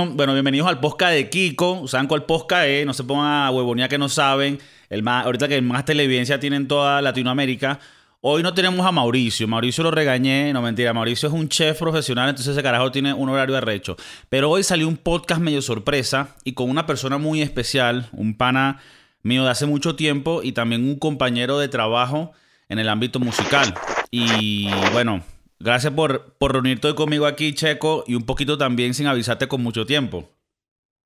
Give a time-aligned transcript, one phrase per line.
[0.00, 1.88] Bueno, bienvenidos al podcast de Kiko.
[1.88, 2.86] ¿Saben cuál podcast es?
[2.86, 4.60] No se pongan a huevonía que no saben.
[4.88, 7.80] El más, ahorita que más televidencia tiene en toda Latinoamérica.
[8.20, 9.48] Hoy no tenemos a Mauricio.
[9.48, 10.52] Mauricio lo regañé.
[10.52, 10.94] No, mentira.
[10.94, 13.96] Mauricio es un chef profesional, entonces ese carajo tiene un horario de recho.
[14.28, 18.78] Pero hoy salió un podcast medio sorpresa y con una persona muy especial, un pana
[19.24, 22.30] mío de hace mucho tiempo y también un compañero de trabajo
[22.68, 23.74] en el ámbito musical.
[24.12, 25.24] Y bueno,
[25.60, 29.62] Gracias por, por reunirte hoy conmigo aquí, Checo, y un poquito también sin avisarte con
[29.62, 30.28] mucho tiempo.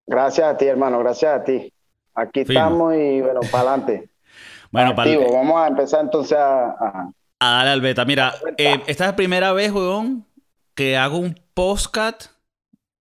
[0.07, 1.73] Gracias a ti, hermano, gracias a ti.
[2.15, 4.11] Aquí estamos y bueno, para adelante.
[4.71, 6.65] bueno, para Vamos a empezar entonces a...
[6.65, 7.13] a...
[7.41, 8.05] a darle al beta.
[8.05, 10.27] Mira, eh, esta es la primera vez, weón,
[10.75, 12.25] que hago un postcat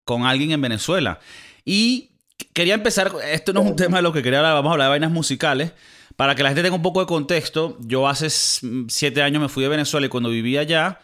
[0.06, 1.20] con alguien en Venezuela.
[1.66, 2.12] Y
[2.54, 4.86] quería empezar, esto no es un tema de lo que quería hablar, vamos a hablar
[4.86, 5.74] de vainas musicales.
[6.16, 9.64] Para que la gente tenga un poco de contexto, yo hace siete años me fui
[9.64, 11.00] de Venezuela y cuando vivía allá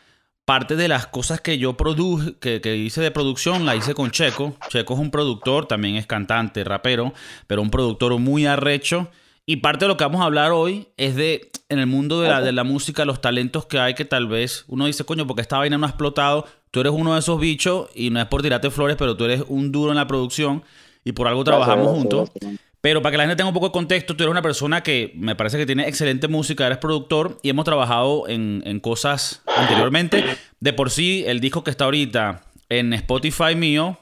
[0.48, 4.56] parte de las cosas que yo produje, que, hice de producción, la hice con Checo.
[4.70, 7.14] Checo es un productor, también es cantante, rapero,
[7.48, 9.10] pero un productor muy arrecho.
[9.46, 12.30] Y parte de lo que vamos a hablar hoy es de, en el mundo de
[12.30, 15.42] la, de la música, los talentos que hay que tal vez uno dice, coño, porque
[15.42, 16.46] esta vaina no ha explotado.
[16.72, 19.44] Tú eres uno de esos bichos y no es por tirarte flores, pero tú eres
[19.50, 20.64] un duro en la producción
[21.04, 22.32] y por algo trabajamos juntos.
[22.88, 25.12] Pero para que la gente tenga un poco de contexto, tú eres una persona que
[25.14, 30.24] me parece que tiene excelente música, eres productor y hemos trabajado en, cosas anteriormente.
[30.62, 34.00] De por sí, el disco que está ahorita en Spotify mío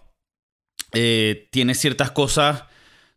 [0.94, 2.66] eh, tiene ciertas cosas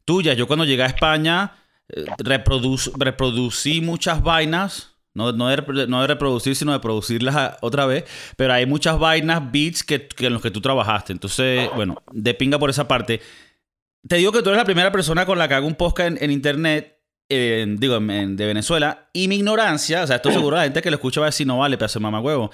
[0.06, 0.38] tuyas.
[0.38, 1.52] Yo cuando llegué a España
[1.90, 4.94] eh, reproducí muchas vainas.
[5.12, 8.04] No, no, de, no, de, reproducir, sino de producirlas otra vez.
[8.38, 11.12] Pero hay muchas vainas, beats que, en los que tú trabajaste.
[11.12, 13.20] Entonces, bueno, de pinga por esa parte.
[14.06, 16.30] Te digo que tú eres la primera persona con la que hago un podcast en,
[16.30, 20.96] internet, digo, de Venezuela, y mi ignorancia, o sea, estoy seguro la gente que lo
[20.96, 22.50] escucha va a decir, no vale, hacer mamá huevo.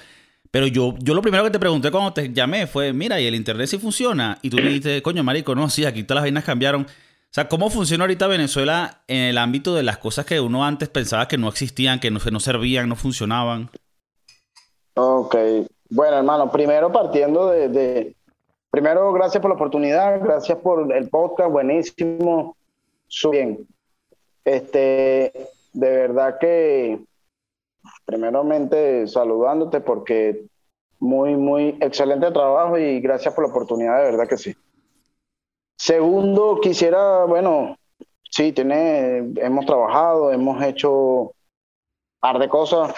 [0.51, 3.35] Pero yo, yo lo primero que te pregunté cuando te llamé fue, mira, ¿y el
[3.35, 4.37] internet sí funciona?
[4.41, 6.83] Y tú me dijiste, coño, marico, no, sí, aquí todas las vainas cambiaron.
[6.83, 10.87] O sea, ¿cómo funciona ahorita Venezuela en el ámbito de las cosas que uno antes
[10.87, 13.69] pensaba que no existían, que no, no servían, no funcionaban?
[14.93, 15.35] Ok.
[15.89, 18.15] Bueno, hermano, primero partiendo de,
[18.75, 22.57] Primero, gracias por la oportunidad, gracias por el podcast, buenísimo,
[23.31, 23.65] bien.
[24.43, 25.31] Este,
[25.71, 26.99] de verdad que,
[28.03, 30.47] primeramente, saludándote porque
[30.99, 34.53] muy, muy excelente trabajo y gracias por la oportunidad, de verdad que sí.
[35.77, 37.77] Segundo, quisiera, bueno,
[38.29, 41.31] sí, tiene, hemos trabajado, hemos hecho
[42.19, 42.93] par de cosas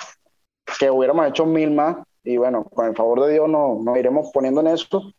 [0.80, 4.32] que hubiéramos hecho mil más y bueno, con el favor de Dios nos, nos iremos
[4.34, 5.14] poniendo en eso.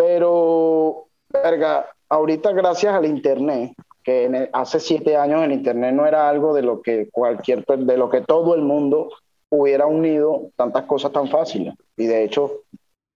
[0.00, 6.54] Pero, verga, ahorita gracias al Internet, que hace siete años el Internet no era algo
[6.54, 9.10] de lo que cualquier, de lo que todo el mundo
[9.50, 11.74] hubiera unido tantas cosas tan fáciles.
[11.98, 12.62] Y de hecho,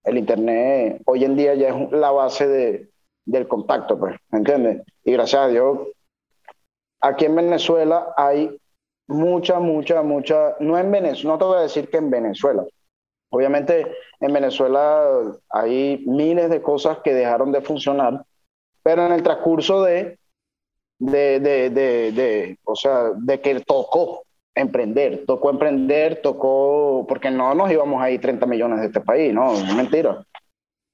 [0.03, 2.89] el Internet hoy en día ya es la base de,
[3.25, 4.83] del contacto, pues, ¿me entiendes?
[5.03, 5.79] Y gracias a Dios,
[7.01, 8.55] aquí en Venezuela hay
[9.07, 12.63] mucha, mucha, mucha, no en Venezuela, no te voy a decir que en Venezuela,
[13.29, 13.85] Obviamente
[14.19, 15.03] en Venezuela
[15.49, 18.23] hay miles de cosas que dejaron de funcionar,
[18.83, 20.19] pero en el transcurso de,
[20.99, 27.71] de, de, de, o sea, de que tocó emprender, tocó emprender, tocó, porque no nos
[27.71, 30.25] íbamos a ir 30 millones de este país, no, es mentira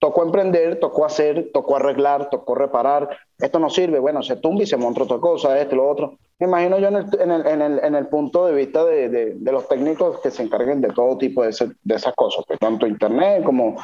[0.02, 3.08] tocó emprender, tocó hacer, tocó arreglar, tocó reparar.
[3.38, 6.18] Esto no sirve, bueno, se tumba y se monta otra cosa, esto lo otro.
[6.40, 9.10] Me imagino yo en el, en el, en el, en el punto de vista de,
[9.10, 12.88] de, los técnicos que se encarguen de todo tipo de, de esas cosas, pues, tanto
[12.88, 13.80] internet como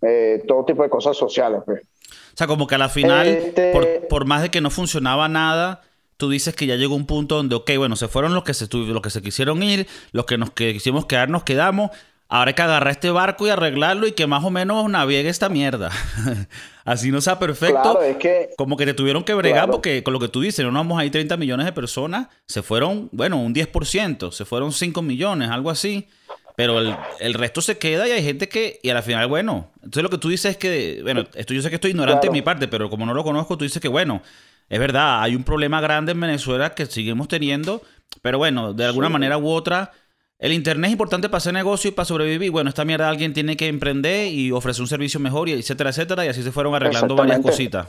[0.00, 1.60] eh, todo tipo de cosas sociales.
[1.66, 1.82] Pues.
[1.82, 5.28] O sea, como que a la final, este por, por, más de que no funcionaba
[5.28, 5.82] nada,
[6.16, 8.74] tú dices que ya llegó un punto donde, ok, bueno, se fueron los que se,
[8.74, 11.90] los que se quisieron ir, los que nos que quisimos quedar, nos quedamos
[12.30, 15.48] Ahora hay que agarrar este barco y arreglarlo y que más o menos naviegue esta
[15.48, 15.90] mierda.
[16.84, 17.80] Así no sea perfecto.
[17.80, 20.64] Claro, es que, como que te tuvieron que bregar porque con lo que tú dices,
[20.66, 24.72] no vamos a ir 30 millones de personas, se fueron, bueno, un 10%, se fueron
[24.72, 26.06] 5 millones, algo así.
[26.54, 26.80] Pero
[27.20, 30.18] el, resto se queda y hay gente que, y al final, bueno, entonces lo que
[30.18, 32.90] tú dices es que, bueno, esto yo sé que estoy ignorante en mi parte, pero
[32.90, 34.22] como no lo conozco, tú dices que, bueno,
[34.68, 37.80] es verdad, hay un problema grande en Venezuela que seguimos teniendo,
[38.22, 39.92] pero bueno, de alguna manera u otra
[40.38, 42.50] el Internet es importante para hacer negocio y para sobrevivir.
[42.50, 46.24] Bueno, esta mierda alguien tiene que emprender y ofrecer un servicio mejor, y etcétera, etcétera.
[46.24, 47.88] Y así se fueron arreglando varias cositas.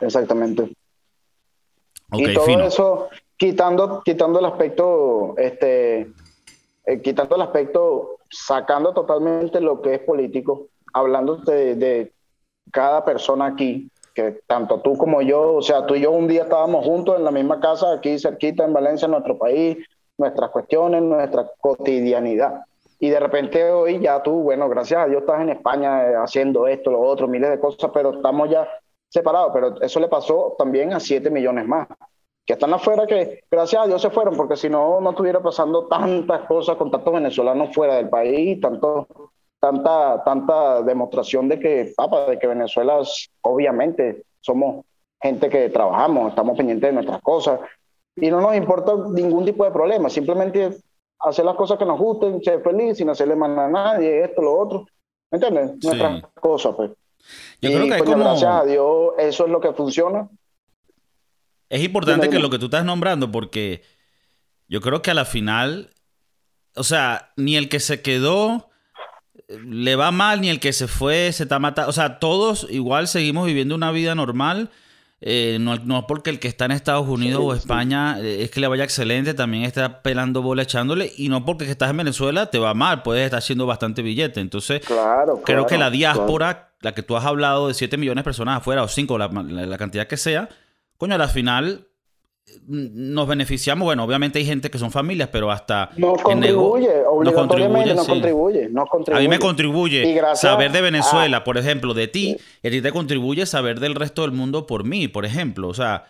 [0.00, 0.70] Exactamente.
[2.12, 6.12] y todo eso, quitando, quitando el aspecto, este,
[6.86, 12.12] eh, quitando el aspecto, sacando totalmente lo que es político, hablando de, de
[12.70, 16.44] cada persona aquí, que tanto tú como yo, o sea, tú y yo un día
[16.44, 19.78] estábamos juntos en la misma casa, aquí cerquita en Valencia, en nuestro país,
[20.18, 22.62] nuestras cuestiones, nuestra cotidianidad.
[23.00, 26.66] Y de repente hoy ya tú, bueno, gracias a Dios estás en España eh, haciendo
[26.66, 28.68] esto, lo otro, miles de cosas, pero estamos ya
[29.08, 29.52] separados.
[29.54, 31.86] Pero eso le pasó también a 7 millones más,
[32.44, 35.86] que están afuera, que gracias a Dios se fueron, porque si no, no estuviera pasando
[35.86, 39.06] tantas cosas con tantos venezolanos fuera del país, tanto,
[39.60, 43.00] tanta, tanta demostración de que, papá, de que Venezuela,
[43.42, 44.84] obviamente, somos
[45.20, 47.60] gente que trabajamos, estamos pendientes de nuestras cosas
[48.20, 50.76] y no nos importa ningún tipo de problema, simplemente
[51.18, 54.58] hacer las cosas que nos gusten, ser feliz, sin hacerle mal a nadie, esto, lo
[54.58, 54.86] otro.
[55.30, 55.72] ¿Me entiendes?
[55.82, 56.90] Nuestras cosas, pues.
[57.60, 58.18] Yo creo que hay como...
[58.18, 60.28] gracias a Dios, eso es lo que funciona.
[61.68, 63.82] Es importante que lo que tú estás nombrando, porque
[64.68, 65.90] yo creo que a la final,
[66.74, 68.70] o sea, ni el que se quedó
[69.48, 71.90] eh, le va mal, ni el que se fue se está matando.
[71.90, 74.70] O sea, todos igual seguimos viviendo una vida normal
[75.20, 78.60] eh, no, no, porque el que está en Estados Unidos o España eh, es que
[78.60, 82.58] le vaya excelente, también está pelando bola echándole, y no porque estás en Venezuela te
[82.58, 84.40] va mal, puedes estar haciendo bastante billete.
[84.40, 84.80] Entonces,
[85.44, 88.84] creo que la diáspora, la que tú has hablado de 7 millones de personas afuera
[88.84, 90.48] o 5, la, la, cantidad que sea,
[90.96, 91.88] coño, a la final
[92.66, 96.88] nos beneficiamos, bueno, obviamente hay gente que son familias, pero hasta nos contribuye,
[97.24, 98.70] nos contribuye, nos, contribuye,
[99.12, 100.20] A mí me contribuye.
[100.34, 104.22] saber de Venezuela, por ejemplo, de ti, y a ti te contribuye saber del resto
[104.22, 106.04] del mundo por mí, por ejemplo, o sea,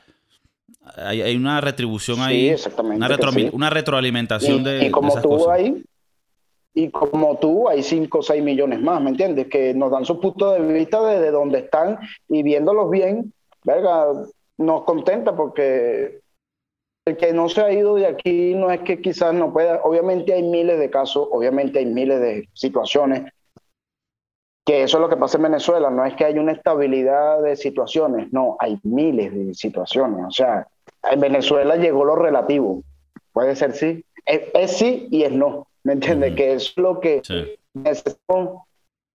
[0.96, 3.08] hay, una retribución ahí, una,
[3.52, 5.84] una, retroalimentación de y como tú hay
[6.74, 9.48] y como tú hay 5 o 6 millones más, ¿me entiendes?
[9.48, 11.98] Que nos dan su punto de vista desde donde están
[12.28, 13.32] y viéndolos bien,
[13.64, 14.06] verga,
[14.56, 16.20] nos contenta porque
[17.08, 20.32] el que no se ha ido de aquí no es que quizás no pueda, obviamente
[20.32, 23.32] hay miles de casos, obviamente hay miles de situaciones,
[24.64, 27.56] que eso es lo que pasa en Venezuela, no es que hay una estabilidad de
[27.56, 30.66] situaciones, no, hay miles de situaciones, o sea,
[31.10, 32.82] en Venezuela llegó lo relativo,
[33.32, 36.34] puede ser sí, es, sí y es no, ¿me entiendes?
[36.34, 37.22] Que es lo que
[37.72, 38.62] necesitamos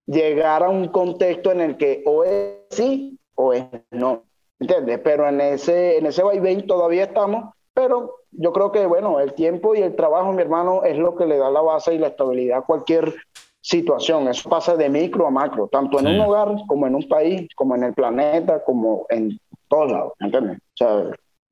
[0.08, 4.24] llegar a un contexto en el que o es sí o es no,
[4.60, 5.00] ¿me entiendes?
[5.04, 9.76] Pero en ese, en ese vaivén todavía estamos pero yo creo que, bueno, el tiempo
[9.76, 12.60] y el trabajo, mi hermano, es lo que le da la base y la estabilidad
[12.60, 13.14] a cualquier
[13.62, 14.28] situación.
[14.28, 17.76] Eso pasa de micro a macro, tanto en un hogar como en un país, como
[17.76, 20.58] en el planeta, como en todos lados, ¿entiendes?
[20.58, 21.04] O sea,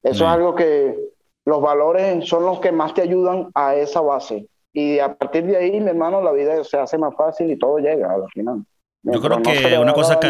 [0.03, 0.95] eso es algo que
[1.45, 4.47] los valores son los que más te ayudan a esa base.
[4.73, 7.79] Y a partir de ahí, mi hermano, la vida se hace más fácil y todo
[7.79, 8.63] llega al final.
[9.03, 10.29] Yo creo que una cosa que,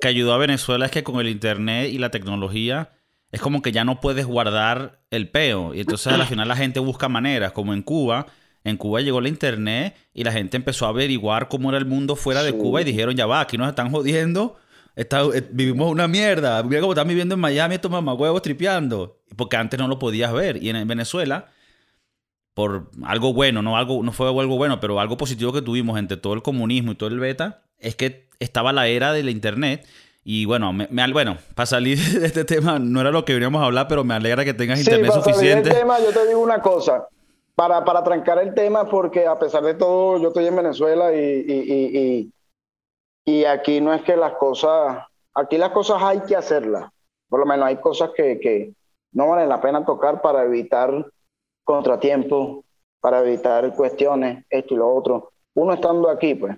[0.00, 2.92] que ayudó a Venezuela es que con el Internet y la tecnología
[3.30, 5.74] es como que ya no puedes guardar el peo.
[5.74, 8.26] Y entonces al final la gente busca maneras, como en Cuba.
[8.64, 12.16] En Cuba llegó la internet y la gente empezó a averiguar cómo era el mundo
[12.16, 14.56] fuera de Cuba y dijeron, ya va, aquí nos están jodiendo.
[14.96, 16.62] Está, eh, vivimos una mierda.
[16.62, 19.20] Mira cómo están viviendo en Miami estos mamagüevos tripeando.
[19.36, 20.62] Porque antes no lo podías ver.
[20.62, 21.46] Y en Venezuela,
[22.54, 26.16] por algo bueno, no, algo, no fue algo bueno, pero algo positivo que tuvimos entre
[26.16, 29.86] todo el comunismo y todo el beta, es que estaba la era de la internet
[30.24, 33.66] y bueno, me, bueno, para salir de este tema, no era lo que veníamos a
[33.66, 35.70] hablar, pero me alegra que tengas internet para suficiente.
[35.70, 37.08] Salir tema, yo te digo una cosa,
[37.54, 41.18] para, para trancar el tema, porque a pesar de todo, yo estoy en Venezuela y,
[41.18, 42.32] y, y,
[43.24, 45.04] y, aquí no es que las cosas,
[45.34, 46.90] aquí las cosas hay que hacerlas.
[47.28, 48.72] Por lo menos hay cosas que, que
[49.12, 51.06] no valen la pena tocar para evitar
[51.64, 52.64] contratiempos,
[53.00, 55.32] para evitar cuestiones, esto y lo otro.
[55.54, 56.56] Uno estando aquí, pues,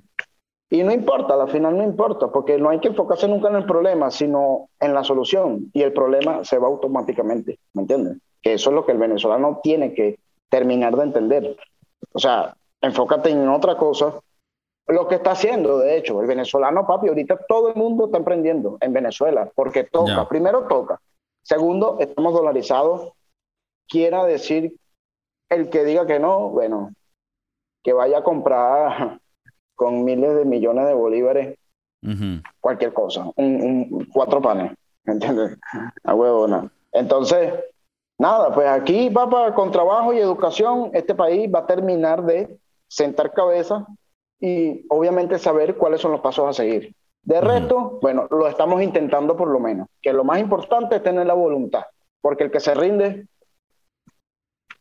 [0.72, 3.66] y no importa, al final no importa, porque no hay que enfocarse nunca en el
[3.66, 5.68] problema, sino en la solución.
[5.72, 8.18] Y el problema se va automáticamente, ¿me entiendes?
[8.40, 11.56] Que eso es lo que el venezolano tiene que terminar de entender.
[12.12, 14.20] O sea, enfócate en otra cosa.
[14.86, 18.78] Lo que está haciendo, de hecho, el venezolano, papi, ahorita todo el mundo está emprendiendo
[18.80, 20.28] en Venezuela, porque toca.
[20.28, 21.00] Primero toca.
[21.42, 23.12] Segundo, estamos dolarizados.
[23.88, 24.76] Quiera decir,
[25.48, 26.92] el que diga que no, bueno,
[27.82, 29.18] que vaya a comprar
[29.80, 31.58] con miles de millones de bolívares,
[32.60, 34.74] cualquier cosa, un, cuatro panes,
[35.06, 35.56] ¿entiendes?
[36.04, 36.70] A huevo, no.
[36.92, 37.54] Entonces,
[38.18, 42.58] nada, pues aquí, papá, con trabajo y educación, este país va a terminar de
[42.88, 43.86] sentar cabeza
[44.38, 46.94] y obviamente saber cuáles son los pasos a seguir.
[47.22, 51.26] De resto, bueno, lo estamos intentando por lo menos, que lo más importante es tener
[51.26, 51.84] la voluntad,
[52.20, 53.28] porque el que se rinde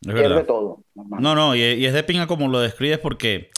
[0.02, 0.80] pierde todo.
[0.94, 3.50] No, no, y, y es de pinga como lo describes porque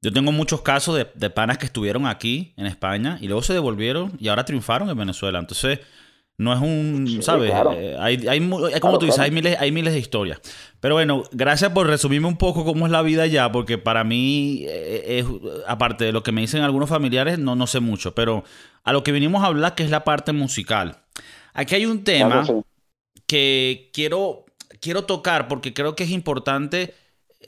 [0.00, 4.12] yo tengo muchos casos de, panas que estuvieron aquí en España y luego se devolvieron
[4.20, 5.38] y ahora triunfaron en Venezuela.
[5.38, 5.80] Entonces,
[6.36, 7.52] no es un, ¿sabes?
[7.52, 10.40] Eh, hay, hay, como tú dices, hay miles, hay miles de historias.
[10.78, 14.64] Pero bueno, gracias por resumirme un poco cómo es la vida allá, porque para mí,
[14.68, 15.26] eh, es,
[15.66, 18.14] aparte de lo que me dicen algunos familiares, no, no sé mucho.
[18.14, 18.44] Pero
[18.84, 21.02] a lo que vinimos a hablar, que es la parte musical.
[21.54, 22.46] Aquí hay un tema
[23.26, 24.46] que quiero,
[24.80, 26.94] quiero tocar porque creo que es importante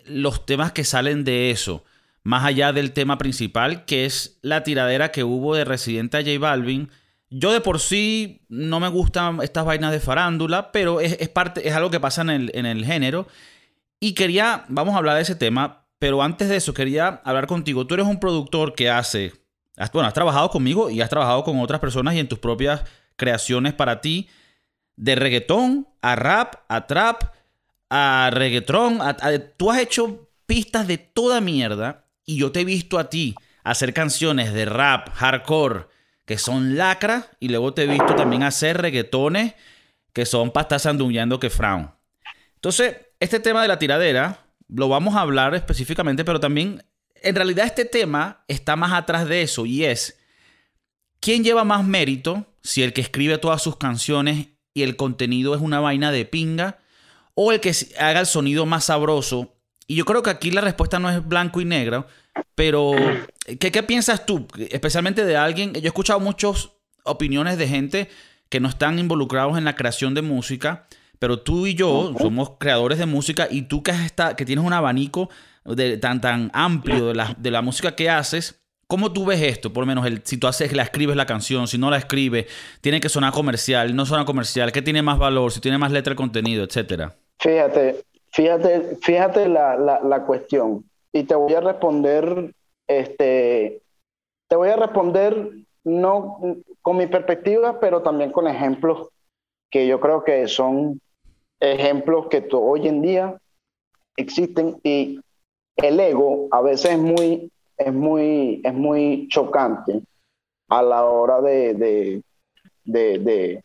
[0.05, 1.85] los temas que salen de eso,
[2.23, 6.39] más allá del tema principal, que es la tiradera que hubo de Residente a J
[6.39, 6.91] Balvin.
[7.31, 11.75] Yo de por sí no me gustan estas vainas de farándula, pero es, parte, es
[11.75, 13.27] algo que pasa en el, en el género.
[14.01, 17.87] Y quería, vamos a hablar de ese tema, pero antes de eso quería hablar contigo.
[17.87, 19.33] Tú eres un productor que hace,
[19.93, 22.83] bueno, has trabajado conmigo y has trabajado con otras personas y en tus propias
[23.17, 24.29] creaciones para ti,
[24.97, 27.23] de reggaetón a rap, a trap,
[27.91, 28.99] a reggaetón.
[29.57, 33.35] tú has hecho pistas de toda mierda y yo te he visto a ti
[33.65, 35.87] hacer canciones de rap, hardcore,
[36.25, 39.55] que son lacra, y luego te he visto también hacer reggaetones
[40.13, 40.97] que son para estar
[41.41, 41.91] que frown.
[42.55, 46.85] Entonces, este tema de la tiradera lo vamos a hablar específicamente, pero también,
[47.17, 50.17] en realidad, este tema está más atrás de eso y es,
[51.19, 55.61] ¿quién lleva más mérito si el que escribe todas sus canciones y el contenido es
[55.61, 56.79] una vaina de pinga
[57.35, 59.57] o el que haga el sonido más sabroso?
[59.91, 62.07] Y yo creo que aquí la respuesta no es blanco y negro,
[62.55, 62.93] pero
[63.59, 64.47] ¿qué, qué piensas tú?
[64.71, 66.71] Especialmente de alguien, yo he escuchado muchas
[67.03, 68.09] opiniones de gente
[68.49, 70.87] que no están involucrados en la creación de música,
[71.19, 74.73] pero tú y yo somos creadores de música y tú que, está, que tienes un
[74.73, 75.29] abanico
[75.65, 79.73] de, tan, tan amplio de la, de la música que haces, ¿Cómo tú ves esto?
[79.73, 82.47] Por lo menos, el, si tú haces, la escribes la canción, si no la escribes,
[82.81, 85.53] tiene que sonar comercial, no suena comercial, ¿qué tiene más valor?
[85.53, 87.15] Si tiene más letra contenido, etcétera.
[87.39, 90.85] Fíjate, fíjate, fíjate la, la, la, cuestión.
[91.13, 92.55] Y te voy a responder,
[92.87, 93.83] este,
[94.49, 95.51] te voy a responder
[95.85, 96.39] no
[96.83, 99.09] con mi perspectiva, pero también con ejemplos
[99.71, 101.01] que yo creo que son
[101.61, 103.39] ejemplos que hoy en día
[104.17, 105.21] existen y
[105.77, 110.03] el ego a veces es muy, es muy, es muy chocante
[110.69, 112.23] a la hora de, de,
[112.85, 113.63] de,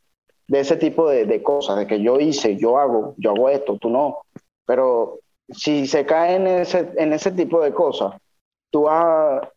[0.48, 3.90] de, ese tipo de, cosas, de que yo hice, yo hago, yo hago esto, tú
[3.90, 4.20] no.
[4.66, 5.20] Pero
[5.50, 8.14] si se cae en ese, en ese tipo de cosas,
[8.72, 8.88] tú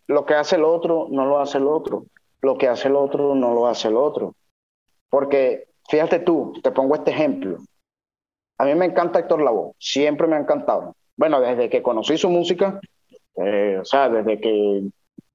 [0.06, 2.04] lo que hace el otro, no lo hace el otro.
[2.40, 4.34] Lo que hace el otro, no lo hace el otro.
[5.10, 7.58] Porque, fíjate tú, te pongo este ejemplo.
[8.58, 10.94] A mí me encanta Héctor Lavoe, siempre me ha encantado.
[11.16, 12.80] Bueno, desde que conocí su música,
[13.36, 14.82] eh, o sea, desde que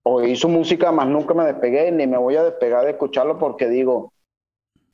[0.03, 3.67] oí su música, más nunca me despegué, ni me voy a despegar de escucharlo porque
[3.67, 4.13] digo,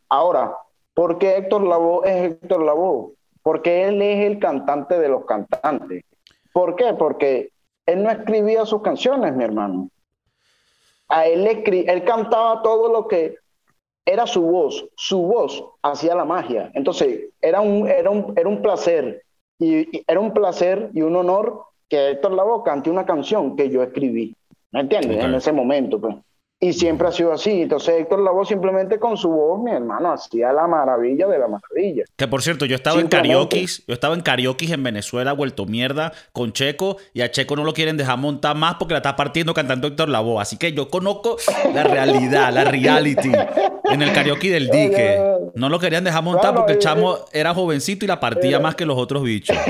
[0.09, 0.55] ahora,
[0.93, 3.13] ¿por qué Héctor Lavoe es Héctor Lavoe?
[3.41, 6.03] Porque él es el cantante de los cantantes.
[6.53, 6.93] ¿Por qué?
[6.93, 7.51] Porque
[7.85, 9.89] él no escribía sus canciones, mi hermano.
[11.07, 13.35] A él, él cantaba todo lo que
[14.05, 16.71] era su voz, su voz hacía la magia.
[16.73, 19.23] Entonces, era un, era un, era un placer,
[19.59, 23.83] y, era un placer y un honor que Héctor Lavoe cante una canción que yo
[23.83, 24.35] escribí.
[24.71, 25.23] ¿Me entiendes?
[25.23, 26.15] En ese momento, pues.
[26.61, 27.61] Y siempre ha sido así.
[27.61, 32.03] Entonces Héctor Lavoe simplemente con su voz, mi hermano, hacía la maravilla de la maravilla.
[32.17, 36.11] Que por cierto, yo estaba en karaoke, yo estaba en karaoke en Venezuela, vuelto mierda,
[36.33, 39.53] con Checo, y a Checo no lo quieren dejar montar más porque la está partiendo
[39.53, 40.41] cantando Héctor Lavoe.
[40.41, 41.37] Así que yo conozco
[41.73, 43.31] la realidad, la reality,
[43.89, 45.17] en el karaoke del dique.
[45.55, 48.85] No lo querían dejar montar porque el chamo era jovencito y la partía más que
[48.85, 49.55] los otros bichos.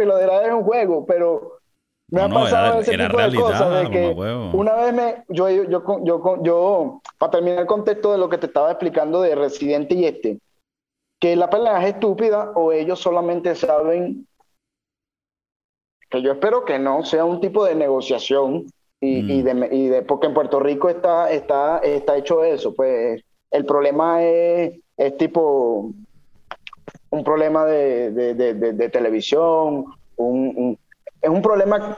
[0.00, 1.61] y lo de la es un juego, pero
[2.12, 3.84] me ha pasado ese tipo de cosas.
[3.84, 4.14] De que
[4.52, 5.24] una vez me.
[5.30, 9.34] Yo, yo, yo, yo, para terminar el contexto de lo que te estaba explicando de
[9.34, 10.38] Residente y este,
[11.18, 14.26] que la pelea es estúpida o ellos solamente saben.
[16.10, 18.66] Que yo espero que no sea un tipo de negociación
[19.00, 19.44] y, y, mm.
[19.44, 22.74] de, y de, porque en Puerto Rico está, está, está hecho eso.
[22.74, 25.90] Pues el problema es, es tipo
[27.08, 30.78] un problema de, de, de televisión, un, un
[31.22, 31.96] es un problema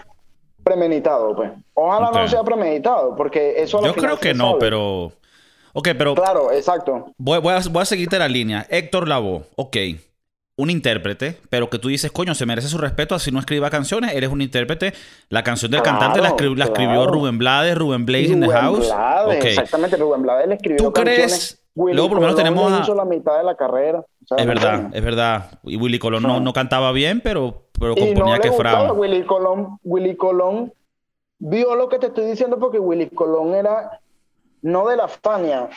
[0.63, 1.51] premeditado, pues.
[1.75, 3.83] Ojalá no sea premeditado, porque eso...
[3.85, 5.13] Yo creo que no, pero...
[5.73, 6.15] Ok, pero...
[6.15, 7.13] Claro, exacto.
[7.19, 8.67] Voy, a, voy a seguirte la línea.
[8.71, 9.77] Héctor Lavoe, ok.
[10.57, 14.15] Un intérprete, pero que tú dices, coño, se merece su respeto, así no escriba canciones,
[14.15, 14.95] eres un intérprete.
[15.29, 18.87] La canción del cantante la, escribió Rubén Blades, Rubén Blades in the House.
[18.87, 22.95] Blades, Exactamente, Rubén Blades le escribió ¿Tú crees Luego por lo menos tenemos a...
[22.95, 24.05] la mitad de la carrera.
[24.37, 25.59] es verdad, es verdad.
[25.65, 28.93] Y Willy Colón no, no cantaba bien, pero, pero componía que fraba.
[28.93, 30.73] Willy Colón, Willy Colón
[31.39, 34.01] vio lo que te estoy diciendo porque Willy Colón era
[34.63, 35.69] no de la Fania,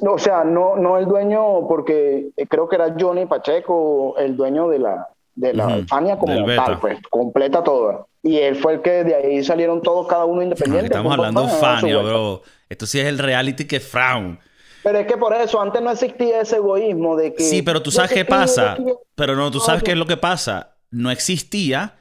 [0.00, 4.78] o sea, no, no el dueño, porque creo que era Johnny Pacheco el dueño de
[4.78, 8.06] la, de la Fania como tal, pues, completa toda.
[8.22, 10.86] Y él fue el que de ahí salieron todos, cada uno independiente.
[10.86, 12.40] Estamos hablando de Fania, bro.
[12.70, 14.38] Esto sí es el reality que Frown.
[14.82, 17.42] Pero es que por eso antes no existía ese egoísmo de que...
[17.44, 18.76] Sí, pero tú sabes qué pasa.
[19.14, 20.76] Pero no, tú sabes qué es lo que pasa.
[20.90, 21.98] No existía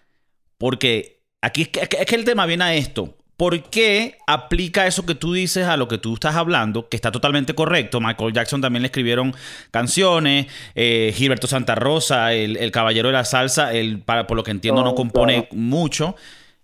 [0.57, 3.15] porque aquí es que, el tema viene a esto.
[3.41, 6.88] ¿por qué aplica eso que tú dices a lo que tú estás hablando?
[6.88, 8.00] Que está totalmente correcto.
[8.00, 9.33] Michael Jackson también le escribieron
[9.71, 10.45] canciones.
[10.75, 14.83] Eh, Gilberto Santa Rosa, el, caballero de la salsa, él, para, por lo que entiendo,
[14.83, 16.15] no, compone mucho.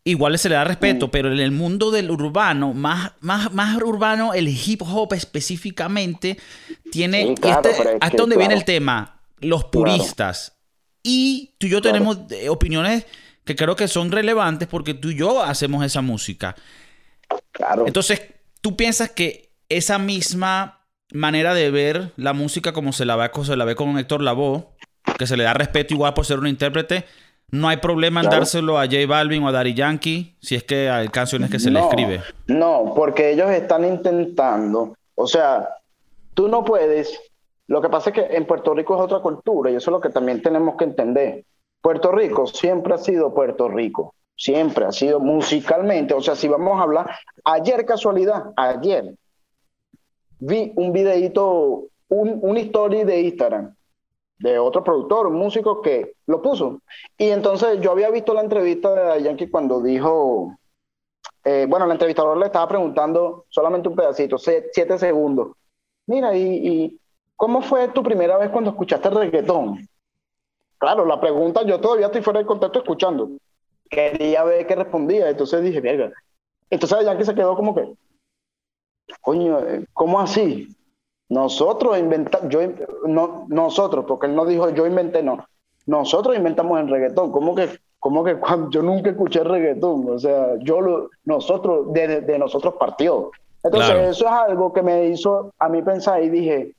[0.07, 4.33] Igual se le da respeto, pero en el mundo del urbano, más, más, más urbano,
[4.33, 6.37] el hip hop específicamente,
[6.93, 7.33] tiene...
[7.33, 9.19] este, ¿Hasta dónde viene el tema?
[9.39, 10.57] Los puristas.
[11.03, 13.05] Y tú y yo tenemos eh, opiniones
[13.43, 16.55] que creo que son relevantes porque tú y yo hacemos esa música.
[17.51, 17.85] Claro.
[17.85, 18.21] Entonces,
[18.61, 23.57] ¿tú piensas que esa misma manera de ver la música como se la ve, se
[23.57, 24.69] la ve con Héctor Lavoe,
[25.17, 27.05] que se le da respeto igual por ser un intérprete,
[27.51, 30.89] no hay problema en dárselo a J Balvin o a Daddy Yankee si es que
[30.89, 32.21] hay canciones que se le escribe?
[32.47, 35.69] No, porque ellos están intentando, o sea,
[36.33, 37.19] tú no puedes,
[37.67, 40.01] lo que pasa es que en Puerto Rico es otra cultura y eso es lo
[40.01, 41.45] que también tenemos que entender.
[41.81, 46.77] Puerto Rico siempre ha sido Puerto Rico, siempre ha sido musicalmente, o sea, si vamos
[46.79, 47.11] a hablar,
[47.45, 49.15] ayer casualidad, ayer
[50.39, 53.76] vi un videito, un, una story de Instagram
[54.39, 56.81] de otro productor, un músico que lo puso.
[57.17, 60.55] Y entonces yo había visto la entrevista de Yankee cuando dijo,
[61.43, 65.49] eh, bueno, el entrevistador le estaba preguntando solamente un pedacito, siete segundos.
[66.05, 66.99] Mira, y,
[67.35, 69.87] cómo fue tu primera vez cuando escuchaste reggaetón?
[70.77, 73.29] Claro, la pregunta, yo todavía estoy fuera de contexto escuchando.
[73.89, 76.11] Quería ver qué respondía, entonces dije, verga.
[76.69, 77.93] Entonces Yankee se quedó como que,
[79.21, 79.59] coño,
[79.93, 80.67] ¿cómo así?
[81.29, 82.61] Nosotros inventamos, yo,
[83.05, 85.45] no, nosotros, porque él no dijo yo inventé, no.
[85.85, 87.31] Nosotros inventamos el reggaetón.
[87.31, 87.69] ¿Cómo que,
[87.99, 90.09] cómo que cuando, yo nunca escuché reggaetón?
[90.09, 93.31] O sea, yo lo, nosotros, de, nosotros partió.
[93.63, 96.75] Entonces, eso es algo que me hizo a mí pensar y dije,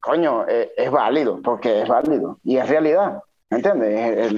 [0.00, 3.22] coño, eh, es, válido, porque es válido y es realidad.
[3.50, 4.32] ¿Me entiendes?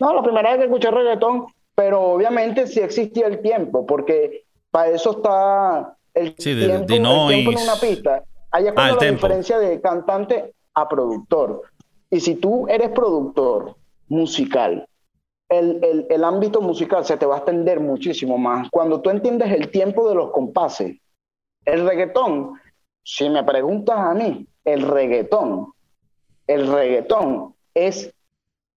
[0.00, 4.90] No, la primera vez que escuché reggaetón, pero obviamente sí existía el tiempo, porque para
[4.90, 8.22] eso está el, sí, tiempo, de, en una pista.
[8.50, 11.62] Hay es ah, la diferencia de cantante a productor.
[12.10, 13.76] Y si tú eres productor
[14.08, 14.86] musical,
[15.48, 18.68] el, el, el, ámbito musical se te va a extender muchísimo más.
[18.70, 20.96] Cuando tú entiendes el tiempo de los compases,
[21.64, 22.54] el reggaetón,
[23.02, 25.72] si me preguntas a mí, el reggaetón,
[26.46, 28.12] el reggaetón es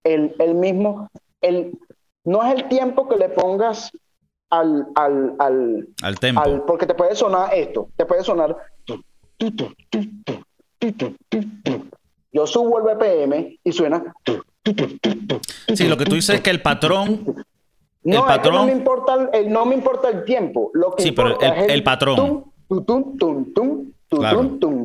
[0.04, 1.08] el, el mismo,
[1.40, 1.78] el,
[2.24, 3.90] no es el tiempo que le pongas
[4.50, 6.42] al, al, al, al tempo.
[6.66, 8.56] porque te puede sonar esto, te puede sonar.
[12.32, 14.14] Yo subo el BPM y suena.
[15.74, 17.44] Sí, lo que tú dices es que el patrón.
[18.02, 18.54] No, el patrón...
[18.54, 20.70] no, me importa el, no me importa el tiempo.
[20.74, 22.44] Lo que sí, pero el, el, patrón.
[22.68, 23.18] Tum,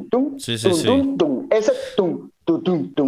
[0.09, 1.15] tum, sí, sí, sí.
[1.51, 1.71] Ese.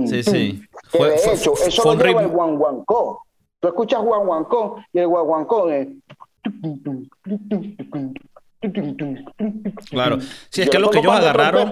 [0.05, 0.61] Sí, sí.
[0.89, 3.25] Fue, de hecho, eso fue lo lleva el guanguancó.
[3.59, 5.87] Tú escuchas guanguancó y el guanguancó es
[9.89, 10.19] Claro.
[10.49, 11.69] Sí, es que lo que ellos agarraron.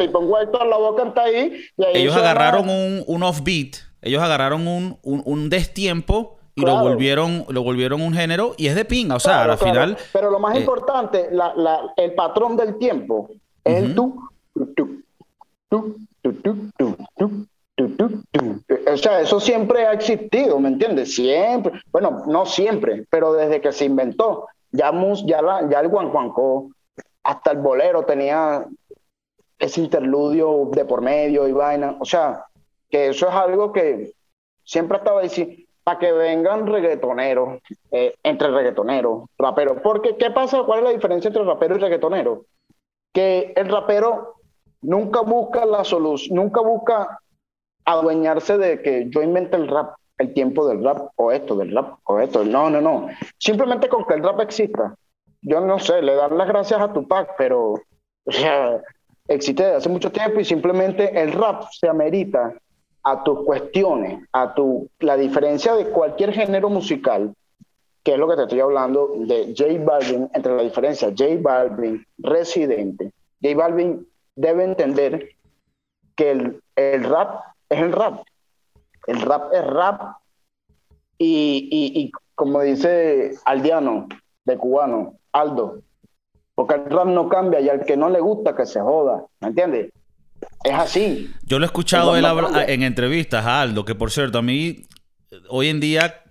[1.93, 3.77] ellos agarraron un, un offbeat.
[4.01, 8.75] Ellos agarraron un, un, un destiempo y lo volvieron lo volvieron un género y es
[8.75, 9.15] de pinga.
[9.15, 9.97] O sea, al final.
[10.11, 13.29] Pero lo más eh, importante, la, la, el patrón del tiempo
[13.63, 14.95] es el tú, tú,
[15.69, 17.11] tú, tú, tú, tú,
[18.87, 21.15] o sea, eso siempre ha existido, ¿me entiendes?
[21.15, 24.91] Siempre, bueno, no siempre, pero desde que se inventó, ya,
[25.25, 26.69] ya, la, ya el guanguancó,
[27.23, 28.65] hasta el bolero tenía
[29.59, 31.97] ese interludio de por medio y vaina.
[31.99, 32.45] O sea,
[32.89, 34.13] que eso es algo que
[34.63, 37.59] siempre estaba diciendo, para que vengan reggaetoneros,
[37.91, 39.77] eh, entre reggaetoneros, raperos.
[39.83, 40.63] Porque, ¿qué pasa?
[40.63, 42.45] ¿Cuál es la diferencia entre rapero y reggaetonero?
[43.13, 44.35] Que el rapero
[44.81, 47.19] nunca busca la solución, nunca busca
[47.85, 51.99] adueñarse de que yo invente el rap, el tiempo del rap, o esto, del rap,
[52.05, 52.43] o esto.
[52.43, 53.07] No, no, no.
[53.37, 54.95] Simplemente con que el rap exista.
[55.41, 57.73] Yo no sé, le dar las gracias a Tupac, pero
[58.25, 58.81] o sea,
[59.27, 62.53] existe desde hace mucho tiempo y simplemente el rap se amerita
[63.03, 67.33] a tus cuestiones, a tu, la diferencia de cualquier género musical,
[68.03, 72.05] que es lo que te estoy hablando de J Balvin, entre la diferencia J Balvin,
[72.19, 73.11] Residente.
[73.41, 75.29] J Balvin debe entender
[76.15, 78.23] que el, el rap es el rap.
[79.07, 80.17] El rap es rap
[81.17, 84.07] y, y, como dice Aldiano,
[84.45, 85.81] de cubano, Aldo,
[86.55, 89.49] porque el rap no cambia y al que no le gusta que se joda, ¿me
[89.49, 89.91] entiendes?
[90.63, 91.31] Es así.
[91.43, 92.25] Yo lo he escuchado él
[92.67, 94.87] en entrevistas a Aldo, que por cierto, a mí
[95.49, 96.21] hoy en día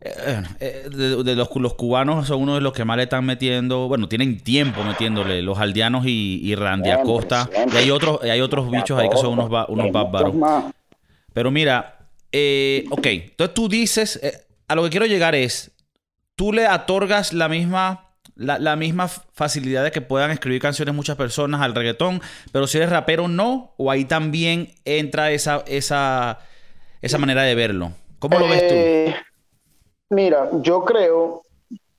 [0.00, 3.88] eh, eh, de, los, los, cubanos son uno de los que más le están metiendo,
[3.88, 7.48] bueno, tienen tiempo metiéndole, los aldeanos y, y Randy Acosta.
[7.72, 10.34] Y hay otros, hay otros bichos ahí que son unos, unos bárbaros.
[11.34, 14.20] Pero mira, eh, ok, entonces tú dices,
[14.66, 15.72] a lo que quiero llegar es,
[16.34, 18.04] tú le otorgas la misma
[18.36, 22.20] la, misma facilidad de que puedan escribir canciones muchas personas al reggaetón,
[22.52, 26.40] pero si eres rapero no, o ahí también entra esa, esa,
[27.00, 27.92] esa manera de verlo.
[28.18, 28.74] ¿Cómo lo ves tú?
[28.74, 29.14] Eh,
[30.10, 31.42] mira, yo creo,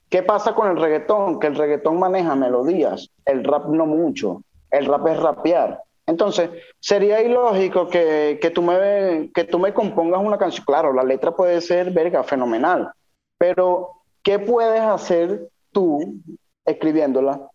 [0.08, 1.40] ¿qué pasa con el reggaetón?
[1.40, 5.80] Que el reggaetón maneja melodías, el rap no mucho, el rap es rapear.
[6.06, 10.64] Entonces, sería ilógico que, que, tú me, que tú me compongas una canción.
[10.64, 12.92] Claro, la letra puede ser, verga, fenomenal,
[13.38, 13.90] pero
[14.22, 16.20] ¿qué puedes hacer tú
[16.64, 17.48] escribiéndola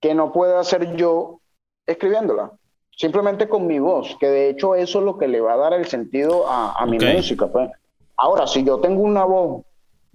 [0.00, 1.40] que no puedo hacer yo
[1.86, 2.52] escribiéndola.
[2.96, 5.72] Simplemente con mi voz, que de hecho eso es lo que le va a dar
[5.74, 7.46] el sentido a, mi música.
[7.46, 7.70] Pues.
[8.16, 9.64] Ahora, si yo tengo una voz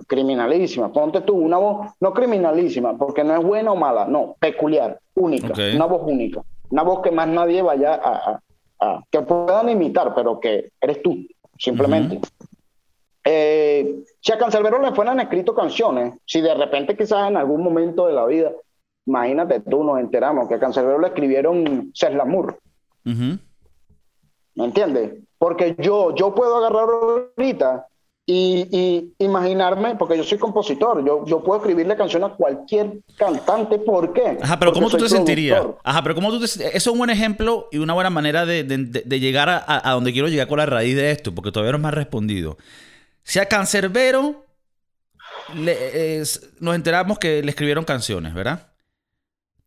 [0.08, 5.00] criminalísima, ponte tú una voz no criminalísima, porque no es buena o mala, no, peculiar,
[5.13, 8.39] única, una voz única, una voz que más nadie vaya a,
[9.12, 12.19] que puedan imitar, pero que eres tú, simplemente.
[13.23, 18.07] Eh, si a Cancelbero le fueran escrito canciones, si de repente quizás en algún momento
[18.07, 18.51] de la vida,
[19.05, 22.57] imagínate tú, nos enteramos que a Cancelbero le escribieron Ceslamur.
[23.03, 25.13] ¿Me entiendes?
[25.38, 27.88] Porque yo, yo puedo agarrar ahorita
[28.25, 34.13] y, imaginarme, porque yo soy compositor, yo, yo puedo escribirle canción a cualquier cantante, ¿por
[34.13, 34.38] qué?
[34.41, 35.65] Ajá, pero ¿cómo tú te sentirías?
[35.84, 38.63] Ajá, pero ¿cómo tú te Eso es un buen ejemplo y una buena manera de,
[39.19, 41.88] llegar a, a, donde quiero llegar con la raíz de esto, porque todavía no me
[41.88, 42.57] has respondido.
[43.23, 44.45] Si a Cancerbero
[46.60, 48.70] nos enteramos que le escribieron canciones, ¿verdad?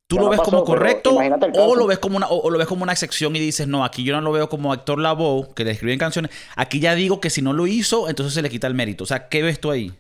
[0.07, 1.17] ¿Tú lo ves como correcto
[1.55, 4.05] o lo ves como una o, lo ves como una excepción y dices, "No, aquí
[4.05, 6.31] yo no lo veo como Héctor Lavoe que le escriben canciones.
[6.57, 9.07] Aquí ya digo que si no lo hizo, entonces se le quita el mérito." O
[9.07, 9.93] sea, ¿qué ves tú ahí?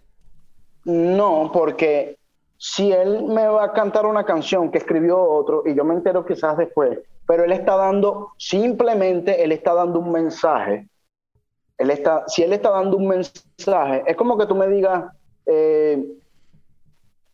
[0.84, 2.18] No, porque
[2.58, 6.26] si él me va a cantar una canción que escribió otro y yo me entero
[6.26, 10.86] quizás después, pero él está dando simplemente él está dando un mensaje
[11.78, 15.04] él está, si él está dando un mensaje, es como que tú me digas,
[15.46, 16.04] eh,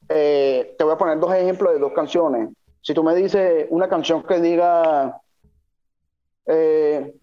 [0.09, 2.49] eh, te voy a poner dos ejemplos de dos canciones.
[2.81, 5.21] Si tú me dices una canción que diga,
[6.47, 7.15] eh,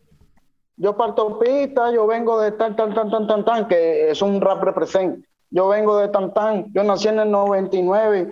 [0.75, 4.39] yo parto pista, yo vengo de tan, tan, tan, tan, tan, tan, que es un
[4.39, 5.25] rap represent.
[5.49, 8.31] Yo vengo de tan, tan, yo nací en el 99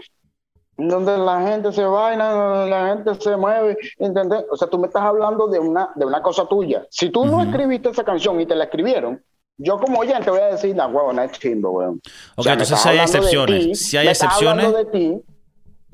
[0.77, 4.43] donde la gente se vaina, donde la gente se mueve, ¿entendés?
[4.51, 6.85] O sea, tú me estás hablando de una, de una cosa tuya.
[6.89, 9.23] Si tú no escribiste esa canción y te la escribieron,
[9.57, 12.01] yo como oyente voy a decir, la huevo, no es chimbo, weón.
[12.35, 13.79] Ok, entonces si hay excepciones.
[13.79, 14.73] si hay excepciones.
[14.73, 15.21] de ti,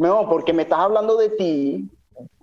[0.02, 1.88] no, porque me estás hablando de ti,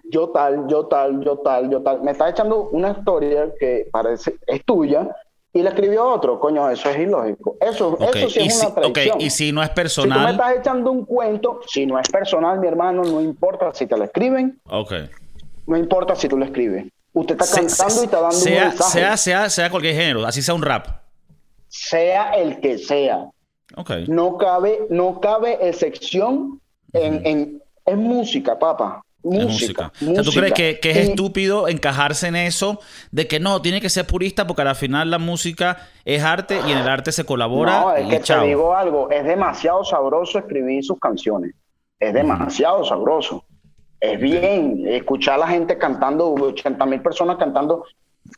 [0.05, 2.03] yo tal, yo tal, yo tal, yo tal.
[2.03, 5.09] Me estás echando una historia que parece, es tuya,
[5.53, 7.57] y le escribió otro, coño, eso es ilógico.
[7.61, 9.21] Eso, eso sí es una traición.
[9.21, 10.19] Y si no es personal.
[10.19, 13.75] Si tú me estás echando un cuento, si no es personal, mi hermano, no importa
[13.75, 14.61] si te lo escriben.
[14.71, 14.93] Ok.
[15.67, 16.87] No importa si tú lo escribes.
[17.13, 18.93] Usted está cantando y está dando sea, un mensaje.
[18.93, 20.87] Sea, sea, sea cualquier género, así sea un rap.
[21.67, 23.29] Sea el que sea.
[23.75, 23.91] Ok.
[24.07, 26.61] No cabe, no cabe excepción
[26.93, 29.93] en, en, en música, papá música.
[30.01, 33.91] O sea, ¿tú crees que, es estúpido encajarse en eso de que no, tiene que
[33.91, 37.81] ser purista porque al final la música es arte y en el arte se colabora?
[37.81, 41.55] No, es que te digo algo, es demasiado sabroso escribir sus canciones.
[41.99, 43.45] Es demasiado sabroso.
[44.01, 47.85] Es bien escuchar a la gente cantando, 80 mil personas cantando.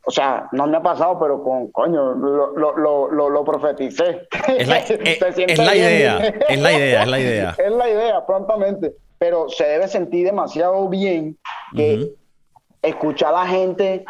[0.04, 4.28] O sea, no me ha pasado, pero con coño, lo, lo, lo, lo profeticé.
[4.48, 7.56] Es la, eh, es la idea, es la idea, es la idea.
[7.58, 11.36] es la idea, prontamente pero se debe sentir demasiado bien
[11.76, 12.14] que
[12.80, 14.02] escuchar a la gente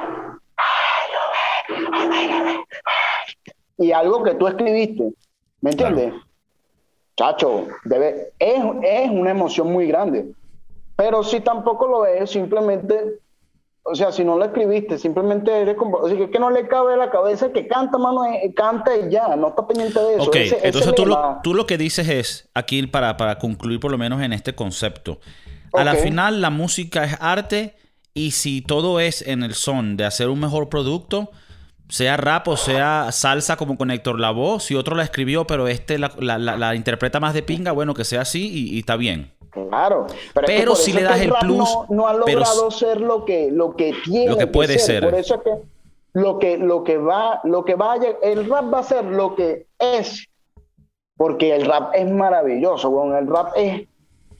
[3.77, 5.11] y algo que tú escribiste,
[5.63, 6.15] ¿me entiendes?
[7.17, 10.33] Chacho, debe, es, es una emoción muy grande.
[10.95, 13.19] Pero si tampoco lo es, simplemente
[13.91, 15.99] o sea, si no lo escribiste, simplemente eres como.
[15.99, 19.11] O sea, que no le cabe a la cabeza que canta, mano, eh, canta y
[19.11, 20.25] ya, no está pendiente de eso.
[20.25, 23.99] Ok, entonces tú, lo, tú, lo, que dices es, aquí para, para concluir por lo
[23.99, 25.19] menos en este concepto,
[25.73, 27.77] a la final la música es arte
[28.15, 31.31] y si todo es en el son de hacer un mejor producto,
[31.89, 35.99] sea rap o sea salsa como con Héctor Lavoe, si otro la escribió pero este
[35.99, 39.33] la, la, la, interpreta más de pinga, bueno, que sea así y, y está bien.
[39.51, 43.95] Claro, pero, si le das el, plus, no, ha logrado ser lo que lo que
[44.05, 45.03] tiene lo que puede ser.
[45.03, 45.51] Por eso es que
[46.13, 49.67] lo que lo que va lo que vaya el rap va a ser lo que
[49.79, 50.29] es,
[51.17, 53.89] porque el rap es maravilloso, bueno, el rap es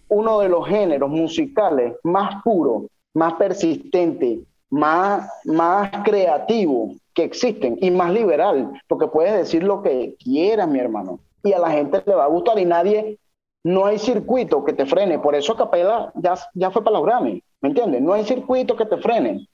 [0.09, 7.91] uno de los géneros musicales más puros, más persistente, más más creativo que existen y
[7.91, 12.15] más liberal, porque puedes decir lo que quieras, mi hermano, y a la gente le
[12.15, 13.19] va a gustar y nadie
[13.65, 15.19] no hay circuito que te frene.
[15.19, 17.43] Por eso Capela ya, ya fue para los Grammy.
[17.61, 18.01] ¿Me entiendes?
[18.01, 19.47] No hay circuito que te frene.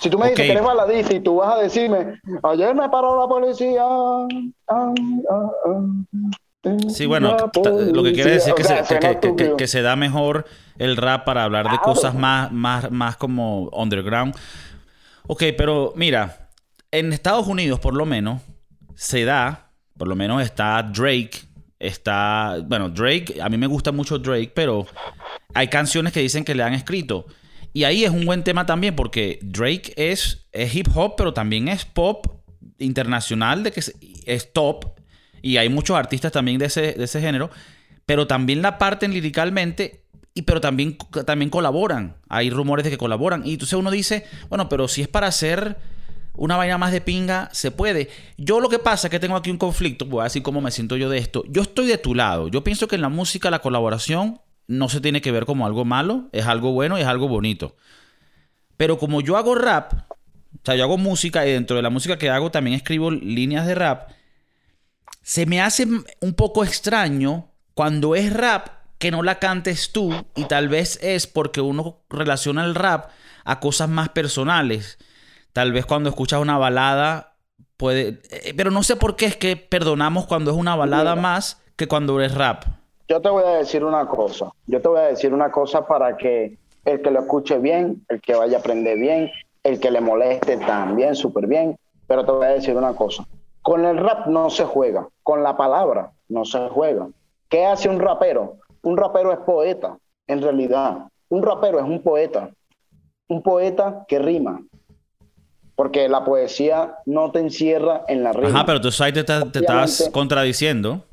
[0.00, 3.20] Si tú me dices que eres baladista y tú vas a decirme, ayer me paró
[3.20, 3.84] la policía,
[6.88, 7.36] Sí, bueno,
[7.92, 10.44] lo que quiere decir es que, se, da mejor
[10.76, 14.34] el rap para hablar de cosas más, más, más como underground.
[15.28, 16.50] Ok, pero mira,
[16.90, 18.42] en Estados Unidos por lo menos
[18.96, 21.47] se da, por lo menos está Drake,
[21.78, 24.86] está, bueno, Drake, a mí me gusta mucho Drake, pero
[25.54, 27.26] hay canciones que dicen que le han escrito.
[27.72, 31.68] Y ahí es un buen tema también porque Drake es, es hip hop, pero también
[31.68, 32.26] es pop
[32.78, 33.82] internacional, de que
[34.26, 34.98] es top
[35.42, 37.50] y hay muchos artistas también de ese, de ese género,
[38.06, 42.16] pero también la parten liricalmente, y, pero también, también colaboran.
[42.28, 43.44] Hay rumores de que colaboran.
[43.44, 45.76] Y entonces uno dice, bueno, pero si es para hacer
[46.38, 48.08] una vaina más de pinga, se puede.
[48.36, 50.70] Yo lo que pasa es que tengo aquí un conflicto, voy a decir cómo me
[50.70, 51.42] siento yo de esto.
[51.48, 52.48] Yo estoy de tu lado.
[52.48, 55.84] Yo pienso que en la música la colaboración no se tiene que ver como algo
[55.84, 57.76] malo, es algo bueno y es algo bonito.
[58.76, 62.18] Pero como yo hago rap, o sea, yo hago música y dentro de la música
[62.18, 64.10] que hago también escribo líneas de rap,
[65.22, 65.86] se me hace
[66.20, 71.26] un poco extraño cuando es rap que no la cantes tú y tal vez es
[71.26, 73.10] porque uno relaciona el rap
[73.44, 74.98] a cosas más personales.
[75.58, 77.34] Tal vez cuando escuchas una balada
[77.76, 78.20] puede...
[78.30, 81.88] Eh, pero no sé por qué es que perdonamos cuando es una balada más que
[81.88, 82.62] cuando es rap.
[83.08, 84.52] Yo te voy a decir una cosa.
[84.68, 88.20] Yo te voy a decir una cosa para que el que lo escuche bien, el
[88.20, 89.32] que vaya a aprender bien,
[89.64, 91.76] el que le moleste también, súper bien.
[92.06, 93.26] Pero te voy a decir una cosa.
[93.60, 97.08] Con el rap no se juega, con la palabra no se juega.
[97.48, 98.58] ¿Qué hace un rapero?
[98.82, 101.08] Un rapero es poeta, en realidad.
[101.30, 102.48] Un rapero es un poeta.
[103.26, 104.62] Un poeta que rima.
[105.78, 108.48] Porque la poesía no te encierra en la rima.
[108.48, 111.04] Ajá, pero tú ahí te, estás contradiciendo.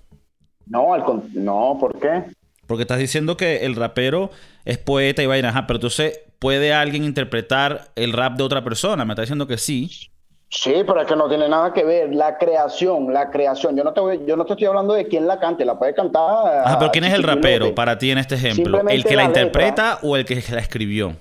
[0.66, 0.98] No,
[1.34, 2.24] no, ¿por qué?
[2.66, 4.32] Porque estás diciendo que el rapero
[4.66, 5.50] es poeta y vaina.
[5.50, 9.06] Ajá, pero entonces, ¿puede alguien interpretar el rap de otra persona?
[9.06, 10.10] Me está diciendo que sí.
[10.50, 12.16] Sí, pero es que no tiene nada que ver.
[12.16, 13.78] La creación, la creación.
[13.78, 16.66] Yo no te, yo no te estoy hablando de quién la cante, la puede cantar.
[16.66, 18.82] Ajá, pero ¿quién es el rapero para ti en este ejemplo?
[18.90, 21.18] ¿El que la, interpreta o el que la escribió?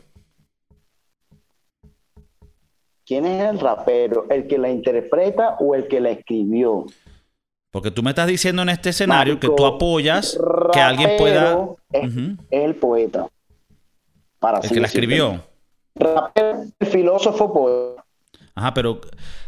[3.07, 4.27] ¿Quién es el rapero?
[4.31, 6.87] ¿El que la interpreta o el que la escribió?
[7.71, 10.39] Porque tú me estás diciendo en este escenario que tú apoyas
[10.73, 11.69] que alguien pueda.
[11.93, 12.15] Es,
[12.51, 13.27] el poeta.
[14.39, 15.43] Para el que la escribió.
[15.97, 18.05] Rapero, el filósofo poeta.
[18.55, 19.01] Ajá, pero, o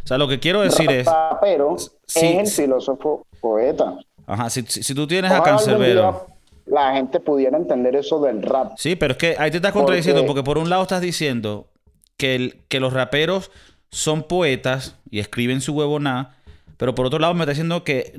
[0.06, 1.08] sea, lo que quiero decir es...
[1.40, 3.96] Pero es el filósofo poeta.
[4.26, 4.62] Ajá, si,
[4.94, 6.26] tú tienes a Cancerbero...
[6.66, 8.72] La gente pudiera entender eso del rap.
[8.76, 11.68] Sí, pero es que ahí te estás contradiciendo porque, por un lado estás diciendo
[12.16, 13.50] que, el, que los raperos
[13.90, 16.36] son poetas y escriben su huevonada,
[16.76, 18.12] pero por otro lado me estás diciendo que,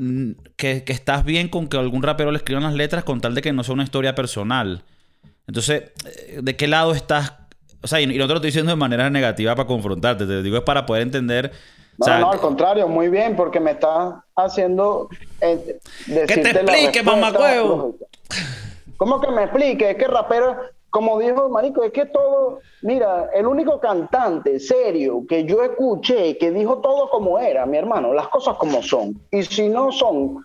[0.55, 3.41] que, que, estás bien con que algún rapero le escriban las letras con tal de
[3.41, 4.83] que no sea una historia personal.
[5.45, 5.91] Entonces,
[6.41, 7.33] ¿de qué lado estás
[7.81, 10.57] o sea, y, no te lo estoy diciendo de manera negativa para confrontarte, te digo
[10.57, 11.51] es para poder entender.
[11.97, 15.10] No, no, al contrario, muy bien, porque me está haciendo.
[15.41, 17.95] Eh, que te explique, mamacuevo.
[18.97, 19.91] ¿Cómo que me explique?
[19.91, 20.57] Es que rapero,
[20.97, 22.60] como dijo Marico, es que todo.
[22.81, 28.13] Mira, el único cantante serio que yo escuché que dijo todo como era, mi hermano,
[28.13, 29.21] las cosas como son.
[29.29, 30.43] Y si no son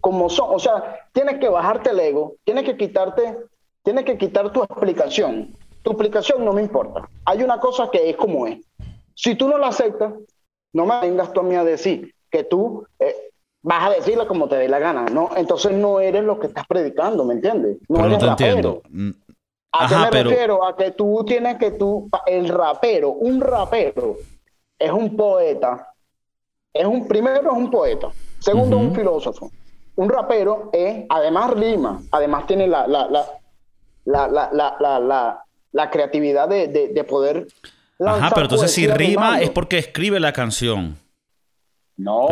[0.00, 3.38] como son, o sea, tienes que bajarte el ego, tienes que quitarte,
[3.82, 5.54] tienes que quitar tu explicación
[5.86, 7.08] tu explicación no me importa.
[7.24, 8.58] Hay una cosa que es como es.
[9.14, 10.14] Si tú no la aceptas,
[10.72, 13.14] no me vengas tú a mí a decir que tú eh,
[13.62, 15.30] vas a decirla como te dé la gana, ¿no?
[15.36, 17.78] Entonces no eres lo que estás predicando, ¿me entiendes?
[17.88, 18.82] No eres no te entiendo.
[18.90, 19.10] Mm.
[19.72, 20.64] ¿A qué me refiero?
[20.64, 24.16] A que tú tienes que tú, el rapero, un rapero
[24.78, 25.92] es un poeta,
[26.72, 29.50] es un, primero es un poeta, segundo es un filósofo.
[29.96, 33.26] Un rapero es, además rima, además tiene la, la, la,
[34.04, 37.46] la, la, la, la la creatividad de, de, poder...
[38.00, 40.98] Ajá, pero entonces si rima es porque escribe la canción.
[41.98, 42.28] No,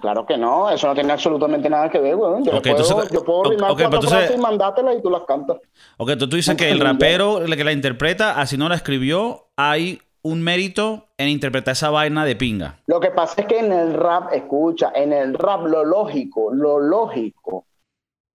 [0.00, 2.44] claro que no, eso no tiene absolutamente nada que ver, weón.
[2.44, 5.56] Yo, puedo, yo puedo rimar okay, entonces, y mandártela y tú las cantas.
[5.96, 9.48] Ok, entonces tú dices que el rapero, el que la interpreta, así no la escribió,
[9.56, 12.78] hay un mérito en interpretar esa vaina de pinga.
[12.86, 16.78] Lo que pasa es que en el rap, escucha, en el rap lo lógico, lo
[16.78, 17.66] lógico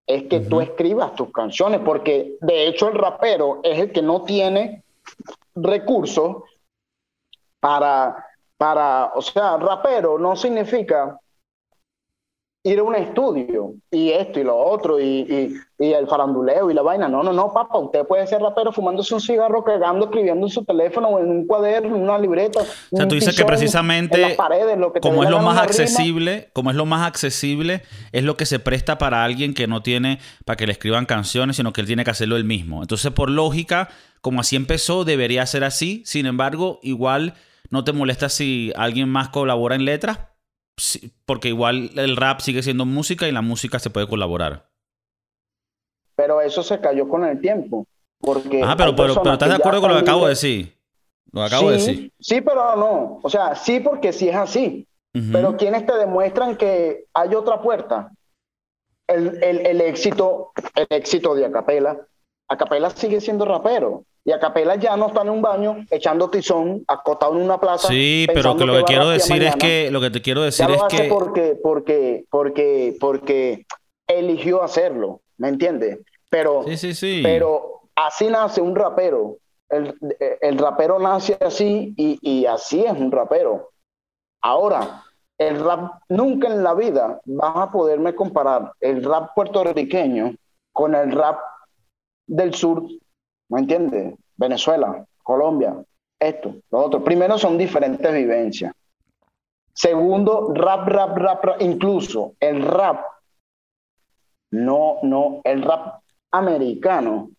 [0.07, 4.23] es que tú escribas tus canciones, porque de hecho el rapero es el que no
[4.23, 4.83] tiene
[5.55, 6.43] recursos
[7.59, 8.25] para,
[8.57, 11.19] para, o sea, rapero no significa
[12.65, 17.07] ir a un estudio y esto y lo otro y, el faranduleo y la vaina.
[17.07, 20.65] No, no, no, papá, usted puede ser rapero fumándose un cigarro, cagando, escribiendo en su
[20.65, 22.61] teléfono o en un cuaderno, en una libreta.
[22.61, 24.35] O sea, tú dices que precisamente
[24.99, 28.97] como es lo más accesible, como es lo más accesible, es lo que se presta
[28.97, 32.11] para alguien que no tiene para que le escriban canciones, sino que él tiene que
[32.11, 32.81] hacerlo él mismo.
[32.81, 33.89] Entonces, por lógica,
[34.21, 36.01] como así empezó, debería ser así.
[36.05, 37.35] Sin embargo, igual
[37.69, 40.19] no te molesta si alguien más colabora en letras
[41.25, 44.69] porque igual el rap sigue siendo música y la música se puede colaborar.
[46.15, 47.85] Pero eso se cayó con el tiempo.
[48.19, 50.77] Porque ah, pero, pero, ¿estás de acuerdo con lo que acabo de decir?
[51.31, 52.13] Lo acabo de decir.
[52.19, 53.19] Sí, pero no.
[53.21, 54.87] O sea, sí porque sí es así.
[55.31, 58.11] Pero quienes te demuestran que hay otra puerta.
[59.07, 62.05] El, el, el, éxito, el éxito de Acapela.
[62.49, 64.03] Acapela sigue siendo rapero.
[64.27, 67.87] Y Acapela ya no está en un baño echando tizón, acostado en una plaza.
[67.87, 70.81] Sí, pero que lo que, quiero decir es que lo que te quiero decir es
[70.89, 73.65] que porque porque porque porque
[74.07, 75.99] eligió hacerlo, ¿me entiendes?
[76.31, 77.19] Pero sí, sí, sí.
[77.23, 79.37] pero así nace un rapero.
[79.69, 79.95] El,
[80.41, 83.69] el rapero nace así y, y así es un rapero.
[84.41, 85.03] Ahora,
[85.37, 90.35] el rap, nunca en la vida vas a poderme comparar el rap puertorriqueño
[90.71, 91.39] con el rap
[92.27, 92.83] del sur,
[93.49, 94.15] ¿me entiendes?
[94.37, 95.75] Venezuela, Colombia,
[96.19, 97.03] esto, lo otro.
[97.03, 98.73] Primero son diferentes vivencias.
[99.73, 103.05] Segundo, rap, rap, rap, rap, incluso el rap,
[104.51, 105.99] no, no, el rap
[106.31, 107.29] americano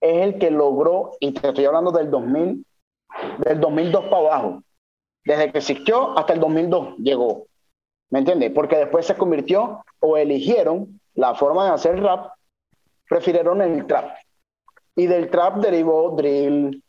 [0.00, 2.64] es el que logró, y te estoy hablando del 2000,
[3.38, 4.62] del 2002 para abajo,
[5.24, 7.46] desde que existió hasta el 2002 llegó.
[8.10, 8.52] ¿Me entiendes?
[8.52, 12.32] Porque después se convirtió o eligieron la forma de hacer rap,
[13.08, 14.14] prefirieron el trap.
[14.96, 16.82] Y del trap derivó drill,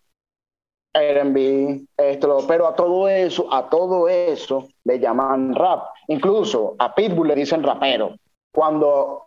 [0.93, 5.89] R&B, esto, pero a todo eso, a todo eso le llaman rap.
[6.07, 8.15] Incluso a Pitbull le dicen rapero.
[8.53, 9.23] Cuando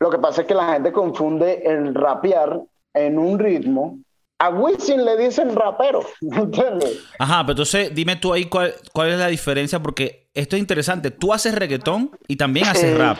[0.00, 2.60] lo que pasa es que la gente confunde el rapear
[2.94, 3.98] en un ritmo
[4.40, 7.00] a Wisin le dicen rapero, ¿entiendes?
[7.18, 11.10] Ajá, pero entonces dime tú ahí cuál, cuál es la diferencia, porque esto es interesante.
[11.10, 13.18] Tú haces reggaetón y también haces rap,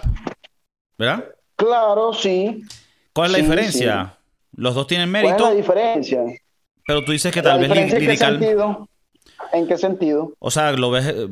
[0.96, 1.24] ¿verdad?
[1.56, 2.62] Claro, sí.
[3.18, 4.14] ¿Cuál es la diferencia?
[4.54, 5.38] ¿Los dos tienen mérito?
[5.38, 6.22] ¿Cuál es la diferencia?
[6.86, 8.88] Pero tú dices que tal vez ¿en qué sentido?
[9.52, 10.34] ¿En qué sentido?
[10.38, 11.26] O sea, lo ves, eh,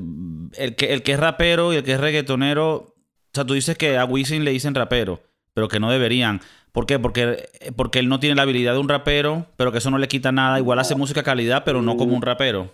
[0.57, 2.95] el que, el que es rapero y el que es reggaetonero, o
[3.33, 5.21] sea, tú dices que a Wisin le dicen rapero,
[5.55, 6.41] pero que no deberían.
[6.73, 6.99] ¿Por qué?
[6.99, 10.09] Porque, porque él no tiene la habilidad de un rapero, pero que eso no le
[10.09, 10.59] quita nada.
[10.59, 12.71] Igual hace música calidad, pero no como un rapero.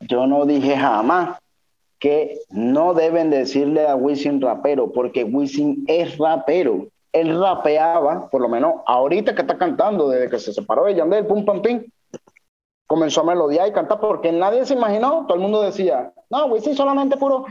[0.00, 1.38] Yo no dije jamás
[1.98, 6.88] que no deben decirle a Wisin rapero, porque Wisin es rapero.
[7.12, 11.26] Él rapeaba, por lo menos ahorita que está cantando, desde que se separó de Yandel,
[11.26, 11.84] pum, pam, pim,
[12.90, 16.74] comenzó a melodiar y cantar porque nadie se imaginó, todo el mundo decía, no, Wisin
[16.74, 17.44] solamente puro...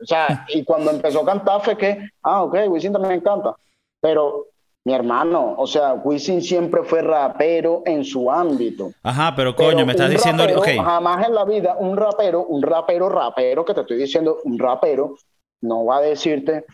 [0.00, 3.56] O sea, y cuando empezó a cantar fue que, ah, ok, Wisin también canta.
[4.00, 4.46] Pero,
[4.84, 8.92] mi hermano, o sea, Wisin siempre fue rapero en su ámbito.
[9.02, 10.44] Ajá, pero coño, me estás diciendo...
[10.56, 10.78] okay.
[10.78, 15.16] Jamás en la vida un rapero, un rapero, rapero, que te estoy diciendo, un rapero,
[15.60, 16.64] no va a decirte...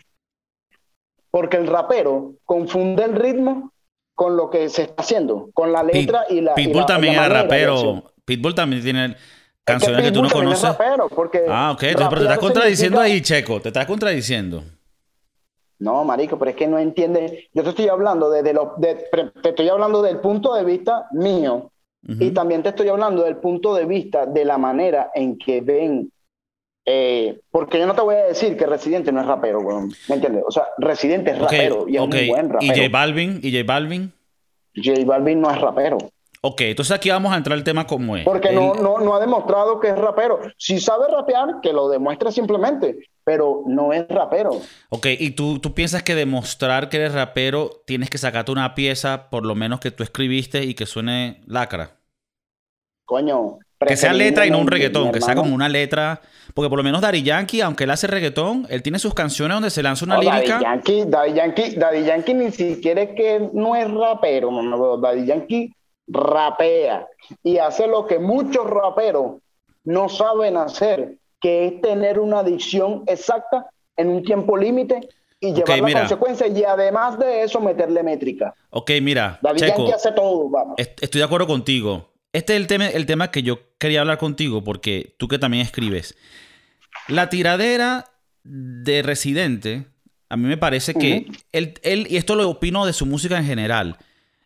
[1.31, 3.73] Porque el rapero confunde el ritmo
[4.15, 6.53] con lo que se está haciendo, con la letra y la.
[6.55, 8.03] Pitbull también era rapero.
[8.23, 9.15] Pitbull también tiene
[9.63, 10.69] canciones que, tú no conoces.
[10.69, 11.79] Rapero porque ah, ok.
[11.79, 13.59] pero te estás contradiciendo ahí, Checo.
[13.59, 14.63] Te estás contradiciendo.
[15.79, 17.49] No, marico, pero es que no entiendes.
[17.53, 19.09] Yo te estoy hablando desde lo, de,
[19.41, 21.71] te estoy hablando del punto de vista mío
[22.07, 26.12] y también te estoy hablando del punto de vista de la manera en que ven
[26.85, 30.43] eh, porque yo no te voy a decir que Residente no es rapero, ¿me entiendes?
[30.45, 32.73] O sea, Residente es rapero y es un buen rapero.
[32.73, 33.39] ¿Y J Balvin?
[33.41, 34.11] ¿Y J Balvin?
[34.75, 35.97] J Balvin no es rapero.
[36.45, 38.25] Ok, entonces aquí vamos a entrar al tema como es.
[38.25, 40.41] Porque no, no, no ha demostrado que es rapero.
[40.57, 44.59] Si sabe rapear, que lo demuestre simplemente, pero no es rapero.
[44.89, 49.29] Ok, ¿y tú, tú piensas que demostrar que eres rapero tienes que sacarte una pieza,
[49.29, 51.91] por lo menos que tú escribiste y que suene lacra?
[53.05, 56.21] Coño, que sea letra y no un reggaetón, que sea como una letra.
[56.53, 59.69] Porque por lo menos Daddy Yankee, aunque él hace reggaetón, él tiene sus canciones donde
[59.69, 60.59] se lanza una lírica.
[60.59, 65.25] Daddy Yankee, Daddy Yankee, Daddy Yankee ni siquiera es que no es rapero, no, Daddy
[65.25, 65.73] Yankee
[66.07, 67.07] rapea
[67.41, 69.37] y hace lo que muchos raperos
[69.85, 75.79] no saben hacer, que es tener una dicción exacta en un tiempo límite y llevar
[75.79, 78.53] la consecuencia y además de eso meterle métrica.
[78.69, 79.39] Ok, mira.
[79.41, 80.75] Daddy Yankee hace todo, vamos.
[80.77, 82.12] Estoy de acuerdo contigo.
[82.33, 85.63] Este es el tema, el tema que yo quería hablar contigo, porque tú que también
[85.63, 86.15] escribes.
[87.07, 88.11] La tiradera
[88.43, 89.85] de Residente,
[90.29, 93.45] a mí me parece que él, él, y esto lo opino de su música en
[93.45, 93.97] general,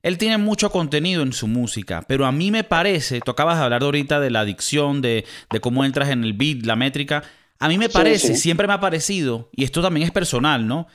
[0.03, 4.19] él tiene mucho contenido en su música, pero a mí me parece, tocabas hablar ahorita
[4.19, 5.25] de la adicción, de,
[5.61, 7.23] cómo entras en el beat, la métrica,
[7.59, 10.87] a mí me parece, siempre me ha parecido, y esto también es personal, ¿no?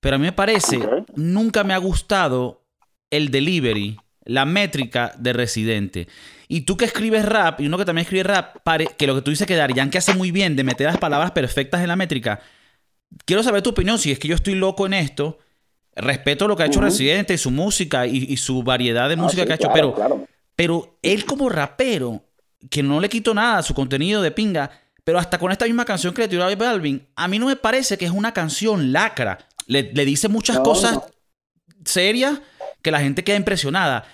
[0.00, 0.80] Pero a mí me parece,
[1.14, 2.64] nunca me ha gustado
[3.10, 6.08] el delivery, la métrica de Residente.
[6.48, 8.56] Y tú que escribes rap, y uno que también escribe rap,
[8.96, 11.32] que lo que tú dices que Darían que hace muy bien de meter las palabras
[11.32, 12.40] perfectas en la métrica,
[13.24, 15.38] quiero saber tu opinión, si es que yo estoy loco en esto,
[15.94, 19.44] respeto lo que ha hecho Residente y su música y, su variedad de ah, música
[19.44, 22.22] que ha hecho, pero, pero él como rapero
[22.70, 24.70] que no le quito nada a su contenido de pinga,
[25.04, 27.56] pero hasta con esta misma canción que le tiró a Balvin, a mí no me
[27.56, 29.38] parece que es una canción lacra.
[29.66, 30.98] Le, dice muchas cosas
[31.84, 32.40] serias
[32.82, 34.04] que la gente queda impresionada.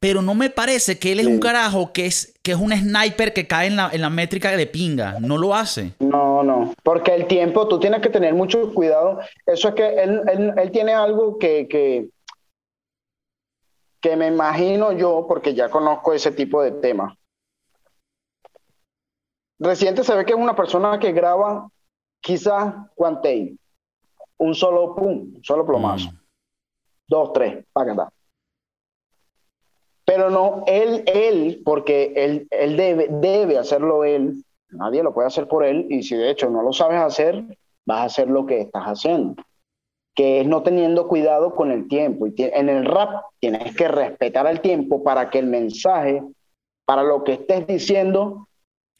[0.00, 3.32] Pero no me parece que él es un carajo que es, que es un sniper
[3.32, 5.18] que cae en la, en la métrica de pinga.
[5.18, 5.94] No lo hace.
[5.98, 6.72] No, no.
[6.84, 9.18] Porque el tiempo, tú tienes que tener mucho cuidado.
[9.44, 10.22] Eso es que él,
[10.56, 12.10] él, tiene algo que, que,
[14.00, 17.14] que me imagino yo, porque ya conozco ese tipo de temas.
[19.58, 21.68] Reciente se ve que es una persona que graba
[22.20, 23.56] quizás cuante
[24.36, 26.10] un solo pum, un solo plomazo.
[26.10, 26.18] Mm.
[27.08, 28.08] Dos, tres, para cantar.
[30.08, 35.46] Pero no, él, él, porque él, él debe, debe hacerlo él, nadie lo puede hacer
[35.48, 37.44] por él, y si de hecho no lo sabes hacer,
[37.84, 39.34] vas a hacer lo que estás haciendo,
[40.14, 42.26] que es no teniendo cuidado con el tiempo.
[42.26, 46.22] Y en el rap tienes que respetar el tiempo para que el mensaje,
[46.86, 48.48] para lo que estés diciendo,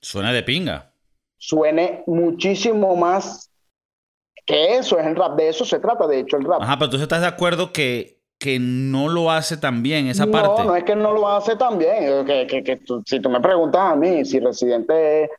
[0.03, 0.93] Suena de pinga.
[1.39, 3.51] Suene muchísimo más
[4.45, 5.37] que eso, es el rap.
[5.37, 6.61] De eso se trata, de hecho, el rap.
[6.61, 10.63] Ajá, pero tú estás de acuerdo que, que no lo hace tan bien esa parte.
[10.63, 12.25] No, no es que no lo hace tan bien.
[12.25, 15.31] Que, que, que si tú me preguntas a mí si Residente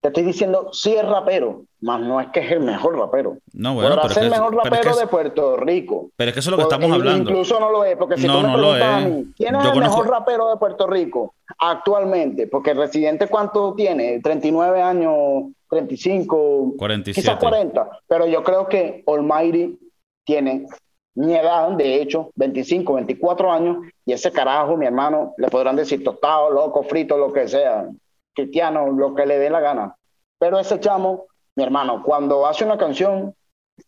[0.00, 3.36] te estoy diciendo, sí es rapero, más no es que es el mejor rapero.
[3.52, 6.10] No, bueno, pero es el mejor rapero de Puerto Rico.
[6.16, 7.30] Pero es que eso es lo que estamos hablando.
[7.30, 10.08] Incluso no lo es, porque si tú me preguntas a mí, ¿quién es el mejor
[10.08, 12.46] rapero de Puerto Rico actualmente?
[12.46, 14.20] Porque Residente, ¿cuánto tiene?
[14.20, 17.20] 39 años, 35, 47.
[17.20, 17.90] quizás 40.
[18.08, 19.78] Pero yo creo que Almighty
[20.24, 20.66] tiene
[21.14, 26.04] mi edad, de hecho, 25, 24 años, y ese carajo, mi hermano, le podrán decir
[26.04, 27.88] tostado, loco, frito, lo que sea
[28.34, 29.96] cristiano, lo que le dé la gana.
[30.38, 33.34] Pero ese chamo, mi hermano, cuando hace una canción,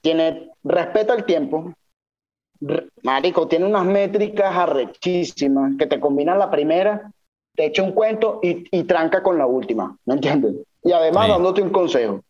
[0.00, 1.72] tiene, respeta el tiempo,
[3.02, 7.10] marico, tiene unas métricas arrechísimas que te combinan la primera,
[7.54, 10.54] te echa un cuento y, y tranca con la última, ¿me entiendes?
[10.82, 12.20] Y además dándote un consejo.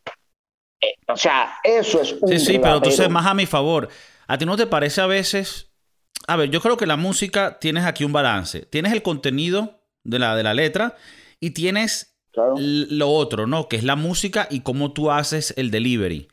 [0.81, 3.89] Eh, o sea, eso es un Sí, sí, pero tú sé más a mi favor.
[4.27, 5.73] ¿A ti no te parece a veces?
[6.27, 8.61] A ver, yo creo que la música tienes aquí un balance.
[8.61, 10.97] Tienes el contenido de la, de la letra
[11.41, 13.69] y tienes lo otro, ¿no?
[13.69, 16.29] Que es la música y cómo tú haces el delivery.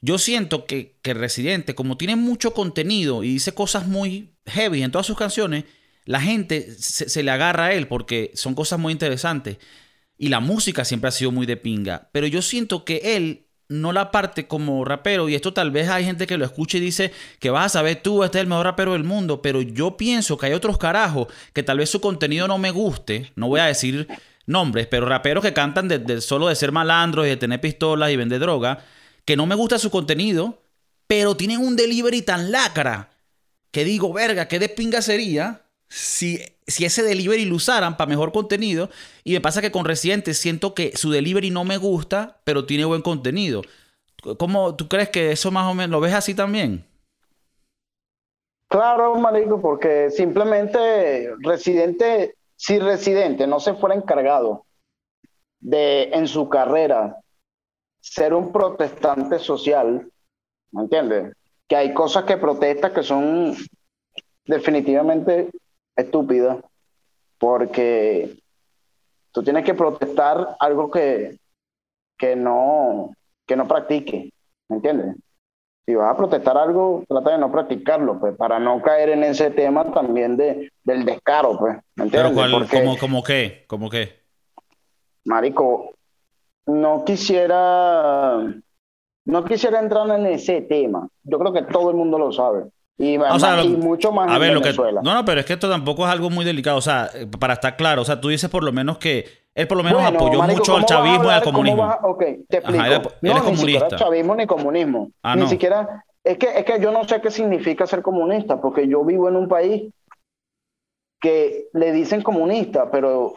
[0.00, 4.90] Yo siento que, que Residente, como tiene mucho contenido y dice cosas muy heavy en
[4.90, 5.64] todas sus canciones,
[6.04, 9.58] la gente se, le agarra a él porque son cosas muy interesantes.
[10.16, 12.10] Y la música siempre ha sido muy de pinga.
[12.12, 15.28] Pero yo siento que él no la parte como rapero.
[15.28, 18.02] Y esto tal vez hay gente que lo escuche y dice que vas a saber
[18.02, 19.40] tú, este es el mejor rapero del mundo.
[19.40, 23.32] Pero yo pienso que hay otros carajos que tal vez su contenido no me guste.
[23.36, 24.08] No voy a decir
[24.44, 28.16] nombres, pero raperos que cantan de, solo de ser malandros y de tener pistolas y
[28.16, 28.84] vender droga,
[29.24, 30.62] que no me gusta su contenido,
[31.06, 33.10] pero tienen un delivery tan lacra
[33.70, 38.32] que digo, verga, qué de pinga sería si, si ese delivery lo usaran para mejor
[38.32, 38.88] contenido.
[39.24, 42.86] Y me pasa que con Residente siento que su delivery no me gusta, pero tiene
[42.86, 43.60] buen contenido.
[44.38, 46.86] ¿Cómo tú crees que eso más o menos lo ves así también?
[48.68, 54.66] Claro, marico, porque simplemente Residente si Residente no se fuera encargado
[55.60, 57.16] de, en su carrera,
[58.00, 60.06] ser un protestante social,
[60.70, 61.34] ¿me entiendes?
[61.66, 63.56] Que hay cosas que protesta que son
[64.44, 65.48] definitivamente
[66.00, 66.58] estúpidas,
[67.38, 68.36] porque
[69.32, 71.38] tú tienes que protestar algo que,
[72.18, 73.12] que, no,
[73.46, 74.32] que no practique,
[74.68, 75.16] ¿me entiendes?
[75.90, 79.50] si vas a protestar algo, trata de no practicarlo, pues, para no caer en ese
[79.50, 81.78] tema también de, del descaro, pues.
[81.96, 82.32] ¿me entiendes?
[82.32, 83.64] Pero ¿cómo, qué?
[83.66, 84.20] ¿Cómo qué?
[85.24, 85.94] Marico,
[86.66, 88.36] no quisiera,
[89.24, 91.08] no quisiera entrar en ese tema.
[91.24, 92.66] Yo creo que todo el mundo lo sabe.
[93.00, 93.16] Y,
[93.78, 95.00] mucho más en Venezuela.
[95.02, 96.76] no, no, pero es que esto tampoco es algo muy delicado.
[96.76, 99.24] O sea, para estar claro, o sea, tú dices por lo menos que
[99.54, 101.96] él por lo menos apoyó mucho al chavismo y al comunismo.
[102.02, 102.84] ok, te explico.
[103.22, 103.50] no, es comunista.
[103.50, 105.10] Ni siquiera chavismo ni comunismo.
[105.22, 106.04] Ah, ni siquiera.
[106.22, 109.36] Es que, es que yo no sé qué significa ser comunista, porque yo vivo en
[109.36, 109.90] un país
[111.18, 113.36] que le dicen comunista, pero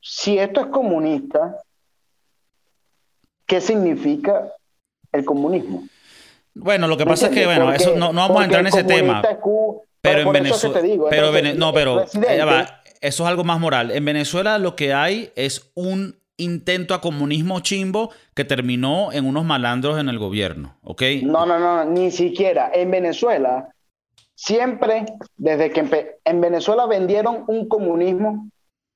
[0.00, 1.58] si esto es comunista,
[3.46, 4.50] ¿qué significa
[5.12, 5.84] el comunismo?
[6.54, 8.84] Bueno, lo que pasa es que, bueno, eso no, no vamos a entrar en ese
[8.84, 9.22] tema.
[10.00, 10.80] pero en Venezuela.
[11.10, 12.04] Pero no, pero
[13.00, 13.90] eso es algo más moral.
[13.90, 19.44] En Venezuela lo que hay es un intento a comunismo chimbo que terminó en unos
[19.44, 21.02] malandros en el gobierno, ¿ok?
[21.22, 22.70] No, no, no, ni siquiera.
[22.74, 23.68] En Venezuela,
[24.34, 28.48] siempre, desde que en Venezuela vendieron un comunismo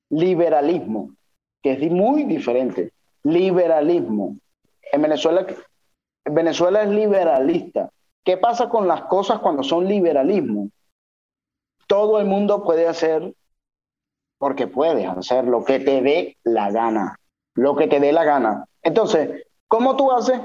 [0.09, 1.11] liberalismo,
[1.61, 2.91] que es muy diferente.
[3.23, 4.37] Liberalismo.
[4.91, 5.45] En Venezuela
[6.29, 7.89] Venezuela es liberalista.
[8.23, 10.69] ¿Qué pasa con las cosas cuando son liberalismo?
[11.87, 13.33] Todo el mundo puede hacer
[14.37, 17.17] porque puedes hacer lo que te dé la gana,
[17.55, 18.65] lo que te dé la gana.
[18.83, 20.39] Entonces, ¿cómo tú haces?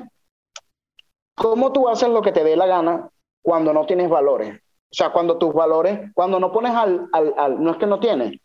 [1.34, 3.10] ¿Cómo tú haces lo que te dé la gana
[3.42, 4.54] cuando no tienes valores?
[4.56, 7.98] O sea, cuando tus valores, cuando no pones al, al, al no es que no
[7.98, 8.38] tienes,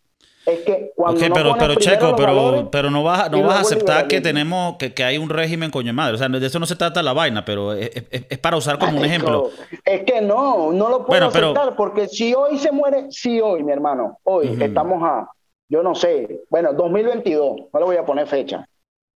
[0.47, 3.57] es que cuando Ok, no pero, pero Checo, pero, valores, pero no vas, no vas
[3.57, 6.15] a aceptar que tenemos, que, que hay un régimen coño madre.
[6.15, 8.79] O sea, de eso no se trata la vaina, pero es, es- es para usar
[8.79, 9.49] como un ejemplo.
[9.83, 13.41] Es que no, no lo puedo Bueno, pero- aceptar porque si hoy se muere, si
[13.41, 14.63] hoy, mi hermano, hoy Ujú.
[14.63, 15.29] estamos a,
[15.69, 18.65] yo no sé, bueno, 2022, no le voy a poner fecha,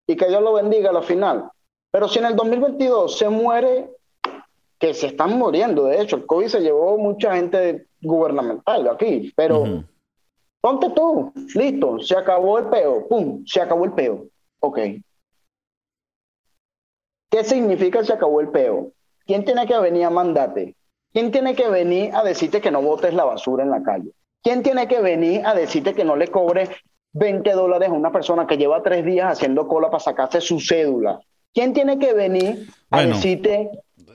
[0.05, 1.45] y que Dios lo bendiga a la final.
[1.91, 3.89] Pero si en el 2022 se muere,
[4.79, 9.59] que se están muriendo, de hecho, el COVID se llevó mucha gente gubernamental aquí, pero
[9.61, 9.83] Ujú.
[10.61, 14.27] Ponte tú, listo, se acabó el peo, pum, se acabó el peo,
[14.59, 14.79] ok.
[17.29, 18.91] ¿Qué significa se acabó el peo?
[19.25, 20.75] ¿Quién tiene que venir a mandarte?
[21.13, 24.11] ¿Quién tiene que venir a decirte que no botes la basura en la calle?
[24.43, 26.69] ¿Quién tiene que venir a decirte que no le cobre
[27.13, 31.19] 20 dólares a una persona que lleva tres días haciendo cola para sacarse su cédula?
[31.53, 33.69] ¿Quién tiene que venir a Bueno, decirte...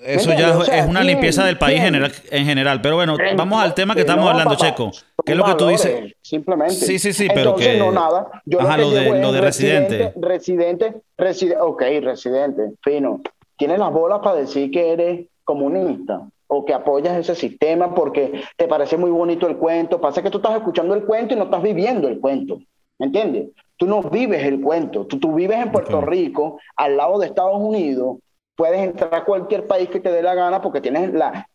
[0.05, 0.57] Eso ¿me ya entiendes?
[0.57, 1.13] O sea, es una ¿quién?
[1.13, 1.85] limpieza del país ¿Quién?
[1.87, 2.81] general, en general.
[2.81, 4.91] Pero bueno, vamos al tema que no, estamos hablando, papá, Checo.
[5.25, 6.15] ¿Qué es lo que tú dices?
[6.23, 6.75] Simplemente.
[6.75, 8.43] Sí, sí, sí, pero Entonces, que- no nada.
[8.45, 10.13] Yo Ajá, lo, que de- lo residente.
[10.17, 13.21] Residente, residente, ok, residente, fino.
[13.57, 18.69] Tienes las bolas para decir que eres comunista o que apoyas ese sistema porque te
[18.69, 20.01] parece muy bonito el cuento.
[20.01, 22.59] Pasa que tú estás escuchando el cuento y no estás viviendo el cuento.
[22.99, 23.49] ¿Me entiendes?
[23.77, 25.05] Tú no vives el cuento.
[25.07, 26.01] Tú, tú vives en Puerto.
[26.01, 28.19] Rico, al lado de Estados Unidos.
[28.57, 31.49] Puedes entrar a cualquier país que te dé la gana porque tienes la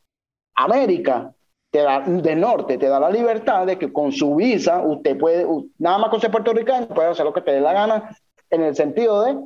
[0.56, 1.34] América
[1.72, 5.48] te da, de norte te da la libertad de que con su visa usted puede,
[5.80, 8.16] nada más con ser puertorriqueño, puede hacer lo que te dé la gana
[8.50, 9.40] en el sentido de,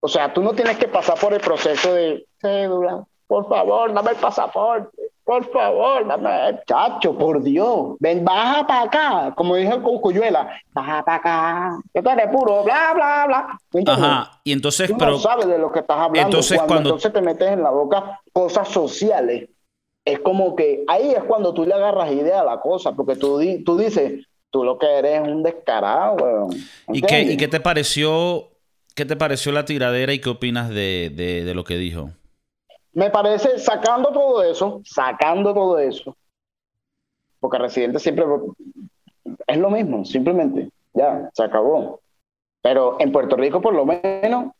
[0.00, 4.10] o sea, tú no tienes que pasar por el proceso de cédula, por favor, dame
[4.10, 9.80] el pasaporte, por favor, dame, chacho, por Dios, ven, baja para acá, como dijo el
[10.00, 13.92] Cuyuela, baja para acá, que tú eres puro, bla, bla, bla.
[13.92, 16.20] Ajá, y entonces, Tú pero no sabes de lo que estás hablando.
[16.26, 19.48] Entonces, cuando, cuando- entonces te metes en la boca cosas sociales.
[20.04, 23.38] Es como que ahí es cuando tú le agarras idea a la cosa, porque tú,
[23.38, 26.50] di- tú dices, tú lo que eres es un descarado, weón.
[26.92, 27.22] ¿y qué.
[27.22, 28.48] ¿y qué te pareció?
[28.96, 32.10] ¿Qué te pareció la tiradera y qué opinas de, de- de lo que dijo?
[32.92, 36.16] Me parece, sacando todo eso, sacando todo eso,
[37.38, 38.24] porque Residente siempre
[39.46, 42.00] es lo mismo, simplemente, ya, se acabó.
[42.62, 44.52] Pero en Puerto Rico, por lo menos,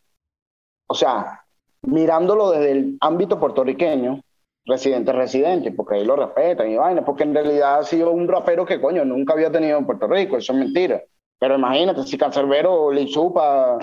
[0.86, 1.44] o sea,
[1.82, 4.22] mirándolo desde el ámbito puertorriqueño,
[4.64, 8.28] Residente es Residente, porque ahí lo respetan y vaina, porque en realidad ha sido un
[8.28, 11.02] rapero que, coño, nunca había tenido en Puerto Rico, eso es mentira.
[11.38, 13.78] Pero imagínate, si Cancerbero le chupa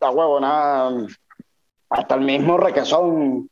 [0.00, 1.06] a huevo, nada,
[1.90, 3.48] hasta el mismo requesón,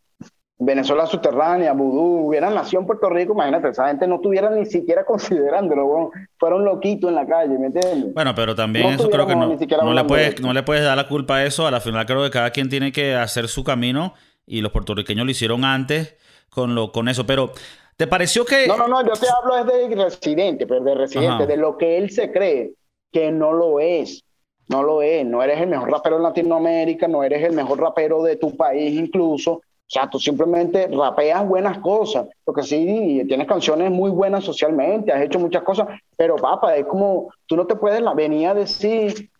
[0.58, 5.04] Venezuela subterránea, Vudú, hubieran nacido en Puerto Rico, imagínate, esa gente no estuviera ni siquiera
[5.06, 6.10] considerándolo, weón.
[6.38, 8.14] fueron loquitos en la calle, ¿me entiendes?
[8.14, 11.08] Bueno, pero también No eso creo que no, le puedes, no le puedes dar la
[11.08, 11.66] culpa a eso.
[11.66, 14.14] A la final creo que cada quien tiene que hacer su camino
[14.46, 16.16] y los puertorriqueños lo hicieron antes
[16.48, 17.26] con, lo, con eso.
[17.26, 17.52] Pero,
[17.96, 18.66] ¿te pareció que...
[18.66, 21.46] No, no, no, yo te hablo es de residente, pero de residente, Ajá.
[21.46, 22.72] de lo que él se cree,
[23.12, 24.24] que no lo es.
[24.68, 28.22] No lo es, no eres el mejor rapero en Latinoamérica, no eres el mejor rapero
[28.22, 29.52] de tu país incluso.
[29.52, 35.22] O sea, tú simplemente rapeas buenas cosas, porque sí, tienes canciones muy buenas socialmente, has
[35.22, 35.86] hecho muchas cosas,
[36.16, 39.30] pero papá, es como, tú no te puedes la venir a decir,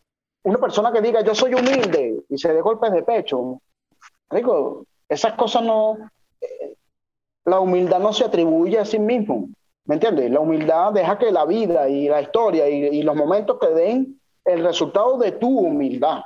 [0.44, 3.60] una persona que diga, yo soy humilde, y se dé golpes de pecho.
[4.30, 5.96] Digo, esas cosas no,
[7.44, 9.48] la humildad no se atribuye a sí mismo,
[9.84, 10.30] ¿me entiendes?
[10.30, 14.64] La humildad deja que la vida y la historia y, los momentos te den el
[14.64, 16.22] resultado de tu humildad,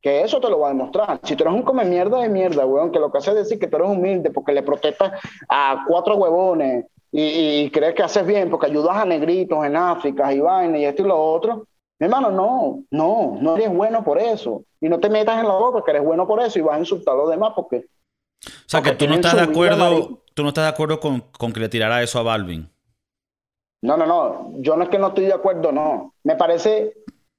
[0.00, 1.20] que eso te lo va a demostrar.
[1.22, 3.58] Si tú eres un come mierda de mierda, weón, que lo que hace es decir
[3.58, 8.26] que tú eres humilde porque le protestas a cuatro huevones y, y crees que haces
[8.26, 11.66] bien porque ayudas a negritos en África y vaina y esto y lo otro,
[12.02, 14.64] mi hermano, no, no, no eres bueno por eso.
[14.80, 16.80] Y no te metas en la boca que eres bueno por eso y vas a
[16.80, 17.86] insultar a los demás porque
[18.44, 21.52] O sea, que tú no estás de acuerdo, tú no estás de acuerdo con, con
[21.52, 22.68] que le tirara eso a Balvin.
[23.82, 24.52] No, no, no.
[24.58, 26.14] Yo no es que no estoy de acuerdo, no.
[26.24, 26.92] Me parece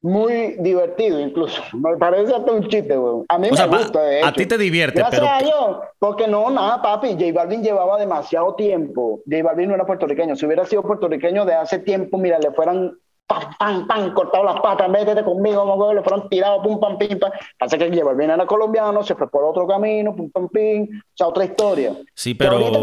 [0.04, 1.62] muy divertido, incluso.
[1.74, 3.26] Me parece hasta un chiste, weón.
[3.30, 5.78] A mí O me sea, gusta, de a ti te divierte, Gracias pero- a Dios.
[5.98, 7.14] Porque no, nada, papi.
[7.14, 9.22] J Balvin llevaba demasiado tiempo.
[9.26, 10.36] J Balvin no era puertorriqueño.
[10.36, 14.60] Si hubiera sido puertorriqueño de hace tiempo, mira, le fueran pam, pam, pam, cortado las
[14.60, 17.32] patas, métete conmigo, mamá, le fueran tirado, pum, pam, pim, pam.
[17.58, 20.84] Pasa que J Balvin era colombiano, se fue por otro camino, pum, pam, pim.
[20.84, 21.96] O sea, otra historia.
[22.14, 22.58] Sí, pero...
[22.58, 22.80] ahorita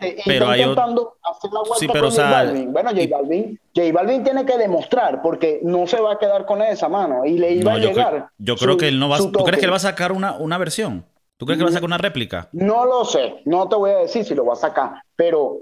[0.00, 2.72] y pero hay ot- intentando hacer la vuelta Sí, pero, con o sea, J Balvin.
[2.72, 6.62] Bueno, J Balvin, J Balvin tiene que demostrar porque no se va a quedar con
[6.62, 8.28] esa mano y le iba No, a llegar.
[8.38, 9.18] yo su- creo que él no va...
[9.18, 11.06] ¿Tú crees que él va a sacar una, una versión?
[11.36, 12.48] ¿Tú crees que va a sacar una réplica?
[12.52, 15.58] No lo sé, no te voy a decir si lo va a sacar, pero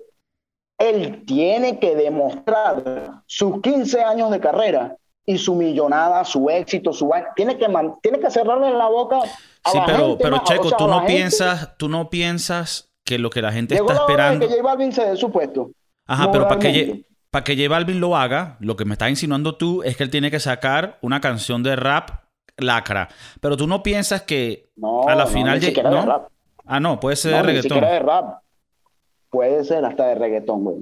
[0.79, 7.11] Él tiene que demostrar sus 15 años de carrera y su millonada, su éxito, su
[7.37, 7.67] tiene que
[8.03, 9.19] tiene que cerrarle la boca
[9.65, 11.13] a sí, la pero, gente, pero o Checo, sea, tú no gente.
[11.15, 14.47] piensas, tú no piensas que lo que la gente Llegó está la hora de esperando.
[14.49, 15.71] que J Balvin se dé su puesto.
[16.07, 19.57] Ajá, pero para que, para que J Balvin lo haga, lo que me estás insinuando
[19.57, 22.11] tú es que él tiene que sacar una canción de rap
[22.59, 23.09] lacra.
[23.41, 26.07] Pero tú no piensas que No, a la no, final ni siquiera de ¿no?
[26.07, 26.29] rap.
[26.67, 27.69] Ah, no, puede ser No, de ni reggaetón.
[27.77, 28.43] siquiera de rap.
[29.31, 30.77] Puede ser hasta de reggaetón, güey.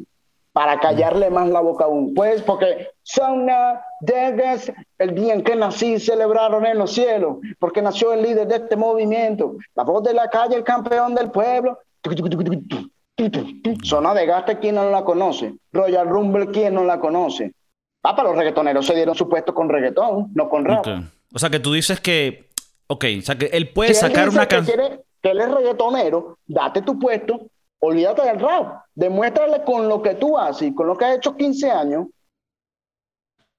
[0.53, 2.14] Para callarle más la boca aún.
[2.14, 3.47] Pues porque son
[4.01, 8.57] de el día en que nací celebraron en los cielos, porque nació el líder de
[8.57, 11.79] este movimiento, la voz de la calle, el campeón del pueblo.
[13.85, 15.55] Zona de Gaste, ¿quién no la conoce?
[15.73, 17.53] Royal Rumble, ¿quién no la conoce?
[18.03, 20.87] Ah, para los reggaetoneros se dieron su puesto con reggaetón, no con rap.
[21.33, 22.51] O sea, que tú dices que.
[22.89, 25.01] Ok, o sea, que él puede Si él sacar dice una canción.
[25.21, 27.49] que él es reggaetonero, date tu puesto,
[27.81, 31.71] olvídate del rap, demuéstrale con lo que tú haces con lo que has hecho 15
[31.71, 32.07] años,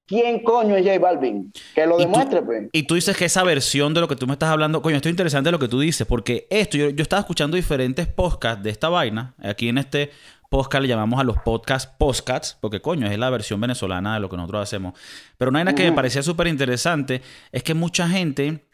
[0.08, 2.70] quién coño es J Balvin, que lo tú- demuestre, pues.
[2.72, 5.10] Y tú dices que esa versión de lo que tú me estás hablando, coño, esto
[5.10, 8.70] es interesante lo que tú dices, porque esto, yo, yo estaba escuchando diferentes podcasts de
[8.72, 9.36] esta vaina.
[9.43, 10.12] Aquí en este
[10.49, 14.30] podcast le llamamos a los podcasts podcasts, porque coño, es la versión venezolana de lo
[14.30, 14.93] que nosotros hacemos.
[15.38, 18.66] Pero una vaina que me parecía súper interesante es que mucha gente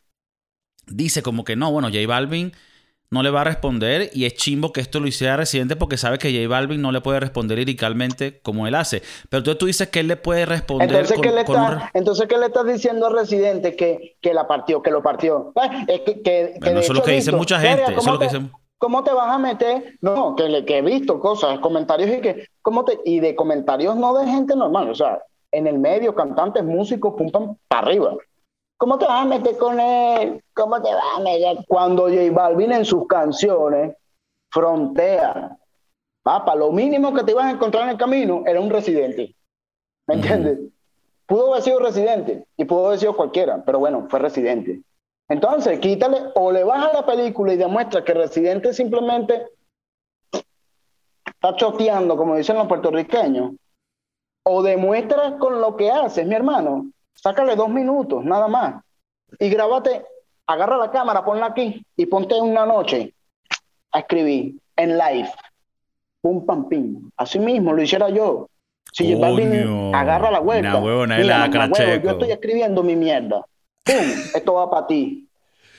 [0.85, 2.51] dice como que no, bueno, J Balvin
[3.13, 6.17] no le va a responder y es chimbo que esto lo hiciera Residente porque sabe
[6.17, 9.01] que J Balvin no le puede responder liricalmente como él hace.
[9.29, 11.63] Pero entonces tú dices que él le puede responder Entonces, con, ¿qué le con un
[11.73, 15.53] está, entonces, ¿qué le estás diciendo al residente que, que la partió, que lo partió?
[15.55, 17.99] Ah, Es que, que- Bueno, eso es lo que dice visto, mucha "Verga, gente, eso
[17.99, 19.95] es ¿cómo lo que ¿Cómo te vas a meter?
[20.01, 23.95] No, que, le, que he visto cosas, comentarios y que, ¿cómo te, y de comentarios
[23.95, 25.19] no de gente normal, o sea,
[25.53, 28.15] en el medio, cantantes, músicos, pum, pam, para arriba.
[28.83, 30.43] ¿Cómo te vas a meter con él?
[30.53, 31.63] ¿Cómo te vas a meter?
[31.69, 33.95] Cuando J Balvin en sus canciones
[34.51, 35.57] frontea,
[36.21, 39.33] papá, lo mínimo que te ibas a encontrar en el camino era un residente.
[40.05, 40.59] ¿Me entiendes?
[41.25, 44.81] Pudo haber sido residente y pudo haber sido cualquiera, pero bueno, fue residente.
[45.29, 49.47] Entonces, quítale o le baja la película y demuestra que residente simplemente
[51.25, 53.53] está choteando, como dicen los puertorriqueños,
[54.45, 56.91] o demuestra con lo que haces, mi hermano.
[57.23, 58.83] Sácale dos minutos, nada más.
[59.39, 60.03] Y grábate,
[60.45, 63.13] agarra la cámara, ponla aquí y ponte una noche
[63.93, 65.31] a escribir en live.
[66.19, 67.09] Pum, pam, pim.
[67.15, 68.49] Así mismo lo hiciera yo.
[68.91, 70.77] Si J Balvin agarra la vuelta.
[70.77, 73.45] una mira, la huevo, yo estoy escribiendo mi mierda.
[73.85, 74.05] ¡Pum!
[74.35, 75.25] Esto va para ti.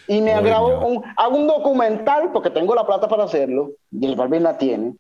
[0.09, 4.17] Y me grabo un, hago un documental, porque tengo la plata para hacerlo, y el
[4.17, 4.97] Balvin la tiene.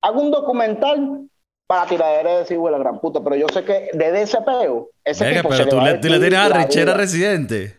[0.00, 1.28] Hago un documental
[1.66, 5.24] para tiradera de decir, la gran puta, pero yo sé que desde ese peo, ese
[5.24, 6.94] Verga, tipo pero se tú a le, tú la arrechera vida.
[6.94, 7.76] residente.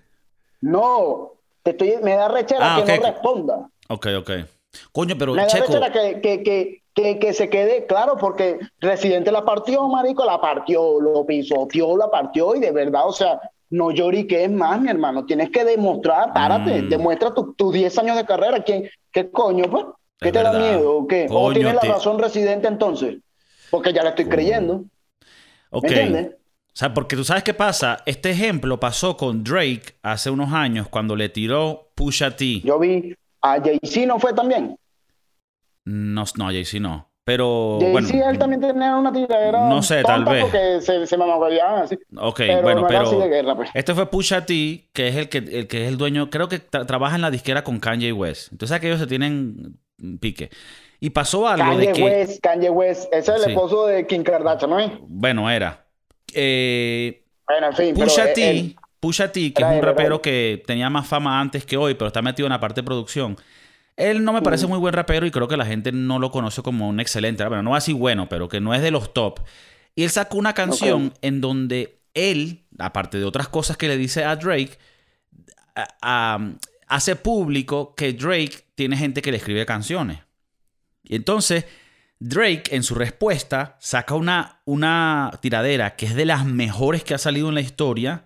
[0.62, 1.34] No,
[1.64, 3.70] te estoy, me da rechera Ah, que no responda.
[3.90, 4.32] Ok, ok.
[4.92, 5.66] Coño, pero Me da Checo.
[5.68, 10.42] rechera que, que, que, que, que se quede claro, porque Residente la partió, marico, la
[10.42, 15.26] partió, lo pisoteó, la partió, y de verdad, o sea, no lloriques más, mi hermano.
[15.26, 16.90] Tienes que demostrar, párate, Mm.
[16.90, 18.64] demuestra tus tus 10 años de carrera.
[18.64, 19.86] ¿Quién, ¿Qué coño, pues?
[20.20, 21.28] ¿Qué Es te da miedo o qué?
[21.30, 23.18] ¿O tienes la razón Residente entonces?
[23.70, 24.86] Porque ya la estoy creyendo.
[25.70, 25.84] Ok.
[25.84, 26.28] ¿Me entiendes?
[26.34, 28.03] O sea, porque tú sabes qué pasa.
[28.05, 32.61] Este ejemplo pasó con Drake hace unos años cuando le tiró Pusha T.
[32.61, 34.78] Yo vi a Jay-Z, ¿no fue también?
[35.86, 37.09] No, no, Jay-Z no.
[37.24, 38.30] Pero Jay-Z, bueno.
[38.30, 40.43] él también tenía una tiradera No sé, tal vez.
[40.43, 41.97] porque se, se mamaguayaban así.
[42.15, 43.01] Ok, Pero bueno, no pero.
[43.01, 43.70] así de guerra, pues.
[43.74, 46.61] Este fue Pusha T, que es el que, el que es el dueño, creo que
[46.65, 48.51] tra- trabaja en la disquera con Kanye West.
[48.53, 49.78] Entonces aquellos se tienen
[50.22, 50.51] pique.
[51.00, 52.04] Y pasó algo Kanye de que.
[52.04, 53.50] West, Kanye West, ese es el Sí.
[53.52, 54.91] esposo de Kim Kardashian, ¿no es?
[55.02, 55.86] Bueno, era.
[56.34, 60.62] Eh, Bueno, en fin, Pusha T, Pusha T, que Era es un era rapero que
[60.66, 63.38] tenía más fama antes que hoy, pero está metido en la parte de producción.
[63.95, 64.70] Él no me parece Mm.
[64.70, 67.64] muy buen rapero y creo que la gente no lo conoce como un excelente rapero.
[67.64, 69.39] No así bueno, pero que no es de los top.
[69.95, 74.24] Y él sacó una canción en donde él, aparte de otras cosas que le dice
[74.24, 74.78] a Drake,
[75.76, 76.52] a- a-
[76.88, 80.20] hace público que Drake tiene gente que le escribe canciones.
[81.08, 81.66] Y entonces
[82.20, 87.18] Drake en su respuesta saca una, una tiradera que es de las mejores que ha
[87.18, 88.26] salido en la historia.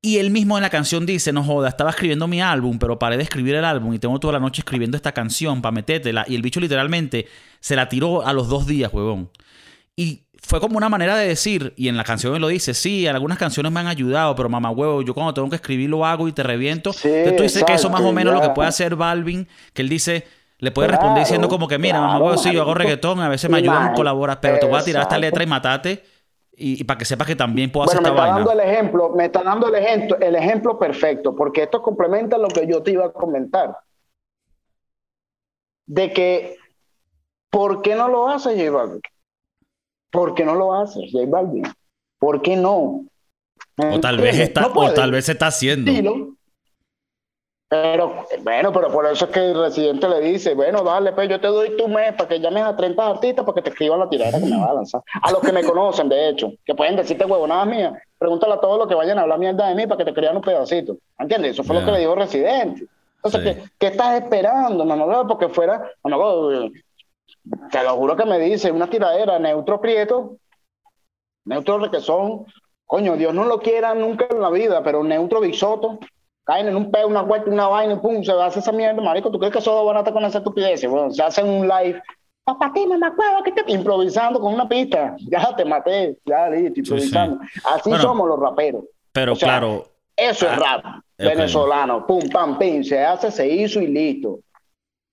[0.00, 3.16] Y él mismo en la canción dice, no joda, estaba escribiendo mi álbum, pero paré
[3.16, 6.24] de escribir el álbum y tengo toda la noche escribiendo esta canción para metértela.
[6.26, 7.28] Y el bicho literalmente
[7.60, 9.30] se la tiró a los dos días, huevón.
[9.94, 13.06] Y fue como una manera de decir, y en la canción él lo dice, sí,
[13.06, 16.26] algunas canciones me han ayudado, pero mamá huevo, yo cuando tengo que escribir lo hago
[16.26, 16.92] y te reviento.
[16.92, 19.82] Sí, Entonces tú dices que eso más o menos lo que puede hacer Balvin, que
[19.82, 20.26] él dice,
[20.62, 23.20] le puede Claro, responder diciendo como que, mira, mamá claro, huevo, sí, yo hago reggaetón,
[23.20, 26.04] a veces me ayudan, colaboras, pero te voy a tirar esta letra y matate.
[26.56, 28.34] Y, y para que sepas que también puedo Bueno, hacer me esta está vaina.
[28.34, 32.48] dando el ejemplo, me está dando el ejemplo, el ejemplo perfecto, porque esto complementa lo
[32.48, 33.76] que yo te iba a comentar.
[35.86, 36.56] De que,
[37.50, 39.02] ¿por qué no lo hace J Balvin?
[40.10, 41.64] ¿Por qué no lo haces, J Balvin?
[42.18, 43.06] ¿Por qué no?
[43.76, 45.92] O tal vez está, o tal vez se está haciendo.
[47.72, 51.40] Pero, bueno, pero por eso es que el residente le dice, bueno, dale, pues yo
[51.40, 54.10] te doy tu mes para que llames a 30 artistas para que te escriban la
[54.10, 55.00] tirada que me va a lanzar.
[55.22, 58.78] A los que me conocen, de hecho, que pueden decirte huevonadas mías, pregúntale a todos
[58.78, 60.98] los que vayan a hablar mierda de mí para que te escriban un pedacito.
[61.18, 61.52] ¿Entiendes?
[61.52, 62.84] Eso fue lo que le dijo residente.
[63.24, 65.26] Entonces, ¿qué, estás esperando, mamá?
[65.26, 65.92] Porque fuera,
[67.70, 70.36] te lo juro que me dice, una tiradera, neutro prieto,
[71.46, 72.44] neutro que son,
[72.84, 75.98] coño, Dios no lo quiera nunca en la vida, pero neutro bisoto,
[76.52, 79.38] caen en un peo, una vuelta, una vaina, pum, se hace esa mierda, marico, ¿tú
[79.38, 80.84] crees que eso van a estar con esa estupidez?
[80.86, 82.02] Bueno, se hacen un live,
[82.44, 83.72] papá, ti, mamá, que te...
[83.72, 87.40] improvisando con una pista, ya te maté, ya listo, improvisando.
[87.64, 88.84] Así somos los raperos.
[89.12, 89.86] Pero claro.
[90.14, 94.40] Eso es ah, rap, venezolano, pum, pam, pim, se hace, se hizo y listo.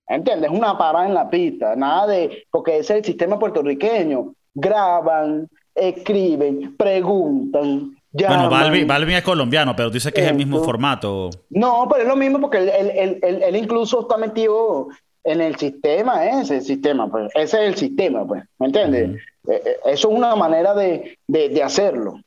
[0.08, 0.52] ¿Entiendes?
[0.52, 4.34] Una parada en la pista, nada de, porque ese es el sistema puertorriqueño.
[4.54, 11.30] Graban, escriben, preguntan, bueno, Balvin, es colombiano, pero dice que es el mismo formato.
[11.50, 14.88] No, pero es lo mismo porque él, incluso está metido
[15.24, 17.32] en el sistema, ese el sistema, pues.
[17.36, 18.44] Ese es el sistema, pues.
[18.58, 19.22] ¿Me entiendes?
[19.48, 21.18] Eh, eh, eso es una manera de,
[21.64, 22.20] hacerlo.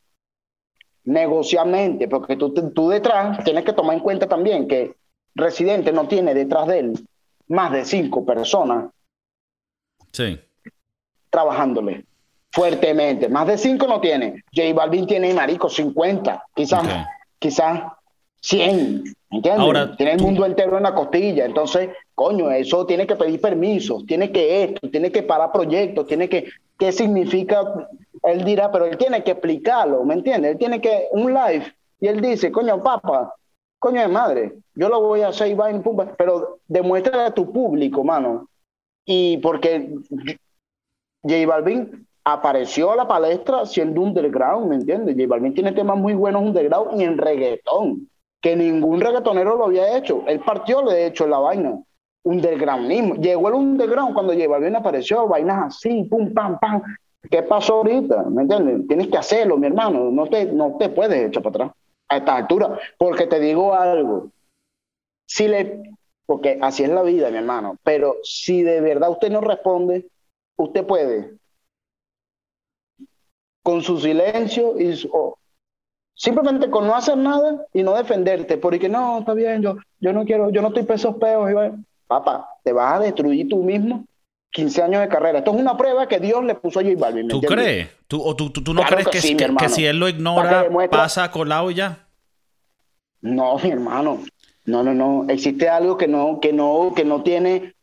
[1.05, 4.95] Negociamente, porque tú, tú detrás tienes que tomar en cuenta también que
[5.35, 7.09] Residente no tiene detrás de él
[7.49, 8.91] más de cinco personas.
[10.13, 10.39] Sí.
[11.31, 12.05] Trabajándole
[12.53, 13.29] fuertemente.
[13.29, 14.45] Más de cinco no tiene.
[14.55, 17.07] J Balvin tiene, marico, 50, quizás,
[17.39, 17.83] quizás
[18.41, 19.05] 100.
[19.31, 19.97] ¿Entiendes?
[19.97, 21.47] tiene el mundo entero en la costilla.
[21.47, 26.29] Entonces, coño, eso tiene que pedir permisos, tiene que esto, tiene que parar proyectos, tiene
[26.29, 26.49] que.
[26.79, 27.89] ¿Qué significa?
[28.25, 30.53] Él dirá, pero él tiene que explicarlo, ¿me entiendes?
[30.53, 31.09] Él tiene que.
[31.13, 31.73] Un live.
[31.99, 33.35] Y él dice, coño, papá,
[33.79, 35.57] coño de madre, yo lo voy a hacer,
[36.19, 38.49] pero demuestra a tu público, mano.
[39.07, 39.95] Y porque
[41.23, 45.17] J Balvin apareció a la palestra siendo underground, ¿me entiendes?
[45.17, 48.09] J Balvin tiene temas muy buenos underground y en reggaetón,
[48.41, 50.23] que ningún reggaetonero lo había hecho.
[50.27, 51.81] Él partió, de hecho, la vaina.
[52.25, 53.17] Undergroundismo.
[53.17, 56.83] Llegó el underground cuando J Balvin apareció, vainas así, pum, pam, pam.
[57.29, 58.25] ¿Qué pasó ahorita?
[58.25, 58.87] ¿Me entiendes?
[58.87, 60.11] Tienes que hacerlo, mi hermano.
[60.11, 61.77] No te, no te puedes echar para atrás
[62.09, 62.79] a esta altura.
[62.99, 64.31] Porque te digo algo.
[65.27, 65.83] Si le.
[66.27, 67.77] Porque así es la vida, mi hermano.
[67.83, 70.09] Pero si de verdad usted no responde,
[70.57, 71.42] usted puede
[73.63, 74.95] con su silencio y
[76.15, 80.25] simplemente con no hacer nada y no defenderte, porque no, está bien, yo, yo no
[80.25, 81.55] quiero, yo no estoy pesos peos, y
[82.07, 84.05] papá, te vas a destruir tú mismo
[84.53, 85.39] 15 años de carrera.
[85.39, 87.29] Esto es una prueba que Dios le puso a J Balvin.
[87.29, 87.89] ¿Tú crees?
[88.07, 92.07] ¿Tú, o tú, tú, no crees que, si él lo ignora, pasa colado ya?
[93.23, 94.23] No, mi hermano.
[94.67, 95.25] No, no, no.
[95.29, 97.75] Existe algo que no, que no, que no tiene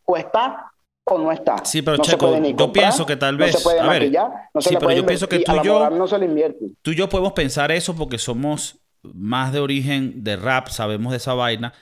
[1.12, 1.64] o no está.
[1.66, 3.54] Sí, pero Checo, yo pienso que tal vez.
[3.54, 5.90] No se puede maquillar, no se sí, pero yo pienso que tú y yo.
[5.90, 6.66] No se le invierte.
[6.82, 11.18] Tú y yo podemos pensar eso porque somos más de origen de rap, sabemos de
[11.18, 11.74] esa vaina.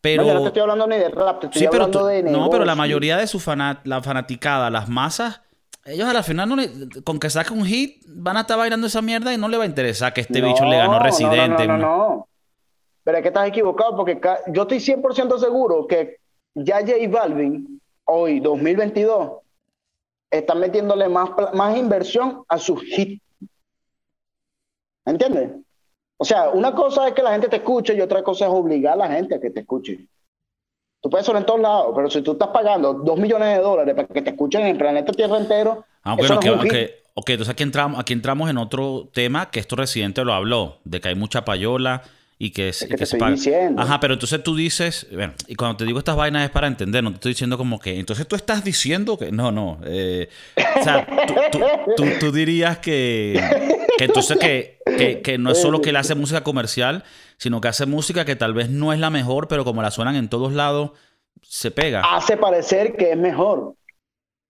[0.00, 0.22] Pero...
[0.22, 2.64] No, yo no te estoy hablando ni de rap, te estoy hablando de No, pero
[2.64, 5.40] la mayoría de su fanat la fanaticada, las masas,
[5.86, 6.70] ellos a la final no le,
[7.04, 9.64] con que saque un hit van a estar bailando esa mierda y no le va
[9.64, 11.66] a interesar que este bicho le ganó Residente.
[11.66, 12.28] No, no, no, no.
[13.02, 14.18] Pero es que estás equivocado porque
[14.48, 16.16] yo estoy 100% seguro que
[16.54, 17.73] ya J Balvin
[18.04, 19.32] hoy, 2022,
[20.30, 23.22] están metiéndole más, más inversión a sus hits.
[25.04, 25.50] ¿Me entiendes?
[26.16, 28.94] O sea, una cosa es que la gente te escuche y otra cosa es obligar
[28.94, 30.06] a la gente a que te escuche.
[31.00, 33.94] Tú puedes sonar en todos lados, pero si tú estás pagando dos millones de dólares
[33.94, 35.84] para que te escuchen en el planeta Tierra entero.
[36.02, 36.38] Ah, bueno,
[37.14, 41.00] ok, entonces aquí entramos, aquí entramos en otro tema que esto residente lo habló, de
[41.00, 42.02] que hay mucha payola
[42.44, 43.18] y que, es que, se.
[43.78, 47.02] Ajá, pero entonces tú dices, bueno, y cuando te digo estas vainas es para entender,
[47.02, 50.28] no te estoy diciendo como que, entonces tú estás diciendo que, no, no, eh,
[50.78, 51.06] o sea,
[52.20, 53.42] tú, dirías que,
[53.96, 57.04] que entonces que, que, no es solo que él hace música comercial,
[57.38, 60.14] sino que hace música que tal vez no es la mejor, pero como la suenan
[60.14, 60.90] en todos lados,
[61.40, 62.02] se pega.
[62.14, 63.74] Hace parecer que es mejor,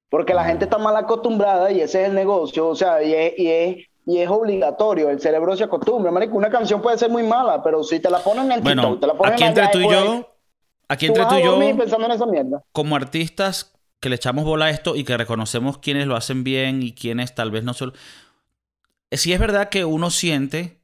[0.09, 3.47] porque la gente está mal acostumbrada y ese es el negocio, o sea, y y
[3.47, 6.11] es y es obligatorio, el cerebro se acostumbra.
[6.11, 9.07] Marico, una canción puede ser muy mala, pero si te la ponen en bueno, te
[9.07, 10.29] la ponen aquí entre tú y yo,
[10.89, 12.63] aquí entre tú y yo, pensando en esa mierda.
[12.73, 16.83] como artistas que le echamos bola a esto y que reconocemos quiénes lo hacen bien
[16.83, 17.95] y quiénes tal vez no solo...
[19.11, 20.83] Eh, sí es verdad que uno siente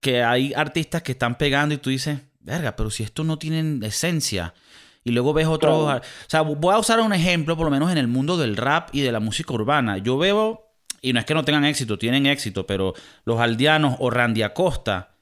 [0.00, 3.84] que hay artistas que están pegando y tú dices, verga, pero si esto no tiene
[3.84, 4.54] esencia.
[5.02, 6.00] Y luego ves otros...
[6.00, 8.90] O sea, voy a usar un ejemplo, por lo menos en el mundo del rap
[8.92, 9.98] y de la música urbana.
[9.98, 10.69] Yo veo
[11.00, 12.94] y no es que no tengan éxito, tienen éxito, pero
[13.24, 15.14] los aldeanos o Randy Acosta,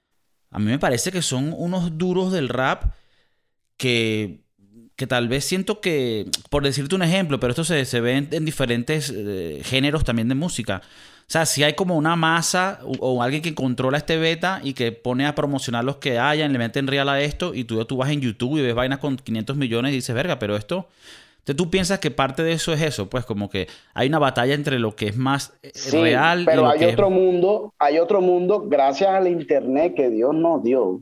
[0.51, 2.93] a mí me parece que son unos duros del rap
[3.77, 4.41] que,
[4.97, 9.13] que tal vez siento que, por decirte un ejemplo, pero esto se, ve en, diferentes
[9.15, 10.83] eh, géneros también de música.
[11.21, 14.93] O sea, si hay como una masa o, alguien que controla este beta y que
[14.93, 18.11] pone a promocionar los que hayan, le meten real a esto y tú, tú vas
[18.11, 20.89] en YouTube y ves vainas con 500 millones y dices, verga, pero esto...
[21.49, 24.53] Entonces tú piensas que parte de eso es eso, pues como que hay una batalla
[24.53, 27.99] entre lo que es más eh, real pero y lo hay que otro mundo, hay
[27.99, 31.01] otro mundo gracias al internet que Dios nos dio.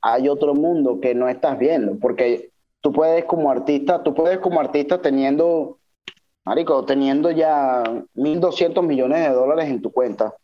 [0.00, 2.50] Hay otro mundo que no estás viendo, porque
[2.82, 5.78] tú puedes como artista, tú puedes como artista teniendo
[6.44, 7.82] Marico, teniendo ya
[8.14, 10.34] 1.200 millones de dólares en tu cuenta,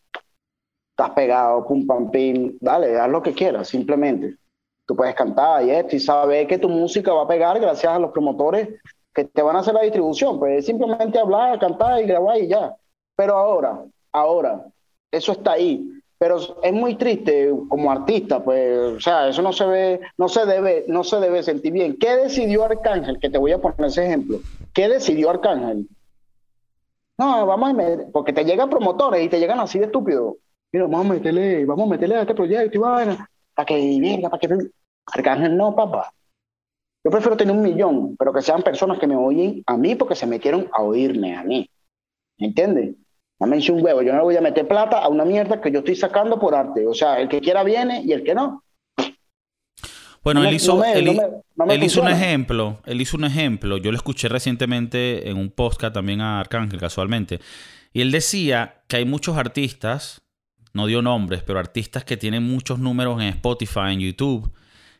[0.91, 4.35] estás pegado, pum, pam, pim, dale, haz lo que quieras, simplemente.
[4.87, 7.99] Tú puedes cantar y esto, y sabes que tu música va a pegar gracias a
[8.01, 8.71] los promotores
[9.15, 10.39] que te van a hacer la distribución.
[10.39, 12.75] Pues simplemente hablar, cantar y grabar y ya.
[13.17, 14.67] Pero ahora, ahora,
[15.11, 15.87] eso está ahí.
[16.19, 20.45] Pero es muy triste como artista, pues, o sea, eso no se ve, no se
[20.45, 21.97] debe, no se debe sentir bien.
[21.99, 23.19] ¿Qué decidió Arcángel?
[23.19, 24.39] Que te voy a poner ese ejemplo.
[24.75, 25.89] ¿Qué decidió Arcángel?
[27.17, 30.37] No, vamos a meter, porque te llegan promotores y te llegan así de estúpido.
[30.73, 34.29] Mira, vamos a meterle, vamos a meterle a este proyecto y vaina, para que venga,
[34.29, 34.59] para que
[35.07, 36.13] Arcángel no, papá.
[37.05, 40.15] Yo prefiero tener un millón, pero que sean personas que me oyen a mí porque
[40.15, 41.69] se metieron a oírme a mí.
[42.39, 42.97] ¿Me entiendes?
[43.39, 45.79] Dame un huevo, yo no le voy a meter plata a una mierda que yo
[45.79, 46.87] estoy sacando por arte.
[46.87, 48.63] O sea, el que quiera viene y el que no,
[50.23, 55.31] bueno, él hizo, él, hizo un ejemplo, él hizo un ejemplo, yo lo escuché recientemente
[55.31, 57.41] en un podcast también a Arcángel casualmente,
[57.95, 60.21] y él decía que hay muchos artistas,
[60.75, 64.53] no dio nombres, pero artistas que tienen muchos números en Spotify, en YouTube,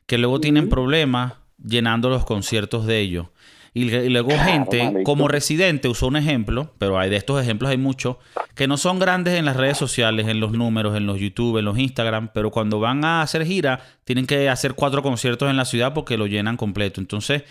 [0.07, 1.35] que luego tienen problemas
[1.65, 3.27] llenando los conciertos de ellos.
[3.73, 8.17] Y, luego gente como Residente usó un ejemplo, pero hay de estos ejemplos hay muchos,
[8.57, 11.67] que no son grandes en las redes sociales, en los números, en los YouTube, en
[11.67, 15.65] los Instagram, pero cuando van a hacer gira tienen que hacer cuatro conciertos en la
[15.65, 17.01] ciudad porque lo llenan completo.
[17.01, 17.45] Entonces,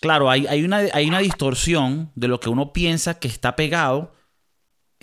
[0.00, 4.14] claro, hay, hay, una, hay una distorsión de lo que uno piensa que está pegado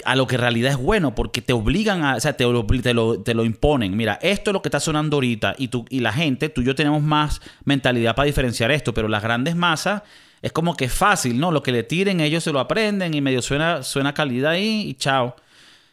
[0.06, 2.66] a lo que en realidad es bueno, porque te obligan a, o sea, te lo,
[2.66, 3.96] te lo, te lo imponen.
[3.96, 6.66] Mira, esto es lo que está sonando ahorita y, tú, y la gente, tú y
[6.66, 10.04] yo tenemos más mentalidad para diferenciar esto, pero las grandes masas
[10.42, 11.52] es como que es fácil, ¿no?
[11.52, 14.94] Lo que le tiren ellos se lo aprenden y medio suena, suena calidad ahí y
[14.96, 15.36] chao.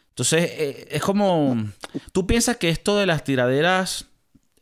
[0.09, 1.55] Entonces, eh, es como,
[2.11, 4.07] tú piensas que esto de las tiraderas,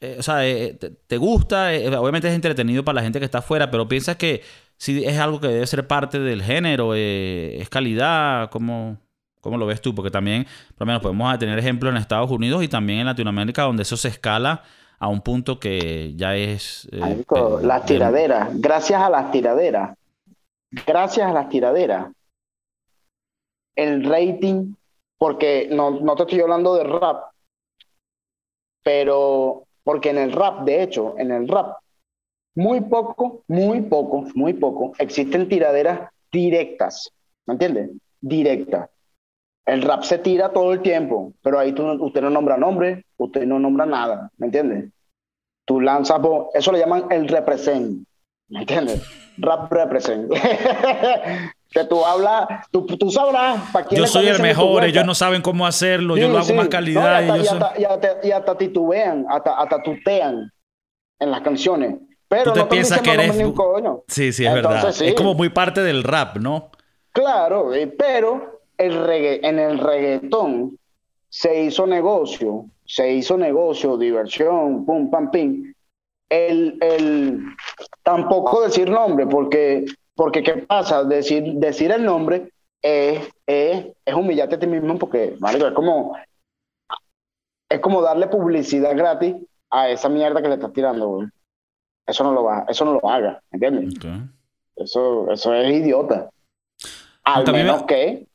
[0.02, 0.78] eh, o sea, eh,
[1.08, 1.70] te, gusta,
[2.00, 4.44] obviamente es entretenido para la gente que está afuera, pero piensas que
[4.78, 9.00] si es algo que debe ser parte del género, es calidad, ¿cómo,
[9.48, 9.96] ¿cómo lo ves tú?
[9.96, 10.46] Porque también,
[10.76, 13.96] por lo menos, podemos tener ejemplos en Estados Unidos y también en Latinoamérica donde eso
[13.96, 14.64] se escala
[15.00, 16.90] a un punto que ya es...
[16.92, 17.24] Eh,
[17.62, 19.98] las tiraderas, gracias a las tiraderas,
[20.86, 22.12] gracias a las tiraderas,
[23.78, 24.74] el rating,
[25.18, 27.32] porque no, no te estoy hablando de rap,
[28.84, 31.78] pero porque en el rap, de hecho, en el rap,
[32.56, 37.14] muy poco, muy poco, muy poco, existen tiraderas directas,
[37.46, 37.92] ¿me entiendes?
[38.20, 38.90] Directas.
[39.68, 43.46] El rap se tira todo el tiempo, pero ahí tú, usted no nombra nombre, usted
[43.46, 44.86] no nombra nada, ¿me entiendes?
[45.66, 46.22] Tú lanzas,
[46.54, 48.08] eso le llaman el represent,
[48.48, 49.04] ¿me entiendes?
[49.38, 50.32] Rap represent.
[51.70, 55.42] que tú hablas, tú, tú sabrás para quién Yo soy el mejor, ellos no saben
[55.42, 57.22] cómo hacerlo, yo lo hago más calidad.
[57.36, 57.74] y, hasta,
[58.24, 60.50] y, hasta, titubean, hasta, hasta tutean
[61.20, 61.96] en las canciones.
[62.30, 63.36] Pero ¿Tú te piensas que eres...
[64.08, 64.90] Sí, sí, es verdad.
[64.90, 66.72] Es como muy parte del rap, ¿no?
[67.12, 70.78] Claro, eh, pero el regga en el reggaetón
[71.30, 75.74] se hizo negocio, se hizo negocio, diversión, pum, pam, pim.
[76.30, 77.42] El, el,
[78.04, 81.04] tampoco decir nombre, porque, porque ¿qué pasa?
[81.04, 82.52] Decir, decir el nombre
[82.82, 86.18] es, es, es humillarte a ti mismo porque, es como,
[87.70, 89.36] es como darle publicidad gratis
[89.70, 91.26] a esa mierda que le estás tirando,
[92.06, 93.96] Eso no lo va, eso no lo haga, ¿entiendes?
[94.76, 96.30] Eso, eso es idiota.
[97.24, 98.28] Al menos que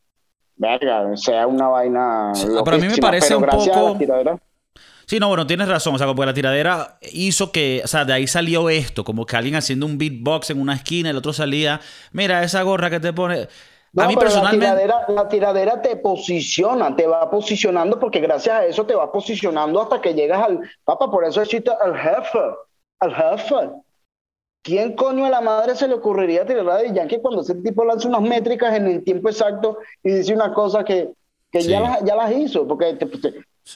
[0.63, 2.35] verga, sea una vaina.
[2.35, 3.99] Sí, pero a mí me parece un poco.
[5.07, 5.95] Sí, no, bueno, tienes razón.
[5.95, 9.37] O sea, porque la tiradera hizo que, o sea, de ahí salió esto, como que
[9.37, 11.81] alguien haciendo un beatbox en una esquina, el otro salía,
[12.13, 13.49] mira esa gorra que te pone.
[13.99, 14.65] a mí personalmente.
[14.65, 19.11] La tiradera, la tiradera te posiciona, te va posicionando, porque gracias a eso te va
[19.11, 20.61] posicionando hasta que llegas al.
[20.85, 22.39] Papá, por eso existe el jefe.
[23.01, 23.71] El jefe.
[24.63, 28.09] ¿Quién coño a la madre se le ocurriría tirar a Yankee cuando ese tipo lanza
[28.09, 31.11] unas métricas en el tiempo exacto y dice una cosa que,
[31.51, 32.67] que ya, las, ya las hizo?
[32.67, 32.97] Porque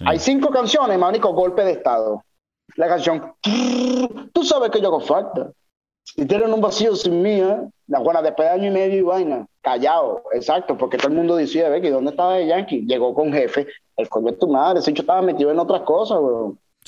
[0.05, 2.23] hay cinco canciones, manico, golpe de estado.
[2.77, 3.35] La canción,
[4.33, 5.51] tú sabes que yo hago falta.
[6.05, 7.69] Si tienen un vacío sin mí, ¿eh?
[7.89, 11.35] la buena después de año y medio y vaina, callado, exacto, porque todo el mundo
[11.35, 13.67] decía, ve que dónde estaba el Yankee, llegó con jefe,
[13.97, 16.21] el coño de tu madre, ese hecho estaba metido en otras cosas,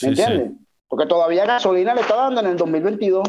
[0.02, 0.52] ¿me entiendes?
[0.86, 3.28] Porque todavía gasolina le está dando en el 2022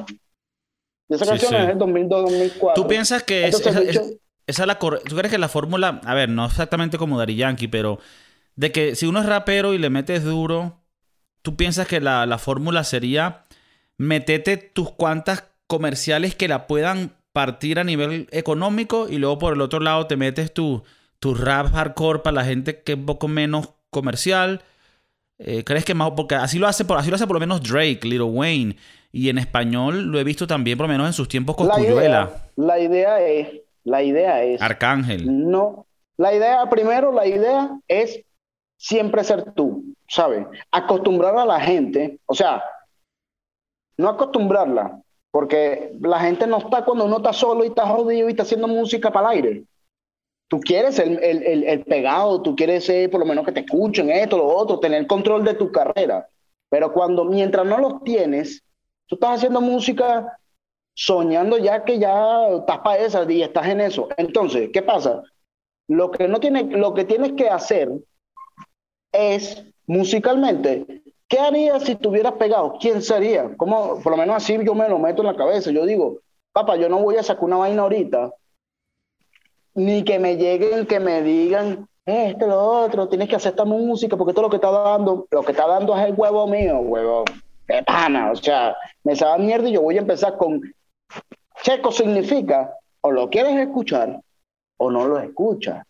[1.10, 2.74] esa canción es del 2002-2004.
[2.76, 6.98] ¿Tú piensas que esa es la ¿Tú crees que la fórmula, a ver, no exactamente
[6.98, 8.00] como Dari Yankee, pero
[8.56, 10.82] de que si uno es rapero y le metes duro,
[11.42, 13.46] ¿tú piensas que la, la fórmula sería
[13.98, 19.62] metete tus cuantas comerciales que la puedan partir a nivel económico y luego por el
[19.62, 20.84] otro lado te metes tu,
[21.20, 24.64] tu rap hardcore para la gente que es un poco menos comercial?
[25.38, 26.12] Eh, ¿Crees que más?
[26.16, 28.76] Porque así lo, hace por, así lo hace por lo menos Drake, Little Wayne.
[29.12, 31.80] Y en español lo he visto también, por lo menos en sus tiempos con la
[31.80, 34.62] idea, la idea es, la idea es.
[34.62, 35.50] Arcángel.
[35.50, 35.88] No.
[36.18, 38.24] La idea, primero, la idea es
[38.78, 40.46] siempre ser tú, ¿sabes?
[40.72, 42.64] Acostumbrar a la gente, o sea,
[43.98, 45.02] no acostumbrarla,
[45.32, 48.68] porque la gente no está cuando uno está solo y está jodido y está haciendo
[48.68, 49.64] música para el aire.
[50.48, 54.10] Tú quieres el, el, el, pegado, tú quieres ser, por lo menos que te escuchen
[54.10, 56.28] esto, lo otro, tener control de tu carrera.
[56.70, 58.64] Pero cuando, mientras no los tienes,
[59.10, 60.40] tú estás haciendo música
[60.94, 64.08] soñando ya que ya estás para esa y estás en eso.
[64.18, 65.24] Entonces, ¿qué pasa?
[65.88, 67.90] Lo que, no tiene, lo que tienes que hacer
[69.12, 72.78] es musicalmente, ¿qué harías si tuvieras pegado?
[72.80, 73.56] ¿Quién sería?
[73.58, 75.72] ¿Cómo, por lo menos así yo me lo meto en la cabeza.
[75.72, 76.20] Yo digo,
[76.54, 78.32] papá, yo no voy a sacar una vaina ahorita
[79.74, 84.18] ni que me lleguen, que me digan, esto, lo otro, tienes que hacer esta música,
[84.18, 87.24] porque esto lo que está dando, lo que está dando es el huevo mío, huevo,
[87.70, 90.62] de pana, o sea, me sabe mierda y yo voy a empezar con,
[91.64, 94.20] checo significa, o lo quieres escuchar,
[94.78, 95.86] o no lo escuchas,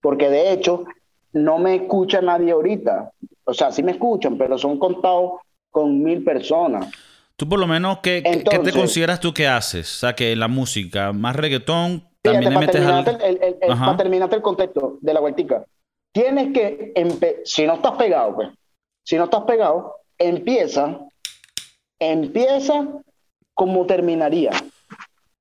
[0.00, 0.84] porque de hecho,
[1.32, 3.12] no me escucha nadie ahorita,
[3.44, 5.40] o sea, sí me escuchan, pero son contados
[5.70, 6.90] con mil personas.
[7.36, 9.96] Tú por lo menos, ¿qué, ¿qué te consideras tú que haces?
[9.96, 15.64] O sea, que la música, más reggaetón, para, terminarte el, contexto de la vueltica,
[16.12, 16.92] tienes que,
[17.44, 18.48] si no estás pegado, pues,
[19.04, 21.00] si no estás pegado, empieza,
[21.98, 22.86] empieza
[23.54, 24.50] como terminaría.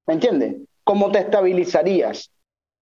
[0.07, 0.55] ¿Me entiendes?
[0.83, 2.31] Como te estabilizarías.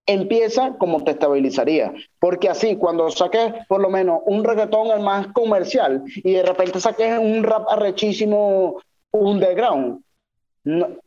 [0.06, 1.92] Empieza como te estabilizaría.
[2.18, 6.80] Porque así, cuando saques por lo menos un reggaetón el más comercial y de repente
[6.80, 8.80] saques un rap arrechísimo
[9.12, 10.02] underground,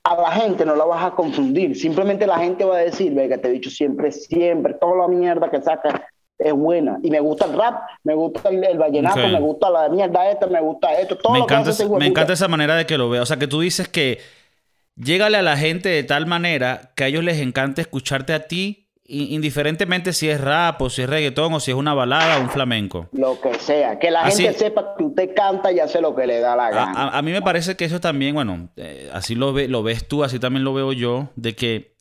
[0.03, 1.75] a la gente no la vas a confundir.
[1.75, 5.49] Simplemente la gente va a decir, venga, te he dicho siempre, siempre, toda la mierda
[5.49, 6.01] que sacas
[6.37, 6.99] es buena.
[7.01, 10.61] Y me gusta el rap, me gusta el, vallenato, me gusta la mierda esta, me
[10.61, 13.23] gusta esto, todo me encanta, Me encanta esa manera de que lo veo.
[13.23, 14.19] O sea, que tú dices que
[14.95, 18.87] llégale a la gente de tal manera que a ellos les encante escucharte a ti
[19.09, 22.49] indiferentemente si es rap o si es reggaetón o si es una balada o un
[22.49, 23.07] flamenco.
[23.13, 26.39] Lo que sea, que la gente sepa que usted canta y hace lo que le
[26.39, 27.09] da la gana.
[27.09, 30.25] A, mí me parece que eso también, bueno, eh, así lo, ve, lo ves tú,
[30.25, 31.95] así también lo veo yo, de que,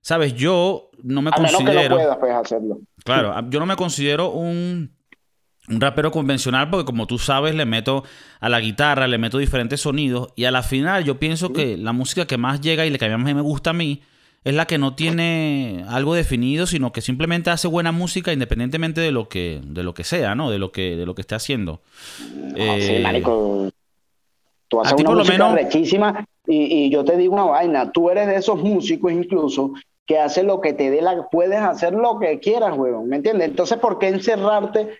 [0.00, 1.96] sabes, yo no me considero...
[1.96, 2.80] que no puedas hacerlo.
[3.04, 4.90] Claro, yo no me considero un,
[5.68, 8.04] un rapero convencional porque como tú sabes le meto
[8.40, 11.92] a la guitarra, le meto diferentes sonidos y a la final yo pienso que la
[11.92, 14.02] música que más llega y la que más me gusta a mí
[14.42, 19.12] es la que no tiene algo definido, sino que simplemente hace buena música independientemente de
[19.12, 20.50] lo que, de lo que sea, ¿no?
[20.50, 21.82] De lo que, de lo que esté haciendo.
[22.58, 23.70] Ah, sí, eh, marico.
[24.68, 28.36] Tú haces una música rechísima y, y, yo te digo una vaina, tú eres de
[28.36, 29.72] esos músicos incluso
[30.10, 31.28] que hacen lo que te dé la...
[31.28, 33.46] Puedes hacer lo que quieras, weón, ¿me entiendes?
[33.46, 34.98] Entonces, ¿por qué encerrarte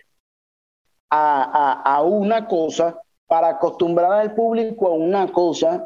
[1.09, 2.97] a, a, a una cosa
[3.27, 5.85] para acostumbrar al público a una cosa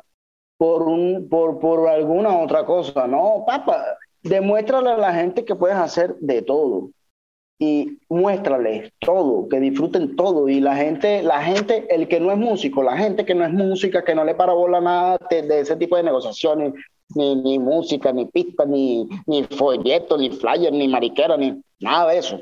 [0.60, 3.08] por, un, por, por alguna otra cosa.
[3.08, 6.92] No, papá, demuéstrale a la gente que puedes hacer de todo
[7.58, 12.38] y muéstrales todo, que disfruten todo y la gente, la gente, el que no es
[12.38, 15.76] músico, la gente que no es música, que no le para bola nada de, ese
[15.78, 16.74] tipo de negociaciones,
[17.14, 22.18] ni, ni música, ni pista, ni, ni folleto, ni flyer, ni mariquera, ni nada de
[22.18, 22.40] eso.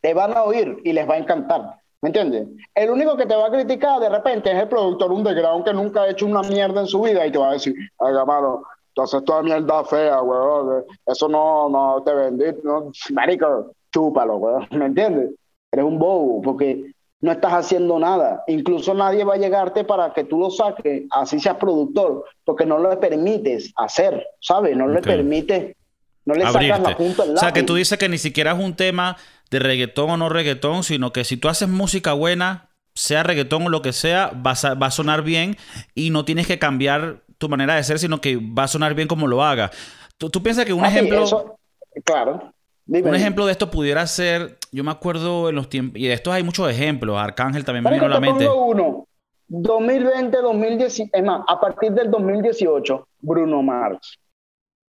[0.00, 1.82] Te van a oír y les va a encantar.
[2.00, 2.48] ¿Me entiendes?
[2.74, 6.02] El único que te va a criticar de repente es el productor underground que nunca
[6.02, 9.02] ha hecho una mierda en su vida y te va a decir, ay, mano, tú
[9.02, 14.86] haces toda mierda fea, weón, eso no, no te vendí, no, marico, chúpalo, weón, ¿me
[14.86, 15.30] entiendes?
[15.70, 16.92] Eres un bobo porque
[17.22, 18.42] no estás haciendo nada.
[18.48, 22.78] Incluso nadie va a llegarte para que tú lo saques, así seas productor, porque no
[22.78, 24.76] le permites hacer, ¿sabes?
[24.76, 25.76] No le permites,
[26.24, 28.74] no le sacas la punta O sea, que tú dices que ni siquiera es un
[28.74, 29.16] tema
[29.50, 33.68] de reggaetón o no reggaetón, sino que si tú haces música buena, sea reggaetón o
[33.68, 35.56] lo que sea, va a, va a sonar bien
[35.94, 39.06] y no tienes que cambiar tu manera de ser, sino que va a sonar bien
[39.06, 39.70] como lo haga.
[40.18, 41.56] ¿Tú, piensas que un ejemplo...
[42.04, 42.52] claro.
[42.86, 46.34] Un ejemplo de esto pudiera ser, yo me acuerdo en los tiempos, y de estos
[46.34, 48.48] hay muchos ejemplos, Arcángel también me vino a la mente.
[48.48, 49.06] Uno.
[49.48, 54.18] 2020, 2010, es más, a partir del 2018, Bruno Mars.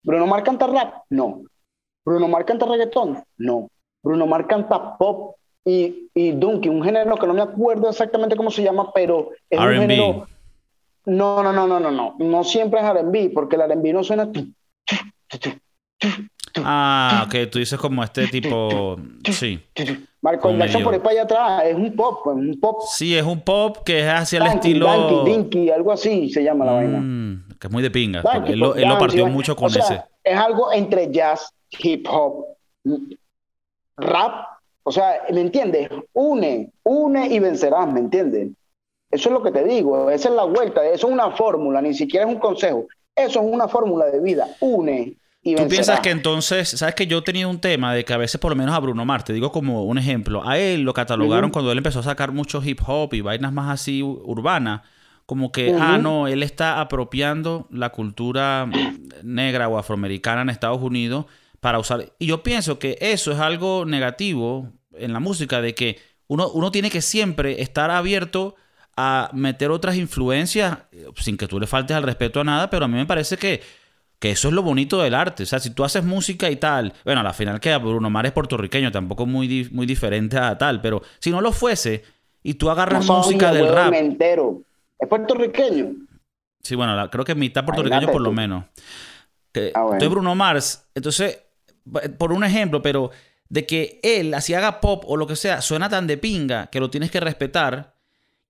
[0.03, 1.03] ¿Bruno Mars canta rap?
[1.09, 1.43] No.
[2.03, 3.23] ¿Bruno Mars canta reggaetón?
[3.37, 3.69] No.
[4.01, 8.49] Bruno Mars canta pop y, y Dunky, un género que no me acuerdo exactamente cómo
[8.49, 10.27] se llama, pero es un género...
[11.05, 12.15] No, no, no, no, no, no.
[12.19, 14.29] No siempre es R&B, porque el R&B no suena...
[16.65, 18.97] Ah, ok, tú dices como este tipo.
[19.31, 19.59] Sí.
[20.21, 22.81] Marco Jackson por ahí para allá atrás es un pop, pues, un pop.
[22.89, 25.23] Sí, es un pop que es hacia el estilo.
[25.23, 26.99] Dinky, algo así se llama la vaina.
[26.99, 28.21] Mm, que es muy de pinga.
[28.47, 30.01] él, lo, él lo, partió mucho con ese.
[30.23, 32.45] Es algo entre jazz, hip hop,
[33.97, 34.47] rap.
[34.83, 35.89] O sea, ¿me entiendes?
[36.13, 38.49] Une, une y vencerás, ¿me entiendes?
[39.11, 41.93] Eso es lo que te digo, esa es la vuelta, eso es una fórmula, ni
[41.93, 42.87] siquiera es un consejo.
[43.15, 45.15] Eso es una fórmula de vida, une
[45.55, 48.39] ¿Tú piensas que entonces, sabes que yo he tenido un tema de que a veces
[48.39, 51.51] por lo menos a Bruno Mars, te digo como un ejemplo, a él lo catalogaron
[51.51, 54.81] cuando él empezó a sacar mucho hip hop y vainas más así urbanas,
[55.25, 58.69] como que, ah, no, él está apropiando la cultura
[59.23, 61.25] negra o afroamericana en Estados Unidos
[61.59, 62.13] para usar.
[62.17, 66.71] Y yo pienso que eso es algo negativo en la música, de que uno, uno
[66.71, 68.55] tiene que siempre estar abierto
[68.95, 70.77] a meter otras influencias
[71.17, 73.61] sin que tú le faltes al respeto a nada, pero a mí me parece que
[74.19, 75.43] que eso es lo bonito del arte.
[75.43, 78.33] O sea, si tú haces música y tal, bueno, al final queda Bruno Mars es
[78.33, 82.03] puertorriqueño, tampoco muy, muy diferente a tal, pero si no lo fuese
[82.43, 83.93] y tú agarras música del rap.
[83.93, 84.61] Entero.
[84.99, 85.93] ¿Es puertorriqueño?
[86.61, 88.65] Sí, bueno, creo que mitad puertorriqueño por lo menos.
[89.51, 91.43] Que, ah, Entonces, Bruno Mars, entonces,
[92.17, 93.11] por un ejemplo, pero
[93.49, 96.79] de que él, así haga pop o lo que sea, suena tan de pinga que
[96.79, 97.96] lo tienes que respetar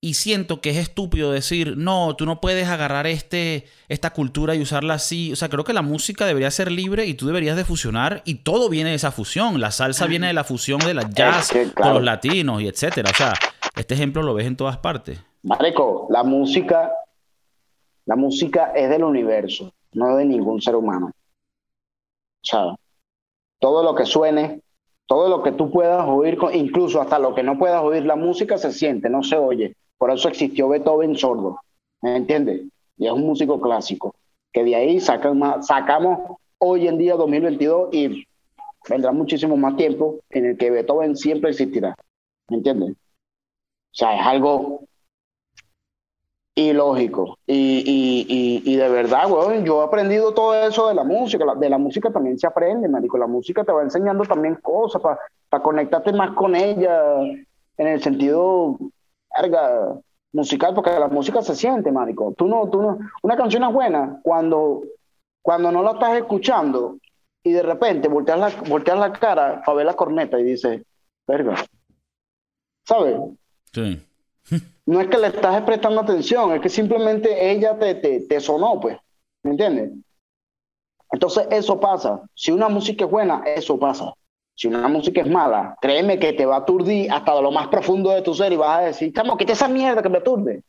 [0.07, 4.61] y siento que es estúpido decir, no, tú no puedes agarrar este, esta cultura y
[4.61, 5.33] usarla así.
[5.33, 8.35] O sea, creo que la música debería ser libre y tú deberías de fusionar y
[8.35, 9.59] todo viene de esa fusión.
[9.59, 13.11] La salsa viene de la fusión de la jazz con los latinos y etcétera.
[13.11, 13.33] O sea,
[13.75, 15.19] este ejemplo lo ves en todas partes.
[15.43, 16.89] Marico, la música,
[18.05, 21.07] la música es del universo, no de ningún ser humano.
[21.07, 22.75] O sea,
[23.59, 24.61] todo lo que suene,
[25.05, 28.57] todo lo que tú puedas oír, incluso hasta lo que no puedas oír, la música
[28.57, 29.75] se siente, no se oye.
[29.97, 31.59] Por eso existió Beethoven sordo,
[32.01, 32.63] ¿me entiendes?
[32.97, 34.15] Y es un músico clásico,
[34.51, 38.27] que de ahí sacamos hoy en día 2022 y
[38.89, 41.95] vendrá muchísimo más tiempo en el que Beethoven siempre existirá,
[42.49, 42.91] ¿me entiendes?
[42.91, 42.95] O
[43.99, 44.87] sea, es algo
[46.57, 47.37] ilógico.
[47.45, 51.45] Y, y, y, de verdad, weón, yo he aprendido todo eso de la música.
[51.55, 53.17] De la música también se aprende, marico.
[53.17, 57.19] La música te va enseñando también cosas para conectarte más con ella
[57.77, 58.77] en el sentido
[60.31, 62.33] musical, porque la música se siente, marico.
[62.37, 64.83] Tú no, tú no, una canción es buena cuando,
[65.41, 66.97] cuando no la estás escuchando
[67.43, 70.81] y de repente volteas la, volteas la cara para ver la corneta y dices,
[71.27, 71.55] verga,
[72.85, 73.17] ¿sabes?
[73.73, 74.01] Sí.
[74.85, 78.79] no es que le estás prestando atención, es que simplemente ella te, te, te sonó,
[78.79, 78.97] pues,
[79.43, 79.91] ¿me entiendes?
[81.11, 82.21] Entonces eso pasa.
[82.33, 84.13] Si una música es buena, eso pasa.
[84.57, 88.09] Si una música es mala, créeme que te va a aturdir hasta lo más profundo
[88.09, 90.63] de tu ser y vas a decir, chamo, quita esa mierda que me aturde.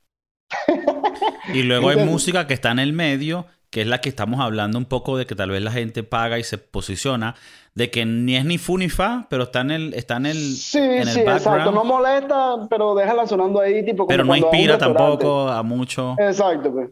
[1.55, 4.76] y luego hay música que está en el medio, que es la que estamos hablando
[4.76, 7.34] un poco de que tal vez la gente paga y se posiciona,
[7.74, 10.36] de que ni es ni fu ni fa, pero está en el, está en el,
[10.36, 14.07] sí, sí, exacto, no molesta, pero déjala sonando ahí, tipo.
[14.07, 16.14] pero no inspira tampoco a mucho.
[16.18, 16.91] Exacto, pues.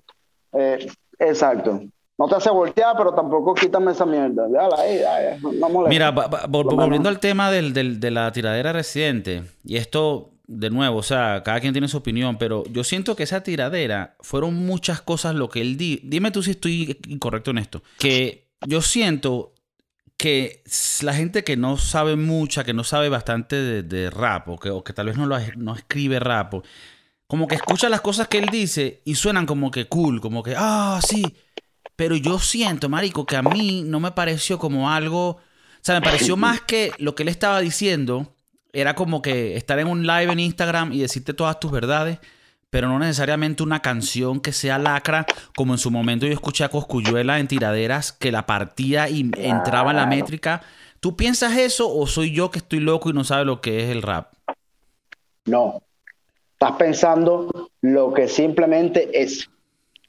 [0.55, 1.83] Eh, exacto.
[2.19, 4.49] No te hace voltear, pero tampoco quítame esa mierda.
[4.49, 5.89] Déjala ahí, no molesta.
[5.89, 6.11] Mira,
[6.49, 11.61] volviendo al tema del, de la tiradera reciente, y esto, de nuevo, o sea, cada
[11.61, 15.61] quien tiene su opinión, pero yo siento que esa tiradera fueron muchas cosas lo que
[15.61, 16.01] él di.
[16.05, 17.83] Dime tú si estoy incorrecto en esto.
[17.99, 19.53] Que yo siento
[20.17, 20.63] que
[21.03, 24.83] la gente que no sabe mucha, que no sabe bastante de, rap, o que, o
[24.83, 26.55] que, tal vez no, lo, no escribe rap,
[27.27, 30.55] como que escucha las cosas que él dice y suenan como que cool, como que,
[30.57, 31.23] ah, sí
[31.97, 35.29] pero yo siento, marico, que a mí no me pareció como algo...
[35.31, 35.41] O
[35.87, 38.35] sea, me pareció más que lo que él estaba diciendo
[38.73, 42.19] era como que estar en un live en Instagram y decirte todas tus verdades,
[42.69, 45.25] pero no necesariamente una canción que sea lacra,
[45.57, 49.93] como en su momento yo escuché a Coscuyuela en tiraderas que la partía y entraba
[49.93, 50.63] en la métrica.
[51.01, 53.91] ¿Tú piensas eso o soy yo que estoy loco y no sabe lo que es
[53.91, 54.33] el rap?
[55.47, 55.81] No.
[56.53, 59.49] Estás pensando lo que simplemente es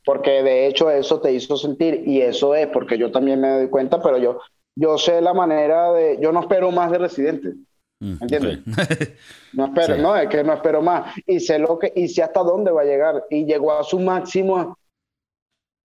[0.07, 3.69] porque de hecho eso te hizo sentir y eso es porque yo también me doy
[3.69, 4.39] cuenta, pero yo,
[4.73, 7.55] yo sé la manera de, yo no espero más de Residente.
[7.99, 8.59] Mm, ¿Entiendes?
[9.53, 11.13] no espero, no, es que no espero más.
[11.25, 13.25] Y sé lo que, y sé hasta dónde va a llegar.
[13.29, 14.77] Y llegó a su máximo.